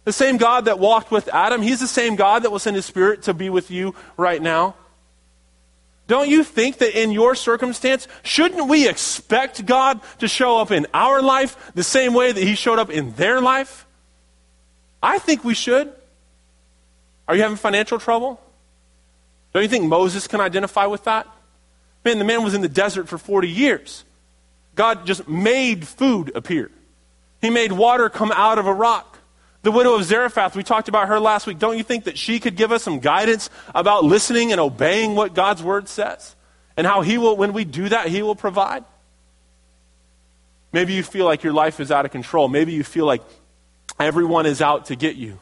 The 0.03 0.13
same 0.13 0.38
God 0.38 0.65
that 0.65 0.79
walked 0.79 1.11
with 1.11 1.27
Adam, 1.27 1.61
He's 1.61 1.79
the 1.79 1.88
same 1.88 2.15
God 2.15 2.43
that 2.43 2.51
will 2.51 2.59
send 2.59 2.75
His 2.75 2.86
Spirit 2.86 3.23
to 3.23 3.34
be 3.36 3.49
with 3.49 3.69
you 3.69 3.93
right 4.17 4.41
now. 4.41 4.75
Don't 6.12 6.28
you 6.28 6.43
think 6.43 6.80
that 6.80 7.01
in 7.01 7.14
your 7.14 7.36
circumstance, 7.36 8.05
shouldn't 8.22 8.68
we 8.68 8.86
expect 8.89 9.66
God 9.66 10.01
to 10.20 10.28
show 10.28 10.57
up 10.57 10.70
in 10.70 10.86
our 10.93 11.22
life 11.22 11.72
the 11.74 11.86
same 11.86 12.14
way 12.14 12.34
that 12.34 12.43
He 12.43 12.55
showed 12.55 12.80
up 12.80 12.89
in 12.89 13.14
their 13.14 13.39
life? 13.39 13.86
I 15.01 15.20
think 15.20 15.45
we 15.45 15.53
should. 15.53 15.89
Are 17.30 17.36
you 17.38 17.43
having 17.43 17.55
financial 17.55 17.97
trouble? 17.97 18.41
Don't 19.53 19.64
you 19.64 19.70
think 19.70 19.86
Moses 19.86 20.28
can 20.28 20.41
identify 20.41 20.86
with 20.86 21.05
that? 21.05 21.28
Man, 22.03 22.20
the 22.20 22.26
man 22.26 22.43
was 22.43 22.55
in 22.55 22.62
the 22.62 22.68
desert 22.68 23.07
for 23.07 23.18
40 23.18 23.47
years. 23.47 24.03
God 24.76 25.05
just 25.05 25.30
made 25.30 25.88
food 25.88 26.34
appear. 26.36 26.72
He 27.39 27.49
made 27.49 27.72
water 27.72 28.09
come 28.09 28.34
out 28.34 28.59
of 28.59 28.68
a 28.68 28.74
rock. 28.74 29.11
The 29.64 29.72
widow 29.72 29.93
of 29.95 30.03
Zarephath, 30.03 30.55
we 30.55 30.64
talked 30.64 30.88
about 30.89 31.07
her 31.07 31.20
last 31.20 31.45
week. 31.45 31.59
Don't 31.59 31.78
you 31.78 31.84
think 31.84 32.05
that 32.05 32.18
she 32.18 32.39
could 32.39 32.55
give 32.55 32.72
us 32.72 32.82
some 32.82 32.99
guidance 32.99 33.49
about 33.76 34.03
listening 34.03 34.51
and 34.51 34.59
obeying 34.59 35.14
what 35.14 35.36
God's 35.36 35.62
word 35.62 35.88
says? 35.88 36.36
And 36.76 36.88
how 36.88 37.01
he 37.01 37.18
will, 37.18 37.38
when 37.38 37.53
we 37.53 37.64
do 37.64 37.89
that, 37.89 38.07
he 38.07 38.24
will 38.24 38.36
provide? 38.36 38.84
Maybe 40.74 40.93
you 40.93 41.03
feel 41.03 41.26
like 41.26 41.43
your 41.43 41.53
life 41.53 41.80
is 41.80 41.91
out 41.91 42.05
of 42.05 42.12
control. 42.12 42.47
Maybe 42.47 42.74
you 42.74 42.84
feel 42.84 43.05
like 43.05 43.22
everyone 43.99 44.45
is 44.45 44.62
out 44.62 44.86
to 44.86 44.95
get 44.95 45.16
you. 45.16 45.38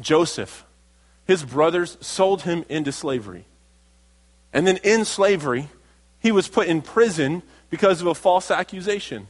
Joseph, 0.00 0.66
his 1.26 1.44
brothers 1.44 1.96
sold 2.00 2.42
him 2.42 2.64
into 2.68 2.92
slavery. 2.92 3.46
And 4.52 4.66
then 4.66 4.78
in 4.78 5.04
slavery, 5.04 5.68
he 6.18 6.32
was 6.32 6.48
put 6.48 6.66
in 6.66 6.82
prison 6.82 7.42
because 7.70 8.00
of 8.02 8.08
a 8.08 8.14
false 8.14 8.50
accusation. 8.50 9.28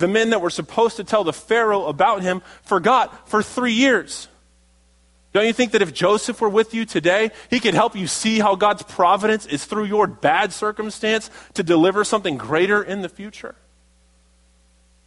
The 0.00 0.08
men 0.08 0.30
that 0.30 0.40
were 0.40 0.50
supposed 0.50 0.96
to 0.96 1.04
tell 1.04 1.24
the 1.24 1.32
Pharaoh 1.32 1.84
about 1.84 2.22
him 2.22 2.40
forgot 2.62 3.28
for 3.28 3.42
three 3.42 3.74
years. 3.74 4.28
Don't 5.34 5.46
you 5.46 5.52
think 5.52 5.72
that 5.72 5.82
if 5.82 5.92
Joseph 5.92 6.40
were 6.40 6.48
with 6.48 6.72
you 6.72 6.86
today, 6.86 7.30
he 7.50 7.60
could 7.60 7.74
help 7.74 7.94
you 7.94 8.06
see 8.06 8.38
how 8.38 8.56
God's 8.56 8.82
providence 8.82 9.44
is 9.44 9.66
through 9.66 9.84
your 9.84 10.06
bad 10.06 10.54
circumstance 10.54 11.30
to 11.52 11.62
deliver 11.62 12.02
something 12.02 12.38
greater 12.38 12.82
in 12.82 13.02
the 13.02 13.10
future? 13.10 13.54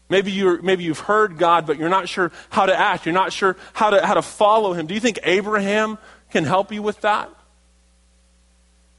Maybe, 0.10 0.32
you 0.32 0.62
maybe 0.62 0.84
you've 0.84 1.00
heard 1.00 1.40
God, 1.40 1.66
but 1.66 1.80
you're 1.80 1.90
not 1.90 2.08
sure 2.08 2.32
how 2.52 2.68
to 2.68 2.80
act. 2.80 3.08
You're 3.08 3.14
not 3.14 3.34
sure 3.34 3.58
how 3.74 3.90
to, 3.90 4.06
how 4.06 4.14
to 4.14 4.22
follow 4.22 4.74
him. 4.74 4.86
Do 4.86 4.94
you 4.94 5.00
think 5.00 5.18
Abraham 5.24 5.98
can 6.30 6.44
help 6.44 6.72
you 6.72 6.84
with 6.84 7.02
that? 7.02 7.32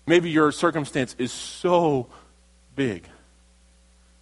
Maybe 0.09 0.29
your 0.29 0.51
circumstance 0.51 1.15
is 1.19 1.31
so 1.31 2.09
big, 2.75 3.09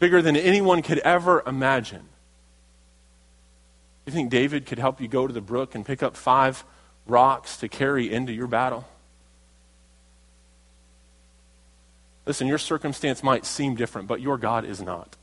bigger 0.03 0.21
than 0.21 0.35
anyone 0.35 0.83
could 0.83 0.99
ever 0.99 1.45
imagine. 1.47 2.03
You 4.05 4.13
think 4.13 4.31
David 4.31 4.67
could 4.67 4.81
help 4.81 5.01
you 5.01 5.07
go 5.07 5.29
to 5.29 5.33
the 5.33 5.41
brook 5.41 5.77
and 5.77 5.87
pick 5.87 6.03
up 6.03 6.17
five 6.17 6.65
rocks 7.07 7.59
to 7.59 7.69
carry 7.69 8.13
into 8.13 8.33
your 8.33 8.49
battle? 8.49 8.85
Listen, 12.27 12.49
your 12.49 12.59
circumstance 12.59 13.23
might 13.23 13.47
seem 13.47 13.77
different, 13.77 14.09
but 14.09 14.21
your 14.21 14.39
God 14.39 14.65
is 14.65 14.83
not. 14.83 15.15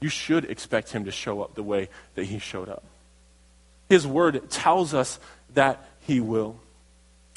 You 0.00 0.08
should 0.08 0.44
expect 0.46 0.90
him 0.90 1.04
to 1.04 1.12
show 1.12 1.42
up 1.42 1.54
the 1.54 1.62
way 1.62 1.88
that 2.16 2.24
he 2.24 2.40
showed 2.40 2.68
up. 2.68 2.82
His 3.88 4.08
word 4.08 4.50
tells 4.50 4.92
us 4.92 5.20
that 5.54 5.88
he 6.00 6.18
will. 6.18 6.56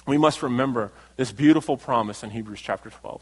We 0.07 0.17
must 0.17 0.41
remember 0.41 0.91
this 1.17 1.31
beautiful 1.31 1.77
promise 1.77 2.23
in 2.23 2.31
Hebrews 2.31 2.61
chapter 2.61 2.89
12. 2.89 3.21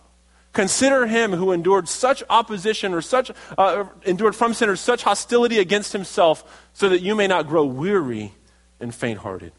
Consider 0.53 1.07
him 1.07 1.31
who 1.31 1.53
endured 1.53 1.87
such 1.87 2.23
opposition 2.29 2.93
or 2.93 3.01
such 3.01 3.31
uh, 3.57 3.85
endured 4.03 4.35
from 4.35 4.53
sinners 4.53 4.81
such 4.81 5.03
hostility 5.03 5.59
against 5.59 5.93
himself, 5.93 6.67
so 6.73 6.89
that 6.89 7.01
you 7.01 7.15
may 7.15 7.27
not 7.27 7.47
grow 7.47 7.63
weary 7.63 8.33
and 8.79 8.93
faint-hearted. 8.93 9.53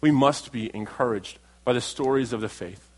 We 0.00 0.10
must 0.10 0.50
be 0.50 0.74
encouraged 0.74 1.38
by 1.64 1.72
the 1.72 1.80
stories 1.80 2.32
of 2.32 2.40
the 2.40 2.48
faith, 2.48 2.90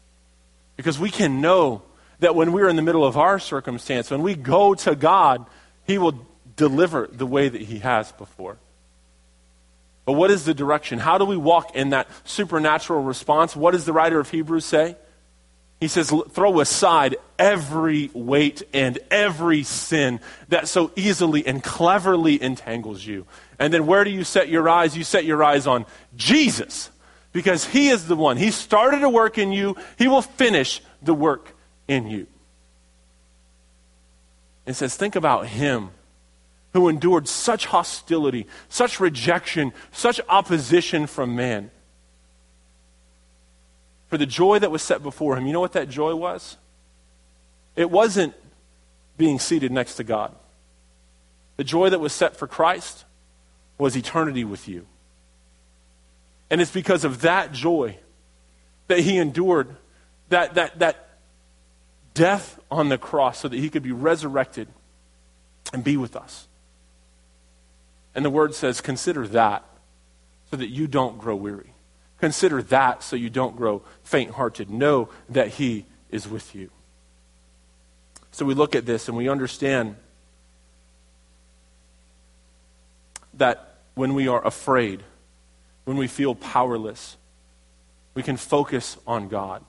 because 0.76 0.98
we 0.98 1.10
can 1.10 1.40
know 1.40 1.82
that 2.20 2.34
when 2.34 2.52
we're 2.52 2.68
in 2.68 2.76
the 2.76 2.82
middle 2.82 3.04
of 3.04 3.16
our 3.16 3.38
circumstance, 3.38 4.10
when 4.10 4.22
we 4.22 4.34
go 4.34 4.74
to 4.74 4.94
God, 4.94 5.44
He 5.86 5.98
will 5.98 6.26
deliver 6.56 7.06
the 7.12 7.26
way 7.26 7.48
that 7.48 7.60
He 7.60 7.80
has 7.80 8.12
before. 8.12 8.56
But 10.06 10.12
what 10.12 10.30
is 10.30 10.46
the 10.46 10.54
direction? 10.54 10.98
How 10.98 11.18
do 11.18 11.26
we 11.26 11.36
walk 11.36 11.76
in 11.76 11.90
that 11.90 12.08
supernatural 12.24 13.02
response? 13.02 13.54
What 13.54 13.72
does 13.72 13.84
the 13.84 13.92
writer 13.92 14.18
of 14.18 14.30
Hebrews 14.30 14.64
say? 14.64 14.96
He 15.80 15.88
says, 15.88 16.12
throw 16.30 16.60
aside 16.60 17.16
every 17.38 18.10
weight 18.12 18.62
and 18.72 18.98
every 19.10 19.62
sin 19.62 20.18
that 20.48 20.66
so 20.66 20.90
easily 20.96 21.46
and 21.46 21.62
cleverly 21.62 22.42
entangles 22.42 23.06
you. 23.06 23.26
And 23.58 23.72
then 23.72 23.86
where 23.86 24.02
do 24.02 24.10
you 24.10 24.24
set 24.24 24.48
your 24.48 24.68
eyes? 24.68 24.96
You 24.96 25.04
set 25.04 25.24
your 25.24 25.42
eyes 25.44 25.66
on 25.66 25.86
Jesus 26.16 26.90
because 27.32 27.64
He 27.64 27.90
is 27.90 28.08
the 28.08 28.16
one. 28.16 28.36
He 28.36 28.50
started 28.50 29.04
a 29.04 29.08
work 29.08 29.38
in 29.38 29.52
you, 29.52 29.76
He 29.96 30.08
will 30.08 30.22
finish 30.22 30.82
the 31.00 31.14
work 31.14 31.54
in 31.86 32.08
you. 32.08 32.26
It 34.68 34.74
says, 34.74 34.94
think 34.96 35.16
about 35.16 35.46
him 35.46 35.88
who 36.74 36.88
endured 36.88 37.26
such 37.26 37.64
hostility, 37.64 38.46
such 38.68 39.00
rejection, 39.00 39.72
such 39.92 40.20
opposition 40.28 41.06
from 41.06 41.34
man. 41.34 41.70
For 44.08 44.16
the 44.16 44.26
joy 44.26 44.58
that 44.58 44.70
was 44.70 44.82
set 44.82 45.02
before 45.02 45.36
him, 45.36 45.46
you 45.46 45.52
know 45.52 45.60
what 45.60 45.72
that 45.72 45.88
joy 45.88 46.14
was? 46.14 46.56
It 47.76 47.90
wasn't 47.90 48.34
being 49.16 49.38
seated 49.38 49.70
next 49.70 49.96
to 49.96 50.04
God. 50.04 50.34
The 51.56 51.64
joy 51.64 51.90
that 51.90 52.00
was 52.00 52.12
set 52.12 52.36
for 52.36 52.46
Christ 52.46 53.04
was 53.76 53.96
eternity 53.96 54.44
with 54.44 54.68
you. 54.68 54.86
And 56.50 56.60
it's 56.60 56.70
because 56.70 57.04
of 57.04 57.20
that 57.20 57.52
joy 57.52 57.98
that 58.86 59.00
he 59.00 59.18
endured, 59.18 59.76
that, 60.30 60.54
that, 60.54 60.78
that 60.78 61.08
death 62.14 62.58
on 62.70 62.88
the 62.88 62.98
cross 62.98 63.38
so 63.38 63.48
that 63.48 63.56
he 63.56 63.68
could 63.68 63.82
be 63.82 63.92
resurrected 63.92 64.68
and 65.72 65.84
be 65.84 65.96
with 65.96 66.16
us. 66.16 66.48
And 68.14 68.24
the 68.24 68.30
word 68.30 68.54
says, 68.54 68.80
consider 68.80 69.26
that 69.28 69.64
so 70.50 70.56
that 70.56 70.68
you 70.68 70.86
don't 70.86 71.18
grow 71.18 71.36
weary. 71.36 71.74
Consider 72.20 72.62
that 72.62 73.02
so 73.02 73.16
you 73.16 73.30
don't 73.30 73.56
grow 73.56 73.82
faint 74.02 74.32
hearted. 74.32 74.70
Know 74.70 75.08
that 75.28 75.48
he 75.48 75.86
is 76.10 76.28
with 76.28 76.54
you. 76.54 76.70
So 78.32 78.44
we 78.44 78.54
look 78.54 78.74
at 78.74 78.86
this 78.86 79.08
and 79.08 79.16
we 79.16 79.28
understand 79.28 79.96
that 83.34 83.76
when 83.94 84.14
we 84.14 84.28
are 84.28 84.44
afraid, 84.44 85.02
when 85.84 85.96
we 85.96 86.06
feel 86.06 86.34
powerless, 86.34 87.16
we 88.14 88.22
can 88.22 88.36
focus 88.36 88.96
on 89.06 89.28
God. 89.28 89.64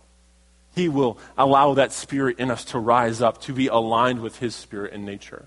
He 0.76 0.90
will 0.90 1.18
allow 1.38 1.76
that 1.76 1.92
spirit 1.92 2.40
in 2.40 2.52
us 2.52 2.66
to 2.66 2.80
rise 2.80 3.22
up, 3.22 3.42
to 3.42 3.54
be 3.54 3.68
aligned 3.68 4.22
with 4.22 4.40
His 4.40 4.56
spirit 4.56 4.94
and 4.94 5.06
nature. 5.06 5.46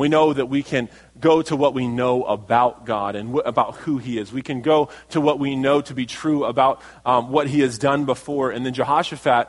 We 0.00 0.08
know 0.08 0.32
that 0.32 0.46
we 0.46 0.62
can 0.62 0.88
go 1.20 1.42
to 1.42 1.54
what 1.54 1.74
we 1.74 1.86
know 1.86 2.24
about 2.24 2.86
God 2.86 3.16
and 3.16 3.34
wh- 3.34 3.46
about 3.46 3.76
who 3.76 3.98
He 3.98 4.18
is. 4.18 4.32
We 4.32 4.40
can 4.40 4.62
go 4.62 4.88
to 5.10 5.20
what 5.20 5.38
we 5.38 5.54
know 5.54 5.82
to 5.82 5.92
be 5.92 6.06
true 6.06 6.44
about 6.44 6.80
um, 7.04 7.30
what 7.30 7.48
He 7.48 7.60
has 7.60 7.76
done 7.76 8.06
before. 8.06 8.50
And 8.50 8.64
then 8.64 8.72
Jehoshaphat, 8.72 9.48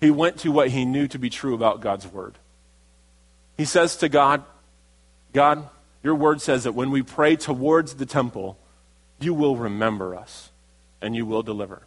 he 0.00 0.10
went 0.10 0.38
to 0.38 0.50
what 0.50 0.68
he 0.70 0.84
knew 0.84 1.06
to 1.06 1.18
be 1.18 1.30
true 1.30 1.54
about 1.54 1.80
God's 1.80 2.08
Word. 2.08 2.34
He 3.56 3.64
says 3.64 3.94
to 3.98 4.08
God, 4.08 4.42
God, 5.32 5.68
your 6.02 6.16
Word 6.16 6.40
says 6.40 6.64
that 6.64 6.72
when 6.72 6.90
we 6.90 7.02
pray 7.02 7.36
towards 7.36 7.94
the 7.94 8.06
temple, 8.06 8.58
you 9.20 9.32
will 9.32 9.56
remember 9.56 10.16
us 10.16 10.50
and 11.00 11.14
you 11.14 11.24
will 11.24 11.44
deliver 11.44 11.82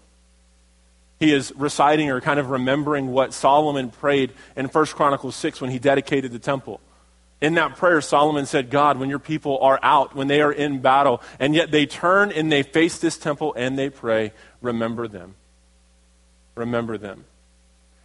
he 1.22 1.32
is 1.32 1.54
reciting 1.56 2.10
or 2.10 2.20
kind 2.20 2.40
of 2.40 2.50
remembering 2.50 3.12
what 3.12 3.32
Solomon 3.32 3.92
prayed 3.92 4.34
in 4.56 4.66
1 4.66 4.86
Chronicles 4.88 5.36
6 5.36 5.62
when 5.62 5.70
he 5.70 5.78
dedicated 5.78 6.32
the 6.32 6.40
temple. 6.40 6.82
In 7.42 7.56
that 7.56 7.76
prayer, 7.76 8.02
Solomon 8.02 8.46
said, 8.46 8.70
God, 8.70 9.00
when 9.00 9.10
your 9.10 9.20
people 9.20 9.58
are 9.62 9.80
out, 9.82 10.16
when 10.16 10.28
they 10.28 10.42
are 10.42 10.52
in 10.52 10.80
battle, 10.80 11.22
and 11.40 11.56
yet 11.56 11.72
they 11.72 11.88
turn 11.88 12.32
and 12.32 12.52
they 12.52 12.62
face 12.62 13.00
this 13.00 13.18
temple 13.18 13.56
and 13.58 13.78
they 13.78 13.90
pray, 13.90 14.32
remember 14.62 15.08
them. 15.08 15.34
Remember 16.56 17.00
them. 17.00 17.26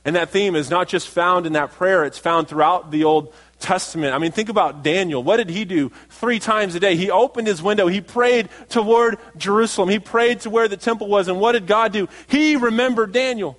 And 0.07 0.17
that 0.17 0.31
theme 0.31 0.55
is 0.55 0.71
not 0.71 0.89
just 0.89 1.09
found 1.09 1.47
in 1.47 1.53
that 1.55 1.73
prayer, 1.73 2.05
it's 2.05 2.17
found 2.17 2.49
throughout 2.49 2.91
the 2.91 3.05
Old 3.05 3.35
Testament. 3.59 4.15
I 4.15 4.19
mean, 4.19 4.33
think 4.33 4.49
about 4.49 4.83
Daniel. 4.83 5.23
What 5.23 5.39
did 5.39 5.51
he 5.51 5.65
do 5.65 5.91
three 6.09 6.39
times 6.39 6.75
a 6.75 6.81
day? 6.81 6.97
He 6.97 7.11
opened 7.11 7.49
his 7.49 7.61
window. 7.61 7.89
He 7.89 8.01
prayed 8.01 8.49
toward 8.69 9.19
Jerusalem. 9.37 9.89
He 9.89 9.99
prayed 9.99 10.41
to 10.43 10.51
where 10.51 10.69
the 10.69 10.77
temple 10.77 11.09
was. 11.09 11.29
And 11.29 11.41
what 11.41 11.53
did 11.53 11.67
God 11.67 11.93
do? 11.93 12.09
He 12.29 12.57
remembered 12.57 13.13
Daniel. 13.13 13.59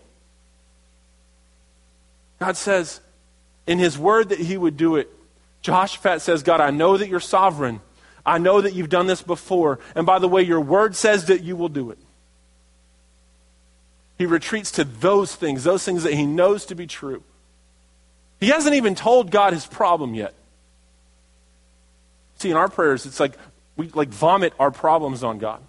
God 2.39 2.55
says 2.55 3.01
in 3.67 3.77
his 3.77 3.97
word 3.97 4.29
that 4.29 4.39
he 4.39 4.57
would 4.57 4.77
do 4.77 4.95
it. 4.95 5.11
Jehoshaphat 5.67 6.21
says, 6.21 6.43
God, 6.43 6.61
I 6.61 6.71
know 6.71 6.95
that 6.95 7.09
you're 7.09 7.19
sovereign. 7.19 7.81
I 8.25 8.37
know 8.37 8.61
that 8.61 8.73
you've 8.73 8.87
done 8.87 9.05
this 9.05 9.21
before. 9.21 9.79
And 9.95 10.05
by 10.05 10.17
the 10.17 10.27
way, 10.29 10.41
your 10.41 10.61
word 10.61 10.95
says 10.95 11.25
that 11.25 11.43
you 11.43 11.57
will 11.57 11.67
do 11.67 11.91
it. 11.91 11.97
He 14.17 14.25
retreats 14.25 14.71
to 14.71 14.85
those 14.85 15.35
things, 15.35 15.65
those 15.65 15.83
things 15.83 16.03
that 16.03 16.13
he 16.13 16.25
knows 16.25 16.67
to 16.67 16.75
be 16.75 16.87
true. 16.87 17.21
He 18.39 18.47
hasn't 18.47 18.75
even 18.75 18.95
told 18.95 19.29
God 19.29 19.51
his 19.51 19.65
problem 19.65 20.15
yet. 20.15 20.33
See, 22.37 22.49
in 22.49 22.55
our 22.55 22.69
prayers, 22.69 23.05
it's 23.05 23.19
like 23.19 23.33
we 23.75 23.89
like 23.89 24.07
vomit 24.07 24.53
our 24.61 24.71
problems 24.71 25.21
on 25.21 25.37
God. 25.37 25.61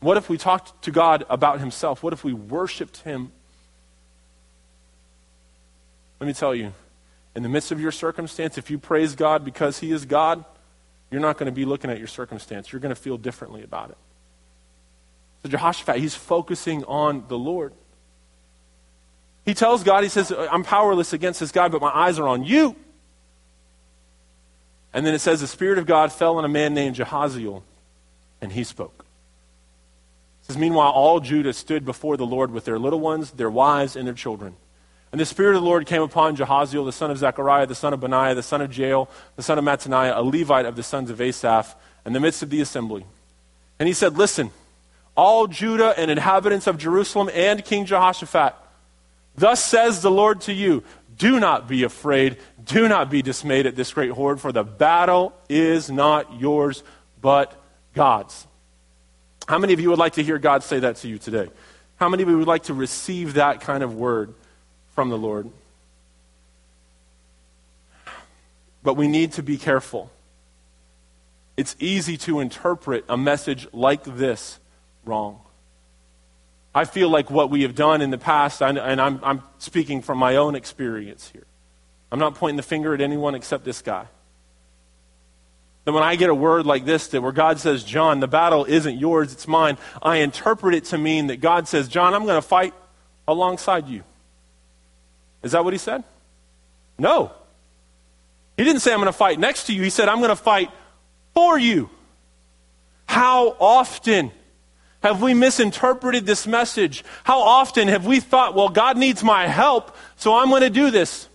What 0.00 0.18
if 0.18 0.28
we 0.28 0.36
talked 0.36 0.82
to 0.82 0.90
God 0.90 1.24
about 1.30 1.60
himself? 1.60 2.02
What 2.02 2.12
if 2.12 2.24
we 2.24 2.34
worshiped 2.34 2.98
him? 2.98 3.32
Let 6.20 6.26
me 6.26 6.34
tell 6.34 6.54
you, 6.54 6.74
in 7.34 7.42
the 7.42 7.48
midst 7.48 7.72
of 7.72 7.80
your 7.80 7.92
circumstance, 7.92 8.58
if 8.58 8.70
you 8.70 8.78
praise 8.78 9.14
God 9.14 9.44
because 9.44 9.78
he 9.78 9.90
is 9.90 10.04
God, 10.04 10.44
you're 11.10 11.20
not 11.20 11.38
going 11.38 11.46
to 11.46 11.52
be 11.52 11.64
looking 11.64 11.90
at 11.90 11.98
your 11.98 12.08
circumstance. 12.08 12.72
You're 12.72 12.80
going 12.80 12.94
to 12.94 13.00
feel 13.00 13.18
differently 13.18 13.62
about 13.62 13.90
it. 13.90 13.98
So 15.42 15.48
Jehoshaphat, 15.48 15.96
he's 15.96 16.14
focusing 16.14 16.84
on 16.84 17.24
the 17.28 17.38
Lord. 17.38 17.72
He 19.44 19.54
tells 19.54 19.82
God, 19.82 20.04
he 20.04 20.08
says, 20.08 20.32
I'm 20.32 20.62
powerless 20.62 21.12
against 21.12 21.40
this 21.40 21.50
God, 21.50 21.72
but 21.72 21.80
my 21.80 21.90
eyes 21.90 22.18
are 22.18 22.28
on 22.28 22.44
you. 22.44 22.76
And 24.94 25.04
then 25.06 25.14
it 25.14 25.20
says, 25.20 25.40
the 25.40 25.46
Spirit 25.46 25.78
of 25.78 25.86
God 25.86 26.12
fell 26.12 26.36
on 26.36 26.44
a 26.44 26.48
man 26.48 26.74
named 26.74 26.96
Jahaziel, 26.96 27.62
and 28.40 28.52
he 28.52 28.62
spoke. 28.62 29.04
It 30.42 30.46
says, 30.46 30.58
Meanwhile, 30.58 30.90
all 30.90 31.20
Judah 31.20 31.52
stood 31.52 31.84
before 31.84 32.16
the 32.16 32.26
Lord 32.26 32.50
with 32.52 32.64
their 32.64 32.78
little 32.78 33.00
ones, 33.00 33.32
their 33.32 33.50
wives, 33.50 33.96
and 33.96 34.06
their 34.06 34.14
children. 34.14 34.56
And 35.12 35.20
the 35.20 35.26
Spirit 35.26 35.54
of 35.54 35.62
the 35.62 35.68
Lord 35.68 35.86
came 35.86 36.00
upon 36.00 36.36
Jahaziel, 36.36 36.86
the 36.86 36.92
son 36.92 37.10
of 37.10 37.18
Zechariah, 37.18 37.66
the 37.66 37.74
son 37.74 37.92
of 37.92 38.00
Benaiah, 38.00 38.34
the 38.34 38.42
son 38.42 38.62
of 38.62 38.70
Jeiel, 38.70 39.08
the 39.36 39.42
son 39.42 39.58
of 39.58 39.64
Mattaniah, 39.64 40.16
a 40.16 40.22
Levite 40.22 40.64
of 40.64 40.74
the 40.74 40.82
sons 40.82 41.10
of 41.10 41.20
Asaph, 41.20 41.76
in 42.06 42.14
the 42.14 42.20
midst 42.20 42.42
of 42.42 42.48
the 42.48 42.62
assembly. 42.62 43.04
And 43.78 43.86
he 43.86 43.92
said, 43.92 44.16
Listen, 44.16 44.50
all 45.14 45.46
Judah 45.46 45.94
and 45.98 46.10
inhabitants 46.10 46.66
of 46.66 46.78
Jerusalem 46.78 47.28
and 47.34 47.62
King 47.62 47.84
Jehoshaphat, 47.84 48.54
thus 49.36 49.62
says 49.62 50.00
the 50.00 50.10
Lord 50.10 50.40
to 50.42 50.52
you, 50.54 50.82
do 51.18 51.38
not 51.38 51.68
be 51.68 51.84
afraid, 51.84 52.38
do 52.64 52.88
not 52.88 53.10
be 53.10 53.20
dismayed 53.20 53.66
at 53.66 53.76
this 53.76 53.92
great 53.92 54.10
horde, 54.10 54.40
for 54.40 54.50
the 54.50 54.64
battle 54.64 55.34
is 55.48 55.90
not 55.90 56.40
yours, 56.40 56.82
but 57.20 57.52
God's. 57.92 58.46
How 59.46 59.58
many 59.58 59.74
of 59.74 59.80
you 59.80 59.90
would 59.90 59.98
like 59.98 60.14
to 60.14 60.22
hear 60.22 60.38
God 60.38 60.62
say 60.62 60.80
that 60.80 60.96
to 60.96 61.08
you 61.08 61.18
today? 61.18 61.50
How 61.96 62.08
many 62.08 62.22
of 62.22 62.30
you 62.30 62.38
would 62.38 62.48
like 62.48 62.64
to 62.64 62.74
receive 62.74 63.34
that 63.34 63.60
kind 63.60 63.82
of 63.82 63.94
word 63.94 64.32
from 64.94 65.08
the 65.10 65.18
Lord? 65.18 65.50
But 68.82 68.94
we 68.94 69.08
need 69.08 69.32
to 69.32 69.42
be 69.42 69.58
careful. 69.58 70.10
It's 71.56 71.76
easy 71.78 72.16
to 72.18 72.40
interpret 72.40 73.04
a 73.08 73.16
message 73.16 73.68
like 73.72 74.04
this 74.04 74.58
wrong. 75.04 75.40
I 76.74 76.86
feel 76.86 77.10
like 77.10 77.30
what 77.30 77.50
we 77.50 77.62
have 77.62 77.74
done 77.74 78.00
in 78.00 78.10
the 78.10 78.18
past, 78.18 78.62
and 78.62 78.78
I'm, 78.78 79.20
I'm 79.22 79.42
speaking 79.58 80.00
from 80.00 80.18
my 80.18 80.36
own 80.36 80.54
experience 80.54 81.28
here. 81.32 81.44
I'm 82.10 82.18
not 82.18 82.34
pointing 82.34 82.56
the 82.56 82.62
finger 82.62 82.94
at 82.94 83.00
anyone 83.00 83.34
except 83.34 83.64
this 83.64 83.82
guy. 83.82 84.06
That 85.84 85.92
when 85.92 86.02
I 86.02 86.16
get 86.16 86.30
a 86.30 86.34
word 86.34 86.64
like 86.64 86.84
this, 86.84 87.08
that 87.08 87.20
where 87.20 87.32
God 87.32 87.58
says, 87.58 87.84
John, 87.84 88.20
the 88.20 88.28
battle 88.28 88.64
isn't 88.64 88.98
yours, 88.98 89.32
it's 89.32 89.48
mine, 89.48 89.76
I 90.00 90.18
interpret 90.18 90.74
it 90.74 90.84
to 90.86 90.98
mean 90.98 91.26
that 91.26 91.40
God 91.40 91.68
says, 91.68 91.88
John, 91.88 92.14
I'm 92.14 92.24
going 92.24 92.40
to 92.40 92.46
fight 92.46 92.72
alongside 93.26 93.88
you. 93.88 94.04
Is 95.42 95.52
that 95.52 95.64
what 95.64 95.72
he 95.72 95.78
said? 95.78 96.04
No. 96.98 97.32
He 98.56 98.64
didn't 98.64 98.80
say, 98.80 98.92
I'm 98.92 98.98
going 98.98 99.06
to 99.06 99.12
fight 99.12 99.38
next 99.38 99.64
to 99.64 99.74
you. 99.74 99.82
He 99.82 99.90
said, 99.90 100.08
I'm 100.08 100.18
going 100.18 100.30
to 100.30 100.36
fight 100.36 100.70
for 101.34 101.58
you. 101.58 101.90
How 103.06 103.56
often 103.58 104.30
have 105.02 105.20
we 105.20 105.34
misinterpreted 105.34 106.26
this 106.26 106.46
message? 106.46 107.04
How 107.24 107.40
often 107.40 107.88
have 107.88 108.06
we 108.06 108.20
thought, 108.20 108.54
well, 108.54 108.68
God 108.68 108.96
needs 108.96 109.24
my 109.24 109.46
help, 109.46 109.96
so 110.16 110.34
I'm 110.36 110.48
going 110.48 110.62
to 110.62 110.70
do 110.70 110.90
this? 110.90 111.28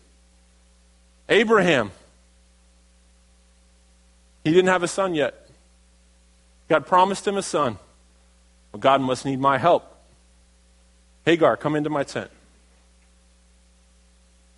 Abraham, 1.27 1.91
he 4.43 4.51
didn't 4.51 4.69
have 4.69 4.83
a 4.83 4.87
son 4.87 5.13
yet. 5.13 5.49
God 6.69 6.85
promised 6.85 7.27
him 7.27 7.35
a 7.35 7.41
son. 7.41 7.77
Well, 8.71 8.79
God 8.79 9.01
must 9.01 9.25
need 9.25 9.39
my 9.39 9.57
help. 9.57 9.93
Hagar, 11.25 11.57
come 11.57 11.75
into 11.75 11.89
my 11.89 12.03
tent. 12.03 12.31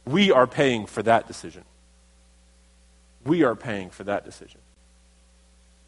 We 0.10 0.32
are 0.32 0.48
paying 0.48 0.88
for 0.88 1.04
that 1.04 1.28
decision. 1.28 1.64
We 3.24 3.44
are 3.44 3.56
paying 3.56 3.92
for 3.92 4.04
that 4.06 4.26
decision. 4.26 4.60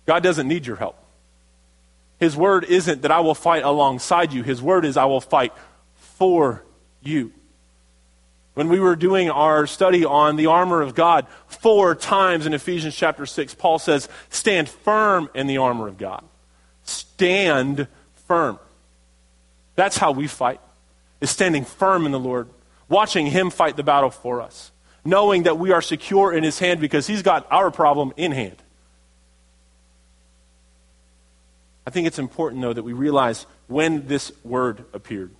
God 0.06 0.22
doesn't 0.22 0.48
need 0.48 0.68
your 0.68 0.76
help. 0.76 0.98
His 2.20 2.38
word 2.38 2.66
isn't 2.66 3.02
that 3.02 3.12
I 3.12 3.22
will 3.22 3.34
fight 3.34 3.64
alongside 3.64 4.32
you. 4.32 4.44
His 4.44 4.62
word 4.62 4.86
is 4.86 4.96
I 4.96 5.06
will 5.06 5.22
fight 5.22 5.54
for 5.96 6.64
you. 7.02 7.34
When 8.54 8.70
we 8.70 8.80
were 8.80 8.96
doing 8.96 9.32
our 9.32 9.66
study 9.66 10.06
on 10.06 10.36
the 10.36 10.46
armor 10.46 10.82
of 10.82 10.94
God, 10.94 11.26
four 11.48 11.96
times 11.96 12.46
in 12.46 12.54
Ephesians 12.54 12.96
chapter 12.96 13.26
6, 13.26 13.56
Paul 13.56 13.80
says, 13.80 14.08
Stand 14.30 14.70
firm 14.70 15.32
in 15.34 15.48
the 15.48 15.58
armor 15.58 15.88
of 15.88 15.98
God. 15.98 16.24
Stand 16.84 17.88
firm. 18.28 18.60
That's 19.76 19.98
how 19.98 20.12
we 20.12 20.28
fight, 20.28 20.60
is 21.22 21.32
standing 21.32 21.66
firm 21.66 22.06
in 22.06 22.12
the 22.12 22.20
Lord, 22.20 22.50
watching 22.92 23.26
Him 23.26 23.50
fight 23.50 23.78
the 23.78 23.84
battle 23.84 24.12
for 24.12 24.42
us, 24.42 24.72
knowing 25.04 25.44
that 25.44 25.58
we 25.58 25.72
are 25.72 25.82
secure 25.82 26.34
in 26.34 26.44
His 26.44 26.60
hand 26.60 26.80
because 26.80 27.08
He's 27.08 27.24
got 27.24 27.48
our 27.50 27.72
problem 27.72 28.14
in 28.18 28.34
hand. 28.34 28.58
I 31.88 31.90
think 31.90 32.06
it's 32.06 32.20
important, 32.20 32.62
though, 32.62 32.74
that 32.74 32.84
we 32.84 32.94
realize 32.94 33.48
when 33.68 34.08
this 34.08 34.32
word 34.44 34.84
appeared. 34.94 35.32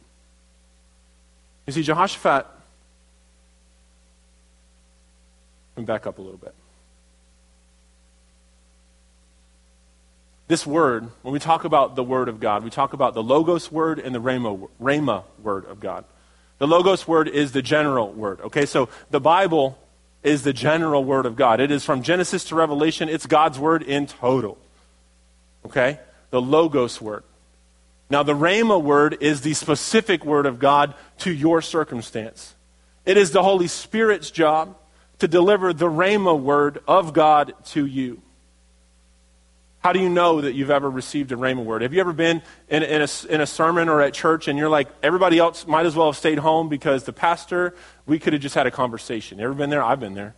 You 1.68 1.74
see, 1.74 1.84
Jehoshaphat, 1.84 2.48
me 5.78 5.84
back 5.84 6.08
up 6.08 6.18
a 6.18 6.22
little 6.22 6.38
bit. 6.38 6.54
This 10.48 10.66
word, 10.66 11.10
when 11.22 11.34
we 11.34 11.40
talk 11.40 11.64
about 11.64 11.96
the 11.96 12.04
word 12.04 12.28
of 12.28 12.40
God, 12.40 12.64
we 12.64 12.70
talk 12.70 12.94
about 12.94 13.14
the 13.14 13.24
Logos 13.24 13.72
word 13.72 14.00
and 14.00 14.14
the 14.14 14.20
Rhema, 14.20 14.70
Rhema 14.82 15.24
word 15.42 15.66
of 15.66 15.80
God. 15.80 16.04
The 16.62 16.68
Logos 16.68 17.08
word 17.08 17.28
is 17.28 17.54
the 17.54 17.64
general 17.64 18.14
word. 18.14 18.40
Okay, 18.42 18.68
so 18.68 18.88
the 19.10 19.20
Bible 19.20 19.80
is 20.22 20.44
the 20.44 20.54
general 20.54 21.04
word 21.04 21.26
of 21.26 21.36
God. 21.36 21.60
It 21.60 21.72
is 21.72 21.84
from 21.84 22.04
Genesis 22.04 22.44
to 22.46 22.56
Revelation, 22.56 23.10
it's 23.10 23.26
God's 23.26 23.58
word 23.58 23.82
in 23.82 24.06
total. 24.06 24.60
Okay? 25.66 25.98
the 26.32 26.42
Logos 26.42 27.00
word. 27.00 27.24
Now, 28.10 28.24
the 28.24 28.36
Rhema 28.36 28.82
word 28.82 29.18
is 29.22 29.42
the 29.42 29.54
specific 29.54 30.26
word 30.26 30.46
of 30.46 30.60
God 30.60 30.96
to 31.20 31.32
your 31.32 31.62
circumstance. 31.62 32.56
It 33.06 33.18
is 33.18 33.32
the 33.32 33.44
Holy 33.44 33.68
Spirit's 33.68 34.32
job 34.32 34.76
to 35.20 35.28
deliver 35.28 35.74
the 35.74 35.88
Rhema 35.88 36.38
word 36.38 36.80
of 36.88 37.14
God 37.14 37.54
to 37.70 37.86
you. 37.86 38.22
How 39.82 39.94
do 39.94 40.00
you 40.00 40.10
know 40.10 40.42
that 40.42 40.54
you've 40.54 40.70
ever 40.70 40.90
received 40.90 41.32
a 41.32 41.36
Rhema 41.36 41.64
word? 41.64 41.82
Have 41.82 41.92
you 41.92 42.02
ever 42.02 42.14
been 42.14 42.44
in, 42.70 42.84
in, 42.84 43.02
a, 43.02 43.08
in 43.30 43.42
a 43.42 43.48
sermon 43.48 43.90
or 43.90 44.00
at 44.02 44.14
church 44.14 44.48
and 44.48 44.58
you're 44.58 44.70
like, 44.70 44.88
everybody 45.02 45.40
else 45.40 45.66
might 45.66 45.88
as 45.88 45.96
well 45.96 46.06
have 46.06 46.18
stayed 46.18 46.38
home 46.38 46.70
because 46.70 47.06
the 47.06 47.14
pastor, 47.14 47.74
we 48.06 48.20
could 48.20 48.34
have 48.34 48.44
just 48.44 48.54
had 48.54 48.68
a 48.68 48.72
conversation. 48.72 49.40
You 49.40 49.46
ever 49.46 49.56
been 49.56 49.72
there? 49.72 49.84
I've 49.84 50.00
been 50.00 50.14
there. 50.14 50.36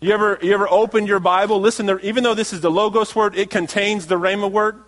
You 0.00 0.12
ever, 0.12 0.38
you 0.42 0.52
ever 0.52 0.68
opened 0.68 1.08
your 1.08 1.18
Bible? 1.18 1.60
Listen, 1.60 1.86
there, 1.86 1.98
even 2.00 2.24
though 2.24 2.34
this 2.34 2.52
is 2.52 2.60
the 2.60 2.70
Logos 2.70 3.16
word, 3.16 3.34
it 3.38 3.48
contains 3.48 4.06
the 4.06 4.16
Rhema 4.16 4.50
word. 4.50 4.82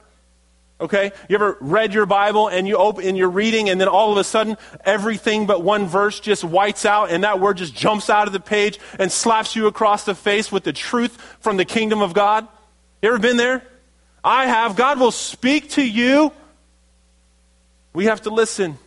Okay? 0.79 1.13
You 1.31 1.37
ever 1.37 1.57
read 1.61 1.95
your 1.95 2.05
Bible 2.05 2.49
and 2.49 2.69
you 2.69 2.77
open 2.77 3.07
and 3.07 3.17
you're 3.17 3.31
reading 3.31 3.71
and 3.71 3.81
then 3.81 3.89
all 3.89 4.13
of 4.13 4.19
a 4.19 4.25
sudden 4.25 4.59
everything 4.85 5.47
but 5.47 5.63
one 5.65 5.87
verse 5.87 6.21
just 6.21 6.45
whites 6.45 6.85
out 6.85 7.11
and 7.11 7.25
that 7.25 7.41
word 7.41 7.57
just 7.57 7.75
jumps 7.75 8.11
out 8.11 8.27
of 8.27 8.35
the 8.35 8.41
page 8.41 8.79
and 8.99 9.11
slaps 9.11 9.57
you 9.57 9.67
across 9.69 10.05
the 10.05 10.15
face 10.15 10.53
with 10.53 10.65
the 10.65 10.73
truth 10.75 11.17
from 11.41 11.57
the 11.57 11.65
kingdom 11.65 12.03
of 12.03 12.13
God? 12.13 12.47
You 13.03 13.11
ever 13.11 13.19
been 13.19 13.37
there? 13.37 13.63
I 14.25 14.47
have. 14.47 14.77
God 14.77 14.99
will 14.99 15.13
speak 15.13 15.71
to 15.71 15.83
you. 15.83 16.33
We 17.93 18.07
have 18.07 18.23
to 18.23 18.31
listen. 18.31 18.79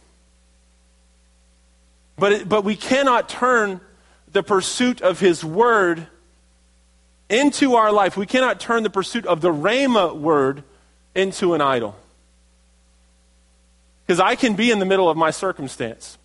But, 2.18 2.34
it, 2.34 2.50
but 2.50 2.64
we 2.64 2.76
cannot 2.76 3.30
turn 3.30 3.82
the 4.32 4.44
pursuit 4.44 5.02
of 5.02 5.20
His 5.20 5.44
Word 5.44 6.08
into 7.30 7.76
our 7.76 7.92
life. 7.92 8.18
We 8.18 8.26
cannot 8.26 8.60
turn 8.60 8.84
the 8.84 8.90
pursuit 8.90 9.26
of 9.26 9.42
the 9.42 9.52
Rhema 9.52 10.16
Word 10.16 10.64
into 11.16 11.54
an 11.54 11.62
idol. 11.62 11.96
Because 14.06 14.20
I 14.20 14.36
can 14.36 14.56
be 14.56 14.72
in 14.72 14.80
the 14.80 14.86
middle 14.86 15.10
of 15.10 15.16
my 15.16 15.32
circumstance. 15.32 16.18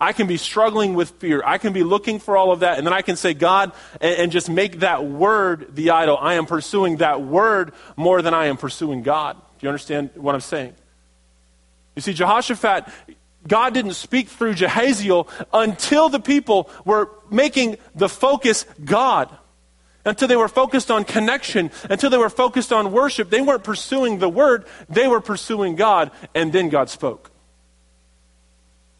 I 0.00 0.12
can 0.12 0.26
be 0.26 0.36
struggling 0.36 0.94
with 0.94 1.10
fear. 1.10 1.42
I 1.44 1.58
can 1.58 1.72
be 1.72 1.84
looking 1.84 2.18
for 2.18 2.36
all 2.36 2.50
of 2.50 2.60
that. 2.60 2.78
And 2.78 2.86
then 2.86 2.92
I 2.92 3.02
can 3.02 3.16
say, 3.16 3.32
God, 3.32 3.72
and, 4.00 4.18
and, 4.18 4.32
just 4.32 4.50
make 4.50 4.80
that 4.80 5.04
word 5.04 5.76
the 5.76 5.90
idol. 5.90 6.18
I 6.20 6.34
am 6.34 6.46
pursuing 6.46 6.96
that 6.96 7.22
word 7.22 7.72
more 7.96 8.20
than 8.20 8.34
I 8.34 8.46
am 8.46 8.56
pursuing 8.56 9.02
God. 9.02 9.36
Do 9.36 9.40
you 9.66 9.68
understand 9.68 10.10
what 10.14 10.34
I'm 10.34 10.40
saying? 10.40 10.74
You 11.94 12.02
see, 12.02 12.12
Jehoshaphat, 12.12 12.86
God 13.46 13.74
didn't 13.74 13.94
speak 13.94 14.28
through 14.28 14.54
Jahaziel 14.54 15.28
until 15.52 16.08
the 16.08 16.20
people 16.20 16.70
were 16.84 17.10
making 17.30 17.76
the 17.94 18.08
focus 18.08 18.66
God. 18.84 19.30
Until 20.04 20.28
they 20.28 20.36
were 20.36 20.48
focused 20.48 20.90
on 20.90 21.04
connection, 21.04 21.70
until 21.88 22.10
they 22.10 22.18
were 22.18 22.28
focused 22.28 22.72
on 22.72 22.92
worship. 22.92 23.30
They 23.30 23.40
weren't 23.40 23.64
pursuing 23.64 24.18
the 24.18 24.28
word, 24.28 24.66
they 24.88 25.08
were 25.08 25.20
pursuing 25.20 25.76
God, 25.76 26.10
and 26.34 26.52
then 26.52 26.68
God 26.68 26.90
spoke. 26.90 27.30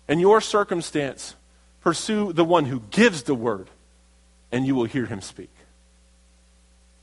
In 0.08 0.18
your 0.18 0.40
circumstance, 0.40 1.34
pursue 1.80 2.32
the 2.32 2.44
one 2.44 2.66
who 2.66 2.80
gives 2.90 3.22
the 3.22 3.34
word, 3.34 3.68
and 4.52 4.66
you 4.66 4.74
will 4.74 4.84
hear 4.84 5.06
him 5.06 5.20
speak. 5.20 5.50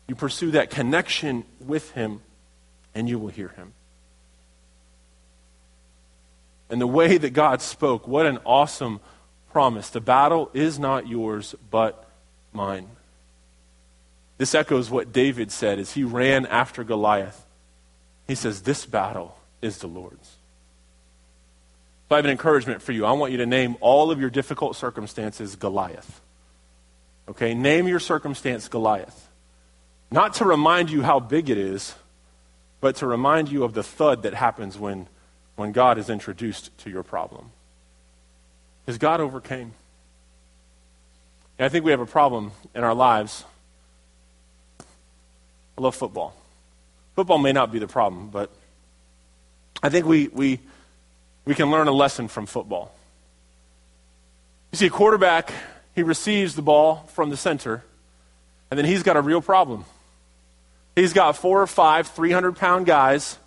You 0.07 0.15
pursue 0.15 0.51
that 0.51 0.69
connection 0.69 1.45
with 1.59 1.91
him, 1.91 2.21
and 2.93 3.07
you 3.07 3.17
will 3.17 3.29
hear 3.29 3.49
him 3.49 3.73
and 6.71 6.79
the 6.79 6.87
way 6.87 7.17
that 7.17 7.31
God 7.31 7.61
spoke. 7.61 8.07
What 8.07 8.25
an 8.25 8.39
awesome 8.45 9.01
promise. 9.51 9.89
The 9.89 9.99
battle 9.99 10.49
is 10.53 10.79
not 10.79 11.07
yours, 11.07 11.53
but 11.69 12.07
mine. 12.53 12.87
This 14.37 14.55
echoes 14.55 14.89
what 14.89 15.11
David 15.11 15.51
said 15.51 15.77
as 15.77 15.91
he 15.91 16.03
ran 16.03 16.45
after 16.47 16.83
Goliath. 16.83 17.45
He 18.25 18.35
says, 18.35 18.61
This 18.61 18.85
battle 18.85 19.37
is 19.61 19.79
the 19.79 19.87
Lord's. 19.87 20.37
So 22.11 22.15
I 22.15 22.17
have 22.17 22.25
an 22.25 22.31
encouragement 22.31 22.81
for 22.81 22.91
you. 22.91 23.05
I 23.05 23.13
want 23.13 23.31
you 23.31 23.37
to 23.37 23.45
name 23.45 23.77
all 23.79 24.11
of 24.11 24.19
your 24.19 24.29
difficult 24.29 24.75
circumstances 24.75 25.55
Goliath. 25.55 26.19
Okay? 27.29 27.53
Name 27.53 27.87
your 27.87 28.01
circumstance 28.01 28.67
Goliath. 28.67 29.29
Not 30.11 30.33
to 30.33 30.45
remind 30.45 30.89
you 30.89 31.03
how 31.03 31.21
big 31.21 31.49
it 31.49 31.57
is, 31.57 31.95
but 32.81 32.97
to 32.97 33.07
remind 33.07 33.49
you 33.49 33.63
of 33.63 33.73
the 33.73 33.81
thud 33.81 34.23
that 34.23 34.33
happens 34.33 34.77
when, 34.77 35.07
when 35.55 35.71
God 35.71 35.97
is 35.97 36.09
introduced 36.09 36.77
to 36.79 36.89
your 36.89 37.01
problem. 37.01 37.49
Because 38.85 38.97
God 38.97 39.21
overcame. 39.21 39.71
And 41.57 41.65
I 41.65 41.69
think 41.69 41.85
we 41.85 41.91
have 41.91 42.01
a 42.01 42.05
problem 42.05 42.51
in 42.75 42.83
our 42.83 42.93
lives. 42.93 43.45
I 44.81 45.81
love 45.81 45.95
football. 45.95 46.35
Football 47.15 47.37
may 47.37 47.53
not 47.53 47.71
be 47.71 47.79
the 47.79 47.87
problem, 47.87 48.31
but 48.31 48.51
I 49.81 49.87
think 49.87 50.05
we, 50.05 50.27
we, 50.27 50.59
we 51.45 51.55
can 51.55 51.71
learn 51.71 51.87
a 51.87 51.91
lesson 51.91 52.27
from 52.27 52.45
football. 52.45 52.93
You 54.71 54.77
see, 54.77 54.87
a 54.87 54.89
quarterback, 54.89 55.51
he 55.95 56.03
receives 56.03 56.55
the 56.55 56.61
ball 56.61 57.07
from 57.13 57.29
the 57.29 57.37
center, 57.37 57.83
and 58.69 58.77
then 58.77 58.85
he's 58.85 59.03
got 59.03 59.17
a 59.17 59.21
real 59.21 59.41
problem. 59.41 59.85
He's 60.95 61.13
got 61.13 61.37
four 61.37 61.61
or 61.61 61.67
five 61.67 62.07
300 62.07 62.55
pound 62.55 62.85
guys 62.85 63.37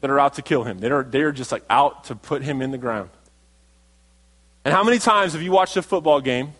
that 0.00 0.10
are 0.10 0.20
out 0.20 0.34
to 0.34 0.42
kill 0.42 0.64
him. 0.64 0.78
They're, 0.78 1.02
they're 1.02 1.32
just 1.32 1.52
like 1.52 1.64
out 1.68 2.04
to 2.04 2.14
put 2.14 2.42
him 2.42 2.62
in 2.62 2.70
the 2.70 2.78
ground. 2.78 3.10
And 4.64 4.74
how 4.74 4.84
many 4.84 4.98
times 4.98 5.32
have 5.32 5.42
you 5.42 5.52
watched 5.52 5.76
a 5.76 5.82
football 5.82 6.20
game 6.20 6.52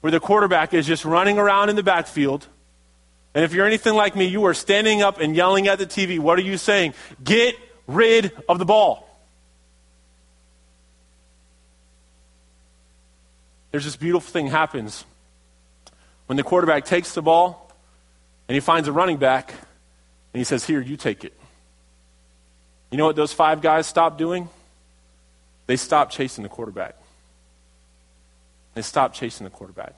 where 0.00 0.10
the 0.10 0.20
quarterback 0.20 0.74
is 0.74 0.86
just 0.86 1.04
running 1.04 1.38
around 1.38 1.70
in 1.70 1.76
the 1.76 1.82
backfield? 1.82 2.46
And 3.34 3.44
if 3.44 3.52
you're 3.52 3.66
anything 3.66 3.94
like 3.94 4.16
me, 4.16 4.26
you 4.26 4.44
are 4.46 4.54
standing 4.54 5.02
up 5.02 5.20
and 5.20 5.36
yelling 5.36 5.68
at 5.68 5.78
the 5.78 5.86
TV. 5.86 6.18
What 6.18 6.38
are 6.38 6.42
you 6.42 6.56
saying? 6.56 6.94
Get 7.22 7.54
rid 7.86 8.32
of 8.48 8.58
the 8.58 8.64
ball. 8.64 9.07
There's 13.70 13.84
this 13.84 13.96
beautiful 13.96 14.30
thing 14.30 14.46
happens 14.46 15.04
when 16.26 16.36
the 16.36 16.42
quarterback 16.42 16.84
takes 16.84 17.14
the 17.14 17.22
ball 17.22 17.70
and 18.48 18.54
he 18.54 18.60
finds 18.60 18.88
a 18.88 18.92
running 18.92 19.18
back 19.18 19.50
and 19.50 20.40
he 20.40 20.44
says, 20.44 20.64
Here, 20.64 20.80
you 20.80 20.96
take 20.96 21.24
it. 21.24 21.34
You 22.90 22.98
know 22.98 23.06
what 23.06 23.16
those 23.16 23.32
five 23.32 23.60
guys 23.60 23.86
stopped 23.86 24.18
doing? 24.18 24.48
They 25.66 25.76
stopped 25.76 26.12
chasing 26.12 26.42
the 26.42 26.48
quarterback. 26.48 26.96
They 28.74 28.82
stopped 28.82 29.14
chasing 29.16 29.44
the 29.44 29.50
quarterback. 29.50 29.94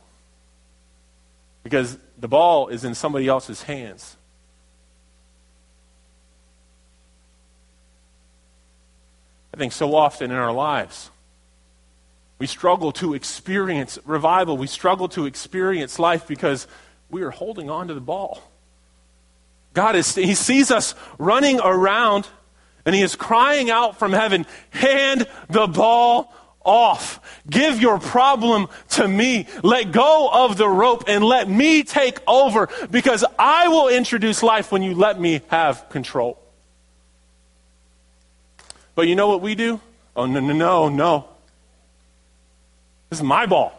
Because 1.62 1.96
the 2.18 2.28
ball 2.28 2.68
is 2.68 2.84
in 2.84 2.94
somebody 2.94 3.28
else's 3.28 3.62
hands. 3.62 4.16
I 9.52 9.56
think 9.56 9.72
so 9.72 9.94
often 9.94 10.30
in 10.30 10.36
our 10.36 10.52
lives, 10.52 11.10
we 12.40 12.46
struggle 12.46 12.90
to 12.92 13.12
experience 13.12 13.98
revival. 14.06 14.56
We 14.56 14.66
struggle 14.66 15.08
to 15.10 15.26
experience 15.26 15.98
life 15.98 16.26
because 16.26 16.66
we 17.10 17.20
are 17.22 17.30
holding 17.30 17.68
on 17.68 17.88
to 17.88 17.94
the 17.94 18.00
ball. 18.00 18.42
God 19.74 19.94
is, 19.94 20.14
He 20.14 20.34
sees 20.34 20.70
us 20.70 20.94
running 21.18 21.60
around 21.60 22.26
and 22.86 22.94
He 22.94 23.02
is 23.02 23.14
crying 23.14 23.70
out 23.70 23.98
from 23.98 24.14
heaven, 24.14 24.46
hand 24.70 25.28
the 25.50 25.66
ball 25.66 26.32
off. 26.64 27.20
Give 27.48 27.78
your 27.78 27.98
problem 27.98 28.68
to 28.90 29.06
me. 29.06 29.46
Let 29.62 29.92
go 29.92 30.30
of 30.32 30.56
the 30.56 30.68
rope 30.68 31.04
and 31.08 31.22
let 31.22 31.46
me 31.46 31.82
take 31.82 32.20
over 32.26 32.70
because 32.90 33.22
I 33.38 33.68
will 33.68 33.88
introduce 33.88 34.42
life 34.42 34.72
when 34.72 34.82
you 34.82 34.94
let 34.94 35.20
me 35.20 35.42
have 35.48 35.90
control. 35.90 36.38
But 38.94 39.08
you 39.08 39.14
know 39.14 39.28
what 39.28 39.42
we 39.42 39.54
do? 39.54 39.78
Oh, 40.16 40.24
no, 40.24 40.40
no, 40.40 40.54
no, 40.54 40.88
no. 40.88 41.29
This 43.10 43.18
is 43.18 43.24
my 43.24 43.46
ball. 43.46 43.72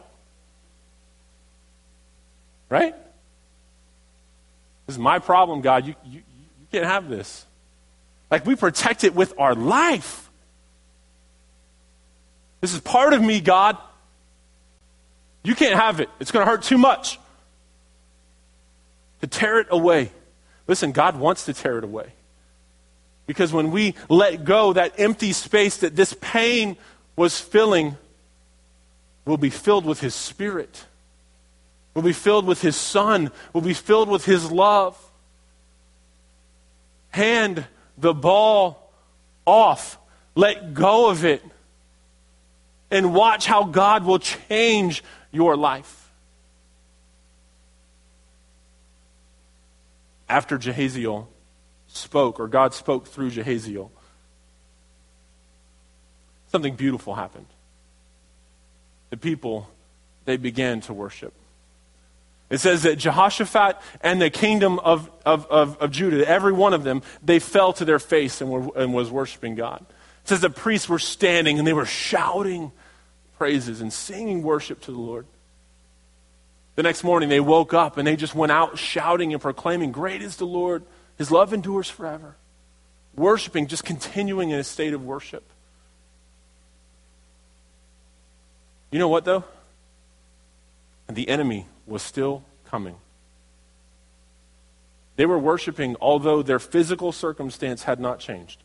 Right? 2.69 2.93
This 4.85 4.95
is 4.95 4.99
my 4.99 5.19
problem, 5.19 5.61
God. 5.61 5.87
You, 5.87 5.95
you, 6.05 6.17
you 6.19 6.67
can't 6.71 6.85
have 6.85 7.09
this. 7.09 7.45
Like 8.29 8.45
we 8.45 8.55
protect 8.55 9.03
it 9.03 9.15
with 9.15 9.33
our 9.37 9.55
life. 9.55 10.29
This 12.61 12.73
is 12.73 12.79
part 12.79 13.13
of 13.13 13.21
me, 13.21 13.41
God. 13.41 13.77
You 15.43 15.55
can't 15.55 15.75
have 15.75 15.99
it. 15.99 16.09
It's 16.19 16.31
going 16.31 16.45
to 16.45 16.49
hurt 16.49 16.63
too 16.63 16.77
much. 16.77 17.19
To 19.21 19.27
tear 19.27 19.59
it 19.59 19.67
away. 19.69 20.11
Listen, 20.67 20.91
God 20.91 21.17
wants 21.17 21.45
to 21.45 21.53
tear 21.53 21.77
it 21.77 21.83
away. 21.83 22.13
Because 23.27 23.51
when 23.51 23.71
we 23.71 23.95
let 24.09 24.43
go, 24.43 24.73
that 24.73 24.99
empty 24.99 25.33
space 25.33 25.77
that 25.77 25.95
this 25.95 26.15
pain 26.21 26.77
was 27.15 27.39
filling 27.39 27.97
will 29.25 29.37
be 29.37 29.49
filled 29.49 29.85
with 29.85 29.99
His 29.99 30.15
Spirit, 30.15 30.85
will 31.93 32.01
be 32.01 32.13
filled 32.13 32.45
with 32.45 32.61
His 32.61 32.75
Son, 32.75 33.31
will 33.53 33.61
be 33.61 33.73
filled 33.73 34.09
with 34.09 34.25
His 34.25 34.51
love. 34.51 34.97
Hand 37.09 37.65
the 37.97 38.13
ball 38.13 38.91
off, 39.45 39.97
let 40.35 40.73
go 40.73 41.09
of 41.09 41.25
it 41.25 41.43
and 42.91 43.13
watch 43.13 43.45
how 43.45 43.63
God 43.63 44.05
will 44.05 44.19
change 44.19 45.03
your 45.31 45.55
life. 45.55 45.97
After 50.27 50.57
Jahaziel 50.57 51.27
spoke, 51.87 52.39
or 52.39 52.47
God 52.47 52.73
spoke 52.73 53.07
through 53.07 53.31
Jahaziel, 53.31 53.89
something 56.51 56.75
beautiful 56.75 57.15
happened. 57.15 57.47
The 59.11 59.17
people, 59.17 59.69
they 60.25 60.37
began 60.37 60.81
to 60.81 60.93
worship. 60.93 61.33
It 62.49 62.59
says 62.59 62.83
that 62.83 62.97
Jehoshaphat 62.97 63.77
and 64.01 64.21
the 64.21 64.29
kingdom 64.29 64.79
of, 64.79 65.09
of, 65.25 65.45
of, 65.47 65.77
of, 65.81 65.91
Judah, 65.91 66.27
every 66.27 66.51
one 66.51 66.73
of 66.73 66.83
them, 66.83 67.01
they 67.23 67.39
fell 67.39 67.71
to 67.73 67.85
their 67.85 67.99
face 67.99 68.41
and, 68.41 68.49
were, 68.49 68.77
and 68.77 68.93
was 68.93 69.09
worshiping 69.09 69.55
God. 69.55 69.85
It 70.23 70.27
says 70.27 70.41
the 70.41 70.49
priests 70.49 70.89
were 70.89 70.99
standing 70.99 71.59
and 71.59 71.65
they 71.65 71.73
were 71.73 71.85
shouting 71.85 72.73
praises 73.37 73.79
and 73.79 73.91
singing 73.91 74.43
worship 74.43 74.81
to 74.81 74.91
the 74.91 74.99
Lord. 74.99 75.25
The 76.75 76.83
next 76.83 77.03
morning, 77.03 77.29
they 77.29 77.39
woke 77.39 77.73
up 77.73 77.97
and 77.97 78.05
they 78.05 78.15
just 78.15 78.35
went 78.35 78.51
out 78.51 78.77
shouting 78.77 79.33
and 79.33 79.41
proclaiming, 79.41 79.91
Great 79.91 80.21
is 80.21 80.35
the 80.35 80.45
Lord, 80.45 80.83
His 81.17 81.31
love 81.31 81.53
endures 81.53 81.89
forever. 81.89 82.35
Worshiping, 83.15 83.67
just 83.67 83.83
continuing 83.83 84.51
in 84.51 84.59
a 84.59 84.63
state 84.63 84.93
of 84.93 85.03
worship. 85.03 85.43
You 88.91 88.99
know 88.99 89.07
what, 89.07 89.25
though? 89.25 89.45
The 91.09 91.27
enemy 91.29 91.65
was 91.87 92.01
still 92.01 92.43
coming. 92.65 92.95
They 95.15 95.25
were 95.25 95.39
worshiping, 95.39 95.95
although 95.99 96.41
their 96.41 96.59
physical 96.59 97.11
circumstance 97.11 97.83
had 97.83 97.99
not 97.99 98.19
changed. 98.19 98.63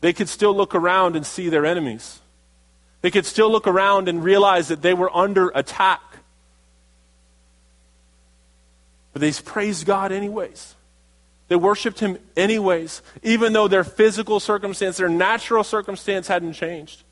They 0.00 0.12
could 0.12 0.28
still 0.28 0.54
look 0.54 0.74
around 0.74 1.14
and 1.16 1.26
see 1.26 1.48
their 1.48 1.64
enemies. 1.64 2.20
They 3.00 3.10
could 3.10 3.26
still 3.26 3.50
look 3.50 3.66
around 3.66 4.08
and 4.08 4.22
realize 4.22 4.68
that 4.68 4.82
they 4.82 4.94
were 4.94 5.14
under 5.14 5.50
attack. 5.54 6.00
But 9.12 9.20
they 9.20 9.32
praised 9.32 9.86
God 9.86 10.10
anyways. 10.10 10.74
They 11.48 11.56
worshiped 11.56 12.00
Him 12.00 12.18
anyways, 12.36 13.02
even 13.22 13.52
though 13.52 13.68
their 13.68 13.84
physical 13.84 14.40
circumstance, 14.40 14.96
their 14.96 15.08
natural 15.08 15.62
circumstance 15.64 16.28
hadn't 16.28 16.54
changed. 16.54 17.02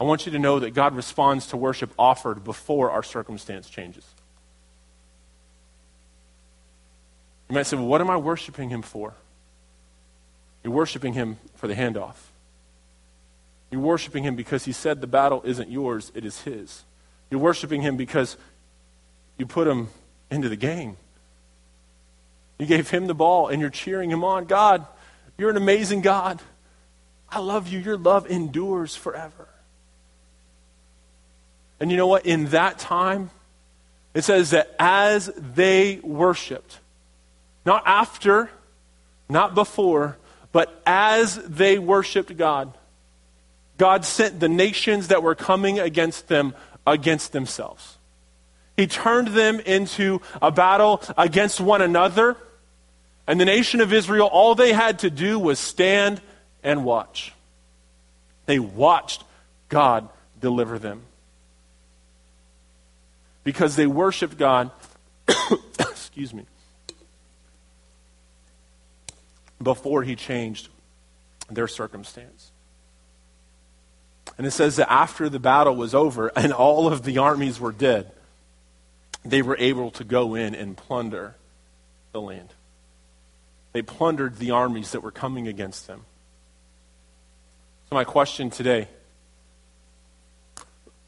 I 0.00 0.04
want 0.04 0.24
you 0.24 0.32
to 0.32 0.38
know 0.38 0.60
that 0.60 0.70
God 0.70 0.96
responds 0.96 1.48
to 1.48 1.56
worship 1.56 1.92
offered 1.98 2.42
before 2.42 2.90
our 2.90 3.02
circumstance 3.02 3.68
changes. 3.68 4.06
You 7.48 7.54
might 7.54 7.66
say, 7.66 7.76
well, 7.76 7.86
what 7.86 8.00
am 8.00 8.08
I 8.08 8.16
worshiping 8.16 8.70
Him 8.70 8.80
for? 8.80 9.12
You're 10.64 10.72
worshiping 10.72 11.12
Him 11.12 11.36
for 11.56 11.68
the 11.68 11.74
handoff. 11.74 12.14
You're 13.70 13.80
worshiping 13.80 14.24
him 14.24 14.34
because 14.34 14.64
he 14.64 14.72
said 14.72 15.00
the 15.00 15.06
battle 15.06 15.42
isn't 15.44 15.70
yours, 15.70 16.10
it 16.14 16.24
is 16.24 16.42
his. 16.42 16.84
You're 17.30 17.40
worshiping 17.40 17.82
him 17.82 17.96
because 17.96 18.36
you 19.38 19.46
put 19.46 19.68
him 19.68 19.88
into 20.30 20.48
the 20.48 20.56
game. 20.56 20.96
You 22.58 22.66
gave 22.66 22.90
him 22.90 23.06
the 23.06 23.14
ball 23.14 23.48
and 23.48 23.60
you're 23.60 23.70
cheering 23.70 24.10
him 24.10 24.24
on. 24.24 24.46
God, 24.46 24.84
you're 25.38 25.50
an 25.50 25.56
amazing 25.56 26.00
God. 26.00 26.42
I 27.30 27.38
love 27.38 27.68
you. 27.68 27.78
Your 27.78 27.96
love 27.96 28.28
endures 28.28 28.96
forever. 28.96 29.48
And 31.80 31.90
you 31.90 31.96
know 31.96 32.06
what? 32.06 32.26
In 32.26 32.46
that 32.46 32.78
time, 32.78 33.30
it 34.14 34.22
says 34.22 34.50
that 34.50 34.74
as 34.78 35.30
they 35.36 35.96
worshiped, 36.02 36.78
not 37.64 37.82
after, 37.86 38.50
not 39.28 39.54
before, 39.54 40.18
but 40.52 40.82
as 40.84 41.36
they 41.36 41.78
worshiped 41.78 42.36
God, 42.36 42.72
God 43.78 44.04
sent 44.04 44.40
the 44.40 44.48
nations 44.48 45.08
that 45.08 45.22
were 45.22 45.34
coming 45.34 45.78
against 45.80 46.28
them 46.28 46.54
against 46.86 47.32
themselves. 47.32 47.96
He 48.76 48.86
turned 48.86 49.28
them 49.28 49.60
into 49.60 50.20
a 50.40 50.50
battle 50.50 51.02
against 51.16 51.60
one 51.60 51.82
another. 51.82 52.36
And 53.26 53.40
the 53.40 53.44
nation 53.44 53.80
of 53.80 53.92
Israel, 53.92 54.26
all 54.26 54.54
they 54.54 54.72
had 54.72 55.00
to 55.00 55.10
do 55.10 55.38
was 55.38 55.58
stand 55.58 56.20
and 56.62 56.84
watch. 56.84 57.32
They 58.46 58.58
watched 58.58 59.22
God 59.68 60.08
deliver 60.40 60.78
them. 60.78 61.02
Because 63.44 63.76
they 63.76 63.86
worshiped 63.86 64.36
God, 64.38 64.70
excuse 65.78 66.34
me, 66.34 66.44
before 69.62 70.02
He 70.02 70.16
changed 70.16 70.68
their 71.50 71.68
circumstance. 71.68 72.52
And 74.38 74.46
it 74.46 74.52
says 74.52 74.76
that 74.76 74.90
after 74.90 75.28
the 75.28 75.38
battle 75.38 75.76
was 75.76 75.94
over 75.94 76.28
and 76.34 76.52
all 76.52 76.90
of 76.90 77.02
the 77.02 77.18
armies 77.18 77.60
were 77.60 77.72
dead, 77.72 78.10
they 79.24 79.42
were 79.42 79.56
able 79.58 79.90
to 79.92 80.04
go 80.04 80.34
in 80.34 80.54
and 80.54 80.76
plunder 80.76 81.34
the 82.12 82.20
land. 82.20 82.48
They 83.72 83.82
plundered 83.82 84.38
the 84.38 84.52
armies 84.52 84.92
that 84.92 85.02
were 85.02 85.10
coming 85.10 85.46
against 85.46 85.86
them. 85.86 86.04
So, 87.88 87.94
my 87.94 88.04
question 88.04 88.50
today 88.50 88.88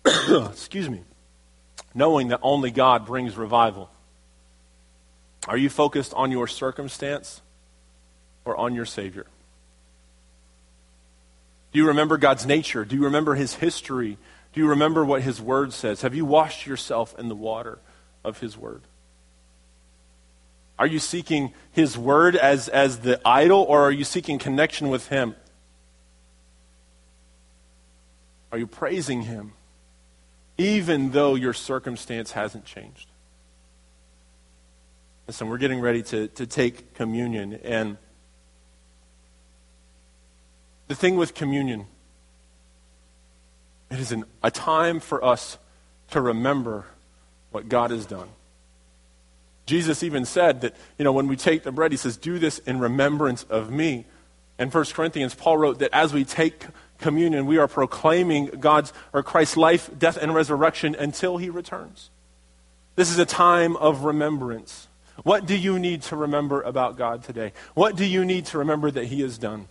excuse 0.51 0.91
me, 0.91 1.01
knowing 1.95 2.29
that 2.29 2.41
only 2.43 2.71
God 2.71 3.07
brings 3.07 3.37
revival, 3.37 3.91
are 5.49 5.57
you 5.57 5.69
focused 5.69 6.15
on 6.15 6.31
your 6.31 6.47
circumstance 6.47 7.41
or 8.45 8.57
on 8.57 8.75
your 8.75 8.87
Savior? 8.87 9.27
Do 11.73 11.79
you 11.79 11.89
remember 11.89 12.19
God's 12.19 12.47
nature? 12.47 12.85
Do 12.85 12.97
you 12.97 13.05
remember 13.05 13.35
His 13.35 13.55
history? 13.55 14.19
Do 14.53 14.61
you 14.61 14.69
remember 14.69 15.05
what 15.05 15.23
His 15.23 15.41
Word 15.41 15.73
says? 15.73 16.03
Have 16.03 16.15
you 16.15 16.25
washed 16.25 16.67
yourself 16.67 17.19
in 17.19 17.29
the 17.29 17.35
water 17.35 17.79
of 18.25 18.41
His 18.41 18.57
Word? 18.57 18.83
Are 20.79 20.87
you 20.87 20.99
seeking 20.99 21.55
His 21.73 21.97
Word 21.97 22.37
as, 22.37 22.69
as 22.69 23.01
the 23.01 23.21
idol, 23.25 23.63
or 23.63 23.83
are 23.83 23.91
you 23.93 24.05
seeking 24.05 24.39
connection 24.39 24.91
with 24.91 25.09
Him? 25.09 25.35
Are 28.51 28.59
you 28.59 28.67
praising 28.67 29.23
Him, 29.23 29.55
even 30.63 31.11
though 31.11 31.35
your 31.35 31.53
circumstance 31.53 32.33
hasn't 32.33 32.65
changed? 32.65 33.09
Listen, 35.27 35.49
we're 35.49 35.59
getting 35.59 35.81
ready 35.81 36.03
to, 36.05 36.29
to 36.29 36.47
take 36.47 36.95
communion, 36.95 37.55
and 37.65 37.97
the 40.89 40.95
thing 40.95 41.17
with 41.17 41.35
communion, 41.35 41.87
it 43.91 43.99
is 43.99 44.13
an, 44.13 44.25
a 44.43 44.51
time 44.51 45.01
for 45.01 45.25
us 45.25 45.59
to 46.11 46.21
remember 46.21 46.87
what 47.51 47.69
God 47.69 47.91
has 47.91 48.07
done. 48.07 48.29
Jesus 49.65 50.03
even 50.03 50.25
said 50.25 50.61
that, 50.63 50.77
you 50.99 51.05
know, 51.05 51.13
when 51.13 51.29
we 51.29 51.37
take 51.37 51.63
the 51.63 51.73
bread, 51.73 51.93
he 51.93 51.97
says, 51.97 52.17
do 52.17 52.39
this 52.39 52.59
in 52.61 52.79
remembrance 52.79 53.45
of 53.45 53.71
me. 53.71 54.07
In 54.59 54.71
1 54.71 54.85
Corinthians, 54.87 55.35
Paul 55.35 55.57
wrote 55.57 55.79
that 55.79 55.95
as 55.95 56.13
we 56.13 56.25
take 56.25 56.67
communion, 57.03 57.45
we 57.47 57.59
are 57.59 57.69
proclaiming 57.69 58.47
God's 58.47 58.93
or 59.13 59.23
Christ's 59.23 59.57
life, 59.57 59.91
death, 59.99 60.17
and 60.17 60.35
resurrection 60.35 60.95
until 60.95 61.37
he 61.37 61.51
returns. 61.51 62.11
This 62.97 63.11
is 63.11 63.19
a 63.19 63.27
time 63.27 63.77
of 63.77 64.05
remembrance. 64.05 64.89
What 65.25 65.47
do 65.47 65.57
you 65.57 65.79
need 65.79 66.03
to 66.03 66.17
remember 66.17 66.63
about 66.63 66.97
God 66.97 67.23
today? 67.23 67.53
What 67.75 67.97
do 67.97 68.05
you 68.05 68.25
need 68.25 68.47
to 68.47 68.59
remember 68.59 68.91
that 68.91 69.05
he 69.07 69.21
has 69.21 69.39
done? 69.39 69.69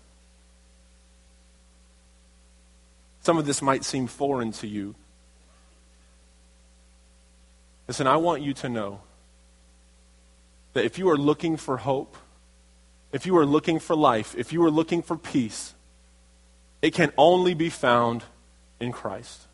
Some 3.21 3.38
of 3.38 3.45
this 3.45 3.61
might 3.61 3.84
seem 3.84 4.07
foreign 4.07 4.51
to 4.53 4.67
you. 4.67 4.95
Listen, 7.88 8.07
I 8.07 8.17
want 8.17 8.41
you 8.41 8.53
to 8.55 8.69
know 8.69 9.01
that 10.73 10.86
if 10.86 10.97
you 10.97 11.09
are 11.09 11.17
looking 11.17 11.57
for 11.57 11.77
hope, 11.77 12.15
if 13.11 13.25
you 13.25 13.38
are 13.38 13.45
looking 13.45 13.79
for 13.79 13.95
life, 13.95 14.34
if 14.38 14.53
you 14.53 14.63
are 14.63 14.71
looking 14.71 15.01
for 15.01 15.17
peace, 15.17 15.73
it 16.82 16.93
can 16.93 17.11
only 17.17 17.53
be 17.53 17.69
found 17.69 18.23
in 18.79 18.91
Christ. 18.91 19.47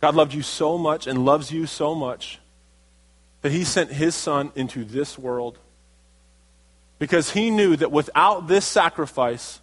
God 0.00 0.14
loved 0.14 0.34
you 0.34 0.42
so 0.42 0.76
much 0.76 1.06
and 1.06 1.24
loves 1.24 1.50
you 1.50 1.66
so 1.66 1.94
much 1.94 2.40
that 3.42 3.52
he 3.52 3.64
sent 3.64 3.92
his 3.92 4.14
son 4.14 4.50
into 4.54 4.84
this 4.84 5.18
world 5.18 5.58
because 6.98 7.30
he 7.30 7.50
knew 7.50 7.76
that 7.76 7.92
without 7.92 8.48
this 8.48 8.64
sacrifice, 8.64 9.60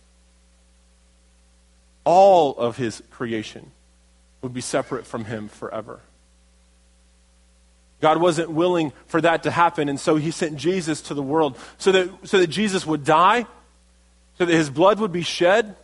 all 2.04 2.56
of 2.58 2.78
his 2.78 3.01
creation 3.12 3.72
would 4.41 4.54
be 4.54 4.62
separate 4.62 5.06
from 5.06 5.26
him 5.26 5.47
forever. 5.47 5.99
God 8.01 8.18
wasn't 8.18 8.51
willing 8.51 8.91
for 9.08 9.22
that 9.22 9.43
to 9.43 9.51
happen, 9.51 9.88
and 9.88 9.99
so 9.99 10.18
he 10.18 10.32
sent 10.32 10.58
Jesus 10.58 11.01
to 11.04 11.14
the 11.14 11.24
world 11.24 11.58
so 11.78 11.91
that, 11.93 12.10
so 12.28 12.39
that 12.39 12.47
Jesus 12.47 12.86
would 12.86 13.06
die, 13.06 13.45
so 14.38 14.46
that 14.46 14.54
his 14.54 14.70
blood 14.70 15.00
would 15.00 15.12
be 15.12 15.22
shed, 15.22 15.76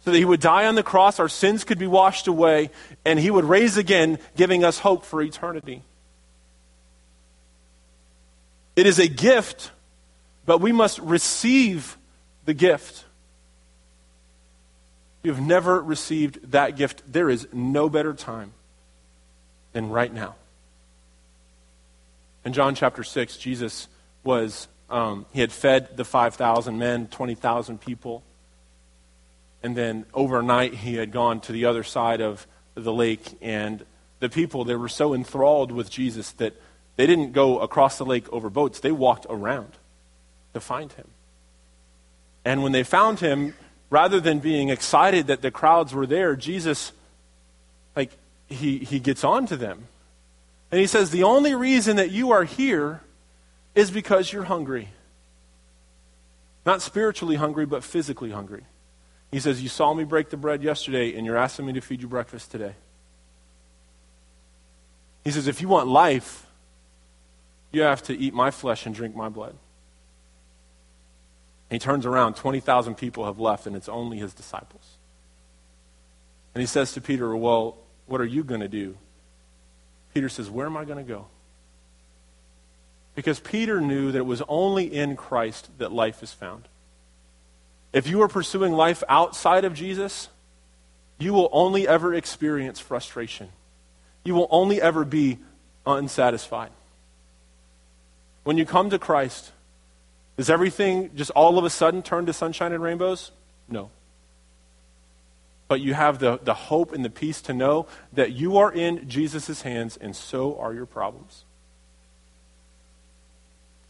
so 0.00 0.10
that 0.10 0.18
he 0.18 0.24
would 0.24 0.40
die 0.40 0.66
on 0.66 0.74
the 0.74 0.82
cross, 0.82 1.18
our 1.18 1.28
sins 1.28 1.64
could 1.64 1.78
be 1.78 1.86
washed 1.86 2.26
away, 2.26 2.70
and 3.04 3.18
he 3.18 3.30
would 3.30 3.44
raise 3.44 3.76
again, 3.76 4.18
giving 4.36 4.64
us 4.64 4.78
hope 4.78 5.04
for 5.04 5.22
eternity. 5.22 5.82
It 8.76 8.86
is 8.86 8.98
a 8.98 9.08
gift, 9.08 9.70
but 10.44 10.60
we 10.60 10.72
must 10.72 10.98
receive 10.98 11.96
the 12.44 12.54
gift 12.54 13.06
you 15.26 15.32
have 15.32 15.44
never 15.44 15.82
received 15.82 16.52
that 16.52 16.76
gift, 16.76 17.02
there 17.04 17.28
is 17.28 17.48
no 17.52 17.88
better 17.88 18.14
time 18.14 18.52
than 19.72 19.90
right 19.90 20.14
now. 20.14 20.36
In 22.44 22.52
John 22.52 22.76
chapter 22.76 23.02
6, 23.02 23.36
Jesus 23.36 23.88
was, 24.22 24.68
um, 24.88 25.26
he 25.32 25.40
had 25.40 25.52
fed 25.52 25.96
the 25.96 26.04
5,000 26.04 26.78
men, 26.78 27.08
20,000 27.08 27.80
people. 27.80 28.22
And 29.62 29.76
then 29.76 30.06
overnight, 30.14 30.74
he 30.74 30.96
had 30.96 31.10
gone 31.10 31.40
to 31.42 31.52
the 31.52 31.64
other 31.64 31.82
side 31.82 32.20
of 32.20 32.46
the 32.74 32.92
lake. 32.92 33.36
And 33.40 33.84
the 34.20 34.28
people, 34.28 34.64
they 34.64 34.76
were 34.76 34.88
so 34.88 35.14
enthralled 35.14 35.72
with 35.72 35.90
Jesus 35.90 36.32
that 36.32 36.54
they 36.96 37.06
didn't 37.06 37.32
go 37.32 37.58
across 37.58 37.98
the 37.98 38.06
lake 38.06 38.32
over 38.32 38.48
boats, 38.48 38.80
they 38.80 38.92
walked 38.92 39.26
around 39.28 39.72
to 40.54 40.60
find 40.60 40.92
him. 40.92 41.08
And 42.44 42.62
when 42.62 42.72
they 42.72 42.84
found 42.84 43.20
him, 43.20 43.54
rather 43.90 44.20
than 44.20 44.38
being 44.38 44.68
excited 44.68 45.26
that 45.26 45.42
the 45.42 45.50
crowds 45.50 45.92
were 45.92 46.06
there, 46.06 46.36
Jesus, 46.36 46.92
like, 47.96 48.12
he, 48.46 48.78
he 48.78 49.00
gets 49.00 49.24
on 49.24 49.46
to 49.46 49.56
them. 49.56 49.88
And 50.70 50.80
he 50.80 50.86
says, 50.86 51.10
The 51.10 51.24
only 51.24 51.54
reason 51.54 51.96
that 51.96 52.10
you 52.10 52.30
are 52.30 52.44
here 52.44 53.00
is 53.76 53.92
because 53.92 54.32
you're 54.32 54.44
hungry. 54.44 54.88
Not 56.64 56.82
spiritually 56.82 57.36
hungry, 57.36 57.66
but 57.66 57.84
physically 57.84 58.32
hungry. 58.32 58.64
He 59.30 59.38
says, 59.38 59.62
You 59.62 59.68
saw 59.68 59.94
me 59.94 60.02
break 60.02 60.30
the 60.30 60.36
bread 60.36 60.64
yesterday, 60.64 61.14
and 61.14 61.24
you're 61.24 61.36
asking 61.36 61.66
me 61.66 61.74
to 61.74 61.80
feed 61.80 62.02
you 62.02 62.08
breakfast 62.08 62.50
today. 62.50 62.74
He 65.22 65.30
says, 65.30 65.46
If 65.46 65.60
you 65.60 65.68
want 65.68 65.86
life, 65.86 66.46
you 67.70 67.82
have 67.82 68.02
to 68.04 68.16
eat 68.18 68.32
my 68.34 68.50
flesh 68.50 68.86
and 68.86 68.94
drink 68.94 69.14
my 69.14 69.28
blood. 69.28 69.54
And 71.68 71.80
he 71.80 71.84
turns 71.84 72.06
around, 72.06 72.36
20,000 72.36 72.94
people 72.94 73.26
have 73.26 73.38
left, 73.38 73.66
and 73.66 73.76
it's 73.76 73.88
only 73.88 74.18
his 74.18 74.32
disciples. 74.32 74.96
And 76.54 76.62
he 76.62 76.66
says 76.66 76.92
to 76.92 77.00
Peter, 77.00 77.36
Well, 77.36 77.76
what 78.06 78.20
are 78.20 78.26
you 78.26 78.42
going 78.42 78.62
to 78.62 78.68
do? 78.68 78.96
Peter 80.14 80.30
says, 80.30 80.48
Where 80.48 80.66
am 80.66 80.76
I 80.78 80.86
going 80.86 81.04
to 81.04 81.12
go? 81.12 81.26
Because 83.16 83.40
Peter 83.40 83.80
knew 83.80 84.12
that 84.12 84.18
it 84.18 84.26
was 84.26 84.42
only 84.46 84.84
in 84.84 85.16
Christ 85.16 85.70
that 85.78 85.90
life 85.90 86.22
is 86.22 86.32
found. 86.32 86.68
If 87.92 88.06
you 88.06 88.20
are 88.22 88.28
pursuing 88.28 88.74
life 88.74 89.02
outside 89.08 89.64
of 89.64 89.72
Jesus, 89.72 90.28
you 91.18 91.32
will 91.32 91.48
only 91.50 91.88
ever 91.88 92.14
experience 92.14 92.78
frustration. 92.78 93.48
You 94.22 94.34
will 94.34 94.48
only 94.50 94.82
ever 94.82 95.04
be 95.04 95.38
unsatisfied. 95.86 96.72
When 98.44 98.58
you 98.58 98.66
come 98.66 98.90
to 98.90 98.98
Christ, 98.98 99.50
does 100.36 100.50
everything 100.50 101.10
just 101.16 101.30
all 101.30 101.58
of 101.58 101.64
a 101.64 101.70
sudden 101.70 102.02
turn 102.02 102.26
to 102.26 102.34
sunshine 102.34 102.72
and 102.72 102.82
rainbows? 102.82 103.30
No. 103.66 103.88
But 105.68 105.80
you 105.80 105.94
have 105.94 106.18
the, 106.18 106.38
the 106.42 106.52
hope 106.52 106.92
and 106.92 107.02
the 107.02 107.10
peace 107.10 107.40
to 107.42 107.54
know 107.54 107.86
that 108.12 108.32
you 108.32 108.58
are 108.58 108.70
in 108.70 109.08
Jesus' 109.08 109.62
hands 109.62 109.96
and 109.96 110.14
so 110.14 110.58
are 110.58 110.74
your 110.74 110.84
problems. 110.84 111.45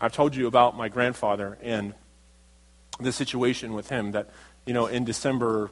I've 0.01 0.13
told 0.13 0.37
you 0.37 0.47
about 0.47 0.77
my 0.77 0.89
grandfather 0.89 1.59
and 1.63 1.95
the 3.01 3.13
situation 3.13 3.73
with 3.73 3.89
him 3.89 4.13
that, 4.13 4.31
you 4.67 4.75
know, 4.75 4.87
in 4.87 5.05
December 5.05 5.71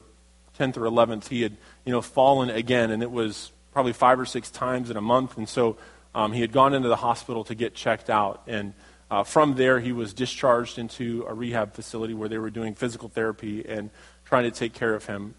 10th 0.59 0.77
or 0.77 0.81
11th, 0.81 1.27
he 1.27 1.41
had, 1.41 1.57
you 1.85 1.91
know, 1.91 2.01
fallen 2.01 2.49
again, 2.49 2.91
and 2.91 3.03
it 3.03 3.11
was 3.11 3.51
probably 3.73 3.93
five 3.93 4.19
or 4.19 4.25
six 4.25 4.49
times 4.49 4.89
in 4.89 4.97
a 4.97 5.01
month. 5.01 5.37
And 5.37 5.47
so 5.47 5.77
um, 6.13 6.31
he 6.31 6.41
had 6.41 6.51
gone 6.51 6.73
into 6.73 6.87
the 6.87 6.95
hospital 6.95 7.43
to 7.45 7.55
get 7.55 7.75
checked 7.75 8.09
out. 8.09 8.41
And 8.47 8.73
uh, 9.11 9.23
from 9.23 9.55
there, 9.55 9.79
he 9.79 9.91
was 9.91 10.13
discharged 10.13 10.79
into 10.79 11.25
a 11.27 11.33
rehab 11.33 11.73
facility 11.73 12.13
where 12.13 12.29
they 12.29 12.37
were 12.37 12.49
doing 12.49 12.73
physical 12.73 13.09
therapy 13.09 13.65
and 13.67 13.89
trying 14.23 14.43
to 14.43 14.51
take 14.51 14.73
care 14.73 14.95
of 14.95 15.05
him. 15.05 15.35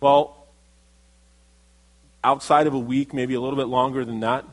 Well, 0.00 0.46
outside 2.22 2.66
of 2.66 2.74
a 2.74 2.78
week, 2.78 3.12
maybe 3.12 3.34
a 3.34 3.40
little 3.40 3.58
bit 3.58 3.68
longer 3.68 4.04
than 4.04 4.20
that. 4.20 4.44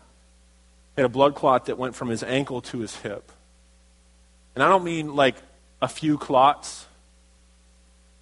He 0.95 1.01
had 1.01 1.05
a 1.05 1.09
blood 1.09 1.35
clot 1.35 1.65
that 1.65 1.77
went 1.77 1.95
from 1.95 2.09
his 2.09 2.23
ankle 2.23 2.61
to 2.61 2.79
his 2.79 2.95
hip. 2.97 3.31
And 4.55 4.63
I 4.63 4.67
don't 4.67 4.83
mean 4.83 5.15
like 5.15 5.35
a 5.81 5.87
few 5.87 6.17
clots. 6.17 6.85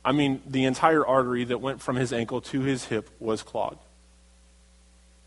I 0.03 0.11
mean 0.11 0.41
the 0.45 0.65
entire 0.65 1.05
artery 1.05 1.43
that 1.45 1.59
went 1.59 1.81
from 1.81 1.95
his 1.95 2.13
ankle 2.13 2.41
to 2.41 2.61
his 2.61 2.85
hip 2.85 3.09
was 3.19 3.43
clogged 3.43 3.83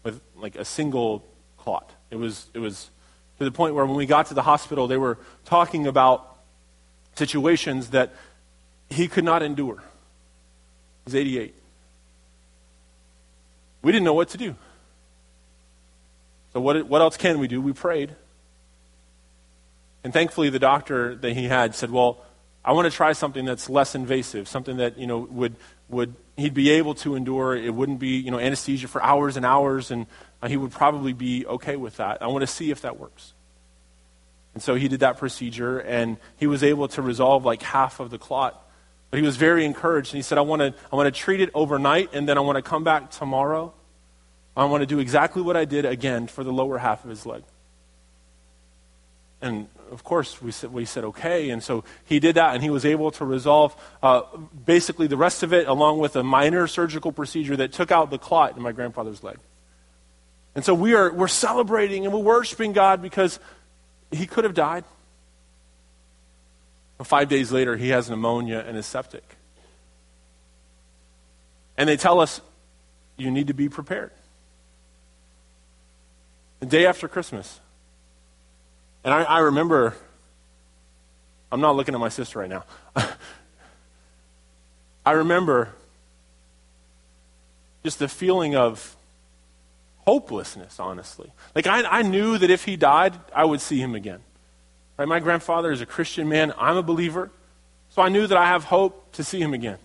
with 0.03 0.21
like 0.37 0.57
a 0.57 0.65
single 0.65 1.25
clot. 1.59 1.91
It 2.11 2.17
was, 2.17 2.47
it 2.55 2.59
was 2.59 2.91
to 3.39 3.45
the 3.45 3.53
point 3.53 3.75
where 3.75 3.87
when 3.87 3.97
we 3.97 4.07
got 4.07 4.27
to 4.27 4.35
the 4.35 4.43
hospital, 4.43 4.87
they 4.87 4.97
were 4.97 5.19
talking 5.45 5.87
about 5.87 6.37
situations 7.15 7.91
that 7.91 8.13
he 8.89 9.09
could 9.09 9.25
not 9.25 9.43
endure. 9.43 9.83
He's 11.05 11.15
88. 11.15 11.55
We 13.83 13.93
didn't 13.93 14.05
know 14.05 14.15
what 14.15 14.29
to 14.31 14.39
do. 14.39 14.55
So, 16.53 16.61
what, 16.61 16.87
what 16.87 17.01
else 17.01 17.17
can 17.17 17.39
we 17.39 17.49
do? 17.49 17.61
We 17.61 17.73
prayed. 17.73 18.15
And 20.05 20.13
thankfully, 20.13 20.51
the 20.51 20.59
doctor 20.59 21.15
that 21.17 21.33
he 21.35 21.45
had 21.45 21.75
said, 21.75 21.91
Well, 21.91 22.25
I 22.65 22.73
want 22.73 22.91
to 22.91 22.97
try 22.97 23.13
something 23.13 23.45
that's 23.45 23.69
less 23.69 23.95
invasive, 23.95 24.47
something 24.49 24.77
that, 24.77 24.99
you 24.99 25.07
know, 25.07 25.19
would, 25.19 25.57
would 25.89 26.15
he'd 26.37 26.55
be 26.55 26.71
able 26.71 26.95
to 26.97 27.17
endure. 27.17 27.57
It 27.57 27.75
wouldn't 27.75 27.99
be, 27.99 28.19
you 28.19 28.31
know, 28.31 28.39
anesthesia 28.39 28.89
for 28.89 29.03
hours 29.03 29.37
and 29.37 29.45
hours, 29.45 29.91
and 29.91 30.07
uh, 30.41 30.49
he 30.49 30.57
would 30.57 30.71
probably 30.71 31.13
be 31.13 31.47
okay 31.47 31.77
with 31.77 31.97
that. 31.97 32.23
I 32.23 32.29
want 32.29 32.43
to 32.43 32.47
see 32.47 32.71
if 32.71 32.83
that 32.83 32.99
works. 32.99 33.33
And 34.55 34.63
so 34.63 34.75
he 34.75 34.89
did 34.89 35.01
that 35.01 35.19
procedure, 35.19 35.79
and 35.79 36.19
he 36.37 36.47
was 36.47 36.63
able 36.63 36.87
to 36.89 37.03
resolve 37.03 37.45
like 37.45 37.63
half 37.63 38.01
of 38.01 38.11
the 38.11 38.19
clot. 38.19 38.59
But 39.11 39.19
he 39.19 39.27
was 39.27 39.37
very 39.37 39.65
encouraged, 39.65 40.13
and 40.13 40.19
he 40.19 40.23
said, 40.23 40.39
I 40.39 40.43
want 40.43 40.61
to, 40.61 40.75
I 40.93 40.97
want 40.97 41.13
to 41.13 41.21
treat 41.21 41.41
it 41.41 41.51
overnight, 41.55 42.11
and 42.13 42.29
then 42.29 42.39
I 42.39 42.41
want 42.43 42.57
to 42.57 42.63
come 42.63 42.85
back 42.85 43.11
tomorrow. 43.11 43.75
I 44.57 44.67
want 44.67 44.83
to 44.83 44.87
do 44.87 44.99
exactly 44.99 45.43
what 45.43 45.57
I 45.57 45.65
did 45.65 45.85
again 45.85 46.27
for 46.27 46.45
the 46.45 46.53
lower 46.53 46.79
half 46.79 47.05
of 47.05 47.11
his 47.11 47.25
leg. 47.27 47.43
And 49.41 49.69
of 49.93 50.03
course, 50.05 50.41
we 50.41 50.51
said, 50.51 50.73
we 50.73 50.85
said 50.87 51.05
okay. 51.05 51.51
And 51.51 51.63
so 51.63 51.85
he 52.05 52.19
did 52.19 52.37
that, 52.37 52.55
and 52.55 52.63
he 52.63 52.71
was 52.71 52.85
able 52.85 53.11
to 53.13 53.25
resolve 53.25 53.77
uh, 54.03 54.23
basically 54.65 55.07
the 55.07 55.17
rest 55.17 55.43
of 55.43 55.53
it, 55.53 55.69
along 55.69 55.99
with 55.99 56.17
a 56.17 56.23
minor 56.23 56.67
surgical 56.67 57.13
procedure 57.13 57.57
that 57.57 57.73
took 57.73 57.93
out 57.93 58.11
the 58.11 58.19
clot 58.19 58.57
in 58.57 58.63
my 58.63 58.73
grandfather's 58.73 59.23
leg. 59.23 59.37
And 60.55 60.65
so 60.65 60.75
we 60.75 60.95
are, 60.95 61.13
we're 61.13 61.29
celebrating 61.29 62.05
and 62.05 62.13
we're 62.13 62.21
worshiping 62.21 62.73
God 62.73 63.03
because 63.03 63.39
he 64.11 64.27
could 64.27 64.45
have 64.45 64.55
died. 64.55 64.85
But 66.99 67.07
five 67.07 67.29
days 67.29 67.53
later, 67.53 67.77
he 67.77 67.91
has 67.91 68.09
pneumonia 68.09 68.65
and 68.67 68.77
is 68.77 68.87
septic. 68.87 69.25
And 71.77 71.89
they 71.89 71.97
tell 71.97 72.21
us, 72.21 72.41
you 73.17 73.31
need 73.31 73.49
to 73.49 73.55
be 73.55 73.69
prepared. 73.69 74.11
The 76.61 76.67
day 76.67 76.87
after 76.87 77.09
Christmas, 77.09 77.61
and 79.05 79.13
I, 79.13 79.23
I 79.23 79.39
remember, 79.41 79.95
I'm 81.51 81.61
not 81.61 81.77
looking 81.77 81.95
at 81.95 82.01
my 82.01 82.09
sister 82.09 82.39
right 82.39 82.51
now. 82.51 82.65
I 85.05 85.13
remember 85.13 85.71
just 87.83 87.99
the 87.99 88.09
feeling 88.09 88.55
of 88.55 88.97
hopelessness, 90.07 90.79
honestly. 90.79 91.33
Like, 91.55 91.67
I, 91.67 91.83
I 91.83 92.03
knew 92.03 92.39
that 92.39 92.51
if 92.51 92.65
he 92.65 92.77
died, 92.77 93.15
I 93.35 93.45
would 93.45 93.61
see 93.61 93.79
him 93.79 93.95
again. 93.95 94.21
Right? 94.97 95.09
My 95.09 95.21
grandfather 95.21 95.73
is 95.73 95.81
a 95.81 95.87
Christian 95.87 96.29
man, 96.29 96.53
I'm 96.59 96.77
a 96.77 96.83
believer. 96.83 97.31
So 97.91 98.01
I 98.01 98.09
knew 98.09 98.27
that 98.27 98.39
I 98.39 98.47
have 98.47 98.65
hope 98.65 99.13
to 99.13 99.25
see 99.25 99.41
him 99.41 99.53
again. 99.53 99.79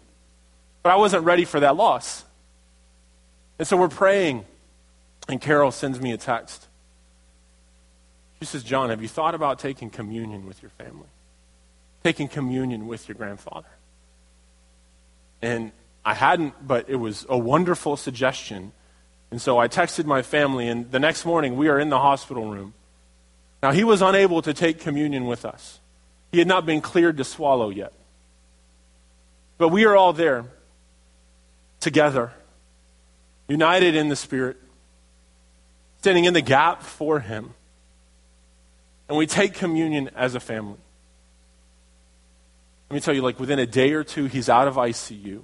But 0.81 0.93
I 0.93 0.95
wasn't 0.95 1.25
ready 1.25 1.43
for 1.43 1.59
that 1.59 1.75
loss. 1.75 2.23
And 3.59 3.67
so 3.67 3.75
we're 3.75 3.89
praying, 3.89 4.45
and 5.27 5.41
Carol 5.41 5.71
sends 5.71 5.99
me 5.99 6.13
a 6.13 6.17
text. 6.17 6.67
She 8.39 8.45
says, 8.45 8.63
John, 8.63 8.89
have 8.89 9.01
you 9.01 9.07
thought 9.07 9.33
about 9.33 9.59
taking 9.59 9.89
communion 9.89 10.45
with 10.45 10.61
your 10.61 10.69
family? 10.71 11.07
Taking 12.03 12.27
communion 12.27 12.87
with 12.87 13.07
your 13.07 13.15
grandfather? 13.15 13.67
And 15.41 15.71
I 16.05 16.13
hadn't, 16.13 16.67
but 16.67 16.89
it 16.89 16.95
was 16.95 17.25
a 17.29 17.37
wonderful 17.37 17.97
suggestion. 17.97 18.71
And 19.31 19.41
so 19.41 19.57
I 19.57 19.67
texted 19.67 20.05
my 20.05 20.21
family, 20.21 20.67
and 20.67 20.91
the 20.91 20.99
next 20.99 21.25
morning 21.25 21.57
we 21.57 21.67
are 21.67 21.79
in 21.79 21.89
the 21.89 21.99
hospital 21.99 22.49
room. 22.49 22.73
Now, 23.61 23.71
he 23.71 23.83
was 23.83 24.01
unable 24.03 24.41
to 24.43 24.53
take 24.53 24.79
communion 24.79 25.25
with 25.25 25.43
us, 25.43 25.79
he 26.31 26.39
had 26.39 26.47
not 26.47 26.65
been 26.65 26.81
cleared 26.81 27.17
to 27.17 27.23
swallow 27.23 27.69
yet. 27.69 27.93
But 29.57 29.69
we 29.69 29.85
are 29.85 29.95
all 29.95 30.13
there 30.13 30.45
together, 31.79 32.31
united 33.47 33.95
in 33.95 34.09
the 34.09 34.15
Spirit, 34.15 34.57
standing 35.99 36.25
in 36.25 36.33
the 36.33 36.41
gap 36.41 36.83
for 36.83 37.19
him 37.19 37.55
and 39.07 39.17
we 39.17 39.25
take 39.25 39.53
communion 39.53 40.09
as 40.15 40.35
a 40.35 40.39
family. 40.39 40.77
Let 42.89 42.95
me 42.95 43.01
tell 43.01 43.13
you, 43.13 43.21
like 43.21 43.39
within 43.39 43.59
a 43.59 43.65
day 43.65 43.93
or 43.93 44.03
two, 44.03 44.25
he's 44.25 44.49
out 44.49 44.67
of 44.67 44.75
ICU. 44.75 45.41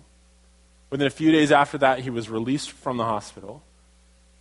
Within 0.89 1.07
a 1.07 1.09
few 1.09 1.31
days 1.31 1.51
after 1.51 1.77
that, 1.79 1.99
he 1.99 2.09
was 2.09 2.29
released 2.29 2.71
from 2.71 2.97
the 2.97 3.03
hospital. 3.03 3.63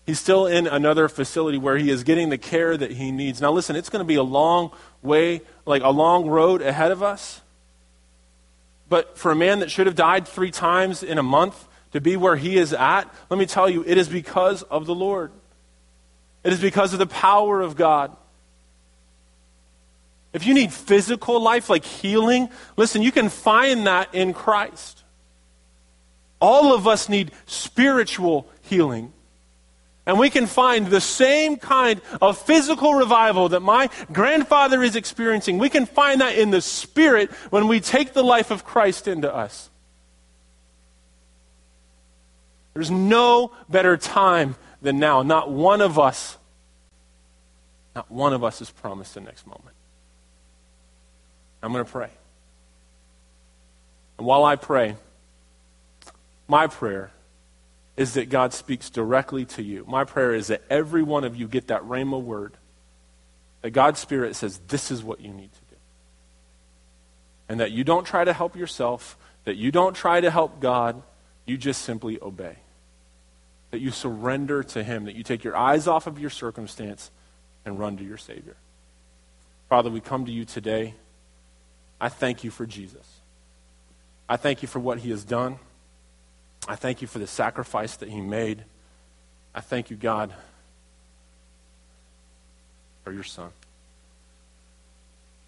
He's 0.06 0.18
still 0.18 0.46
in 0.46 0.66
another 0.66 1.08
facility 1.08 1.58
where 1.58 1.76
he 1.76 1.90
is 1.90 2.02
getting 2.02 2.28
the 2.28 2.38
care 2.38 2.76
that 2.76 2.90
he 2.92 3.10
needs. 3.10 3.40
Now, 3.40 3.52
listen, 3.52 3.76
it's 3.76 3.88
going 3.88 4.00
to 4.00 4.06
be 4.06 4.16
a 4.16 4.22
long 4.22 4.72
way, 5.00 5.42
like 5.64 5.82
a 5.82 5.90
long 5.90 6.26
road 6.26 6.60
ahead 6.60 6.90
of 6.90 7.02
us. 7.02 7.40
But 8.88 9.16
for 9.16 9.32
a 9.32 9.36
man 9.36 9.60
that 9.60 9.70
should 9.70 9.86
have 9.86 9.94
died 9.94 10.28
three 10.28 10.50
times 10.50 11.02
in 11.02 11.18
a 11.18 11.22
month 11.22 11.66
to 11.92 12.00
be 12.00 12.16
where 12.16 12.36
he 12.36 12.58
is 12.58 12.72
at, 12.72 13.04
let 13.30 13.38
me 13.38 13.46
tell 13.46 13.70
you, 13.70 13.84
it 13.86 13.96
is 13.96 14.08
because 14.08 14.62
of 14.64 14.86
the 14.86 14.94
Lord. 14.94 15.32
It 16.44 16.52
is 16.52 16.60
because 16.60 16.92
of 16.92 16.98
the 16.98 17.06
power 17.06 17.60
of 17.60 17.76
God. 17.76 18.16
If 20.32 20.46
you 20.46 20.54
need 20.54 20.72
physical 20.72 21.40
life, 21.40 21.68
like 21.68 21.84
healing, 21.84 22.48
listen, 22.76 23.02
you 23.02 23.12
can 23.12 23.28
find 23.28 23.86
that 23.86 24.14
in 24.14 24.32
Christ. 24.32 25.02
All 26.40 26.74
of 26.74 26.88
us 26.88 27.08
need 27.08 27.32
spiritual 27.46 28.48
healing. 28.62 29.12
And 30.04 30.18
we 30.18 30.30
can 30.30 30.46
find 30.46 30.88
the 30.88 31.00
same 31.00 31.56
kind 31.56 32.00
of 32.20 32.36
physical 32.36 32.94
revival 32.94 33.50
that 33.50 33.60
my 33.60 33.88
grandfather 34.10 34.82
is 34.82 34.96
experiencing. 34.96 35.58
We 35.58 35.68
can 35.68 35.86
find 35.86 36.20
that 36.20 36.36
in 36.36 36.50
the 36.50 36.60
Spirit 36.60 37.30
when 37.50 37.68
we 37.68 37.78
take 37.78 38.12
the 38.12 38.24
life 38.24 38.50
of 38.50 38.64
Christ 38.64 39.06
into 39.06 39.32
us. 39.32 39.70
There's 42.74 42.90
no 42.90 43.52
better 43.68 43.96
time 43.96 44.56
than 44.80 44.98
now. 44.98 45.22
Not 45.22 45.50
one 45.50 45.80
of 45.80 45.98
us, 45.98 46.38
not 47.94 48.10
one 48.10 48.32
of 48.32 48.42
us 48.42 48.60
is 48.60 48.70
promised 48.70 49.14
the 49.14 49.20
next 49.20 49.46
moment. 49.46 49.71
I'm 51.62 51.72
going 51.72 51.84
to 51.84 51.90
pray. 51.90 52.10
And 54.18 54.26
while 54.26 54.44
I 54.44 54.56
pray, 54.56 54.96
my 56.48 56.66
prayer 56.66 57.10
is 57.96 58.14
that 58.14 58.30
God 58.30 58.52
speaks 58.52 58.90
directly 58.90 59.44
to 59.44 59.62
you. 59.62 59.84
My 59.86 60.04
prayer 60.04 60.34
is 60.34 60.48
that 60.48 60.62
every 60.70 61.02
one 61.02 61.24
of 61.24 61.36
you 61.36 61.46
get 61.46 61.68
that 61.68 61.82
rhema 61.82 62.20
word. 62.20 62.54
That 63.60 63.70
God's 63.70 64.00
Spirit 64.00 64.34
says, 64.34 64.58
this 64.68 64.90
is 64.90 65.04
what 65.04 65.20
you 65.20 65.32
need 65.32 65.52
to 65.52 65.60
do. 65.70 65.76
And 67.48 67.60
that 67.60 67.70
you 67.70 67.84
don't 67.84 68.04
try 68.04 68.24
to 68.24 68.32
help 68.32 68.56
yourself, 68.56 69.16
that 69.44 69.56
you 69.56 69.70
don't 69.70 69.94
try 69.94 70.20
to 70.20 70.30
help 70.30 70.58
God, 70.58 71.02
you 71.46 71.56
just 71.56 71.82
simply 71.82 72.18
obey. 72.20 72.56
That 73.70 73.80
you 73.80 73.90
surrender 73.90 74.62
to 74.64 74.82
Him, 74.82 75.04
that 75.04 75.14
you 75.14 75.22
take 75.22 75.44
your 75.44 75.56
eyes 75.56 75.86
off 75.86 76.06
of 76.06 76.18
your 76.18 76.30
circumstance 76.30 77.10
and 77.64 77.78
run 77.78 77.96
to 77.98 78.04
your 78.04 78.16
Savior. 78.16 78.56
Father, 79.68 79.90
we 79.90 80.00
come 80.00 80.26
to 80.26 80.32
you 80.32 80.44
today. 80.44 80.94
I 82.02 82.08
thank 82.08 82.42
you 82.42 82.50
for 82.50 82.66
Jesus. 82.66 83.20
I 84.28 84.36
thank 84.36 84.60
you 84.60 84.66
for 84.66 84.80
what 84.80 84.98
he 84.98 85.10
has 85.10 85.22
done. 85.22 85.60
I 86.66 86.74
thank 86.74 87.00
you 87.00 87.06
for 87.06 87.20
the 87.20 87.28
sacrifice 87.28 87.94
that 87.96 88.08
he 88.08 88.20
made. 88.20 88.64
I 89.54 89.60
thank 89.60 89.88
you, 89.88 89.96
God, 89.96 90.34
for 93.04 93.12
your 93.12 93.22
son. 93.22 93.50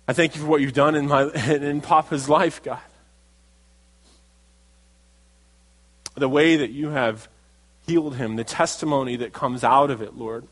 I 0.07 0.13
thank 0.13 0.37
you 0.37 0.43
for 0.43 0.47
what 0.47 0.61
you've 0.61 0.75
done 0.75 0.95
in, 0.95 1.09
my, 1.09 1.25
in 1.49 1.81
Papa's 1.81 2.29
life, 2.29 2.63
God. 2.63 2.79
The 6.15 6.29
way 6.29 6.57
that 6.59 6.71
you 6.71 6.91
have 6.91 7.29
healed 7.85 8.15
him, 8.15 8.37
the 8.37 8.45
testimony 8.45 9.17
that 9.17 9.33
comes 9.33 9.65
out 9.65 9.91
of 9.91 10.03
it, 10.03 10.17
Lord. 10.17 10.47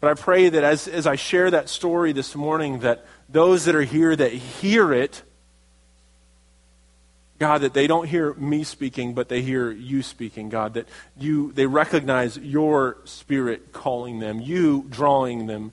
But 0.00 0.10
I 0.10 0.14
pray 0.14 0.48
that 0.48 0.64
as, 0.64 0.88
as 0.88 1.06
I 1.06 1.16
share 1.16 1.50
that 1.50 1.68
story 1.68 2.12
this 2.12 2.34
morning, 2.34 2.80
that 2.80 3.04
those 3.32 3.64
that 3.64 3.74
are 3.74 3.82
here 3.82 4.14
that 4.14 4.32
hear 4.32 4.92
it, 4.92 5.22
God, 7.38 7.62
that 7.62 7.74
they 7.74 7.86
don't 7.86 8.06
hear 8.06 8.34
me 8.34 8.62
speaking, 8.62 9.14
but 9.14 9.28
they 9.28 9.42
hear 9.42 9.70
you 9.70 10.02
speaking, 10.02 10.48
God, 10.48 10.74
that 10.74 10.86
you 11.18 11.52
they 11.52 11.66
recognize 11.66 12.36
your 12.36 12.98
spirit 13.04 13.72
calling 13.72 14.20
them, 14.20 14.40
you 14.40 14.86
drawing 14.88 15.46
them 15.46 15.72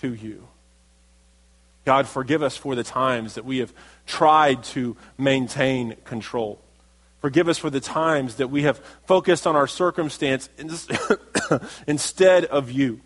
to 0.00 0.12
you. 0.12 0.46
God, 1.86 2.06
forgive 2.08 2.42
us 2.42 2.56
for 2.56 2.74
the 2.74 2.82
times 2.82 3.36
that 3.36 3.44
we 3.44 3.58
have 3.58 3.72
tried 4.06 4.64
to 4.64 4.96
maintain 5.16 5.96
control. 6.04 6.60
Forgive 7.20 7.48
us 7.48 7.58
for 7.58 7.70
the 7.70 7.80
times 7.80 8.34
that 8.36 8.50
we 8.50 8.64
have 8.64 8.78
focused 9.06 9.46
on 9.46 9.56
our 9.56 9.66
circumstance 9.66 10.50
instead 11.86 12.44
of 12.44 12.70
you. 12.70 13.00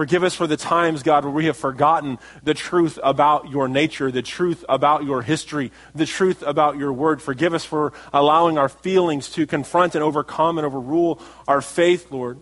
Forgive 0.00 0.24
us 0.24 0.34
for 0.34 0.46
the 0.46 0.56
times, 0.56 1.02
God, 1.02 1.26
where 1.26 1.34
we 1.34 1.44
have 1.44 1.58
forgotten 1.58 2.18
the 2.42 2.54
truth 2.54 2.98
about 3.02 3.50
your 3.50 3.68
nature, 3.68 4.10
the 4.10 4.22
truth 4.22 4.64
about 4.66 5.04
your 5.04 5.20
history, 5.20 5.72
the 5.94 6.06
truth 6.06 6.42
about 6.42 6.78
your 6.78 6.90
word. 6.90 7.20
Forgive 7.20 7.52
us 7.52 7.66
for 7.66 7.92
allowing 8.10 8.56
our 8.56 8.70
feelings 8.70 9.28
to 9.32 9.46
confront 9.46 9.94
and 9.94 10.02
overcome 10.02 10.56
and 10.56 10.66
overrule 10.66 11.20
our 11.46 11.60
faith, 11.60 12.10
Lord. 12.10 12.38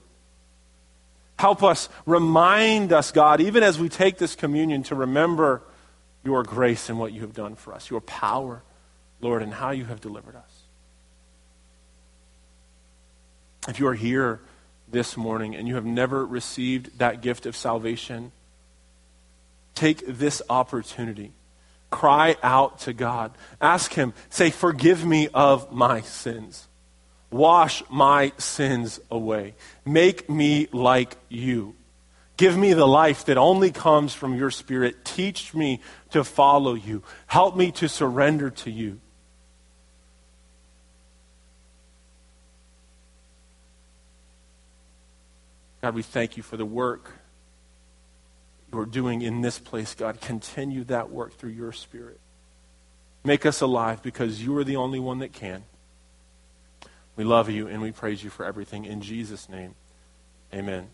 Help 1.37 1.65
us, 1.65 1.89
remind 2.07 2.93
us, 2.93 3.11
God, 3.11 3.41
even 3.41 3.65
as 3.65 3.77
we 3.77 3.89
take 3.89 4.19
this 4.19 4.37
communion, 4.37 4.85
to 4.85 4.95
remember 4.95 5.61
your 6.23 6.45
grace 6.45 6.89
and 6.89 6.97
what 6.97 7.13
you 7.13 7.23
have 7.23 7.35
done 7.35 7.57
for 7.57 7.75
us, 7.75 7.91
your 7.91 8.03
power, 8.03 8.63
Lord, 9.21 9.43
and 9.43 9.53
how 9.53 9.73
you 9.73 9.85
have 9.85 10.01
delivered 10.01 10.37
us. 10.37 10.63
If 13.67 13.81
you 13.81 13.89
are 13.89 13.95
here, 13.95 14.43
this 14.91 15.17
morning 15.17 15.55
and 15.55 15.69
you 15.69 15.75
have 15.75 15.85
never 15.85 16.25
received 16.25 16.99
that 16.99 17.21
gift 17.21 17.47
of 17.47 17.57
salvation, 17.57 18.33
take 19.75 20.07
this 20.07 20.43
opportunity. 20.49 21.33
Cry 21.91 22.37
out 22.43 22.81
to 22.81 22.93
God. 22.93 23.33
Ask 23.61 23.95
Him, 23.95 24.13
say, 24.29 24.51
Forgive 24.51 25.07
me 25.07 25.29
of 25.33 25.73
my 25.73 26.03
sins. 26.03 26.69
Wash 27.31 27.83
my 27.91 28.33
sins 28.39 29.01
away. 29.11 29.55
Make 29.85 30.29
me 30.31 30.69
like 30.73 31.17
you. 31.29 31.75
Give 32.37 32.57
me 32.57 32.73
the 32.73 32.87
life 32.87 33.25
that 33.25 33.37
only 33.37 33.71
comes 33.71 34.15
from 34.15 34.37
your 34.37 34.51
Spirit. 34.51 35.05
Teach 35.05 35.55
me 35.55 35.81
to 36.11 36.25
follow 36.25 36.75
you. 36.75 37.03
Help 37.27 37.57
me 37.57 37.73
to 37.73 37.89
surrender 37.89 38.51
to 38.51 38.71
you. 38.71 39.01
God, 45.81 45.95
we 45.95 46.03
thank 46.03 46.37
you 46.37 46.43
for 46.43 46.57
the 46.57 46.67
work 46.67 47.13
you're 48.73 48.87
doing 48.87 49.23
in 49.23 49.41
this 49.41 49.59
place, 49.59 49.95
God. 49.95 50.21
Continue 50.21 50.85
that 50.85 51.11
work 51.11 51.35
through 51.35 51.51
your 51.51 51.73
Spirit. 51.73 52.21
Make 53.25 53.47
us 53.47 53.61
alive 53.61 54.03
because 54.03 54.43
you 54.43 54.57
are 54.59 54.65
the 54.65 54.77
only 54.77 54.99
one 54.99 55.19
that 55.21 55.33
can. 55.33 55.65
We 57.17 57.25
love 57.25 57.51
you 57.51 57.67
and 57.67 57.83
we 57.83 57.93
praise 57.93 58.23
you 58.23 58.31
for 58.31 58.45
everything. 58.45 58.85
In 58.85 59.01
Jesus' 59.01 59.49
name, 59.49 59.75
amen. 60.55 60.89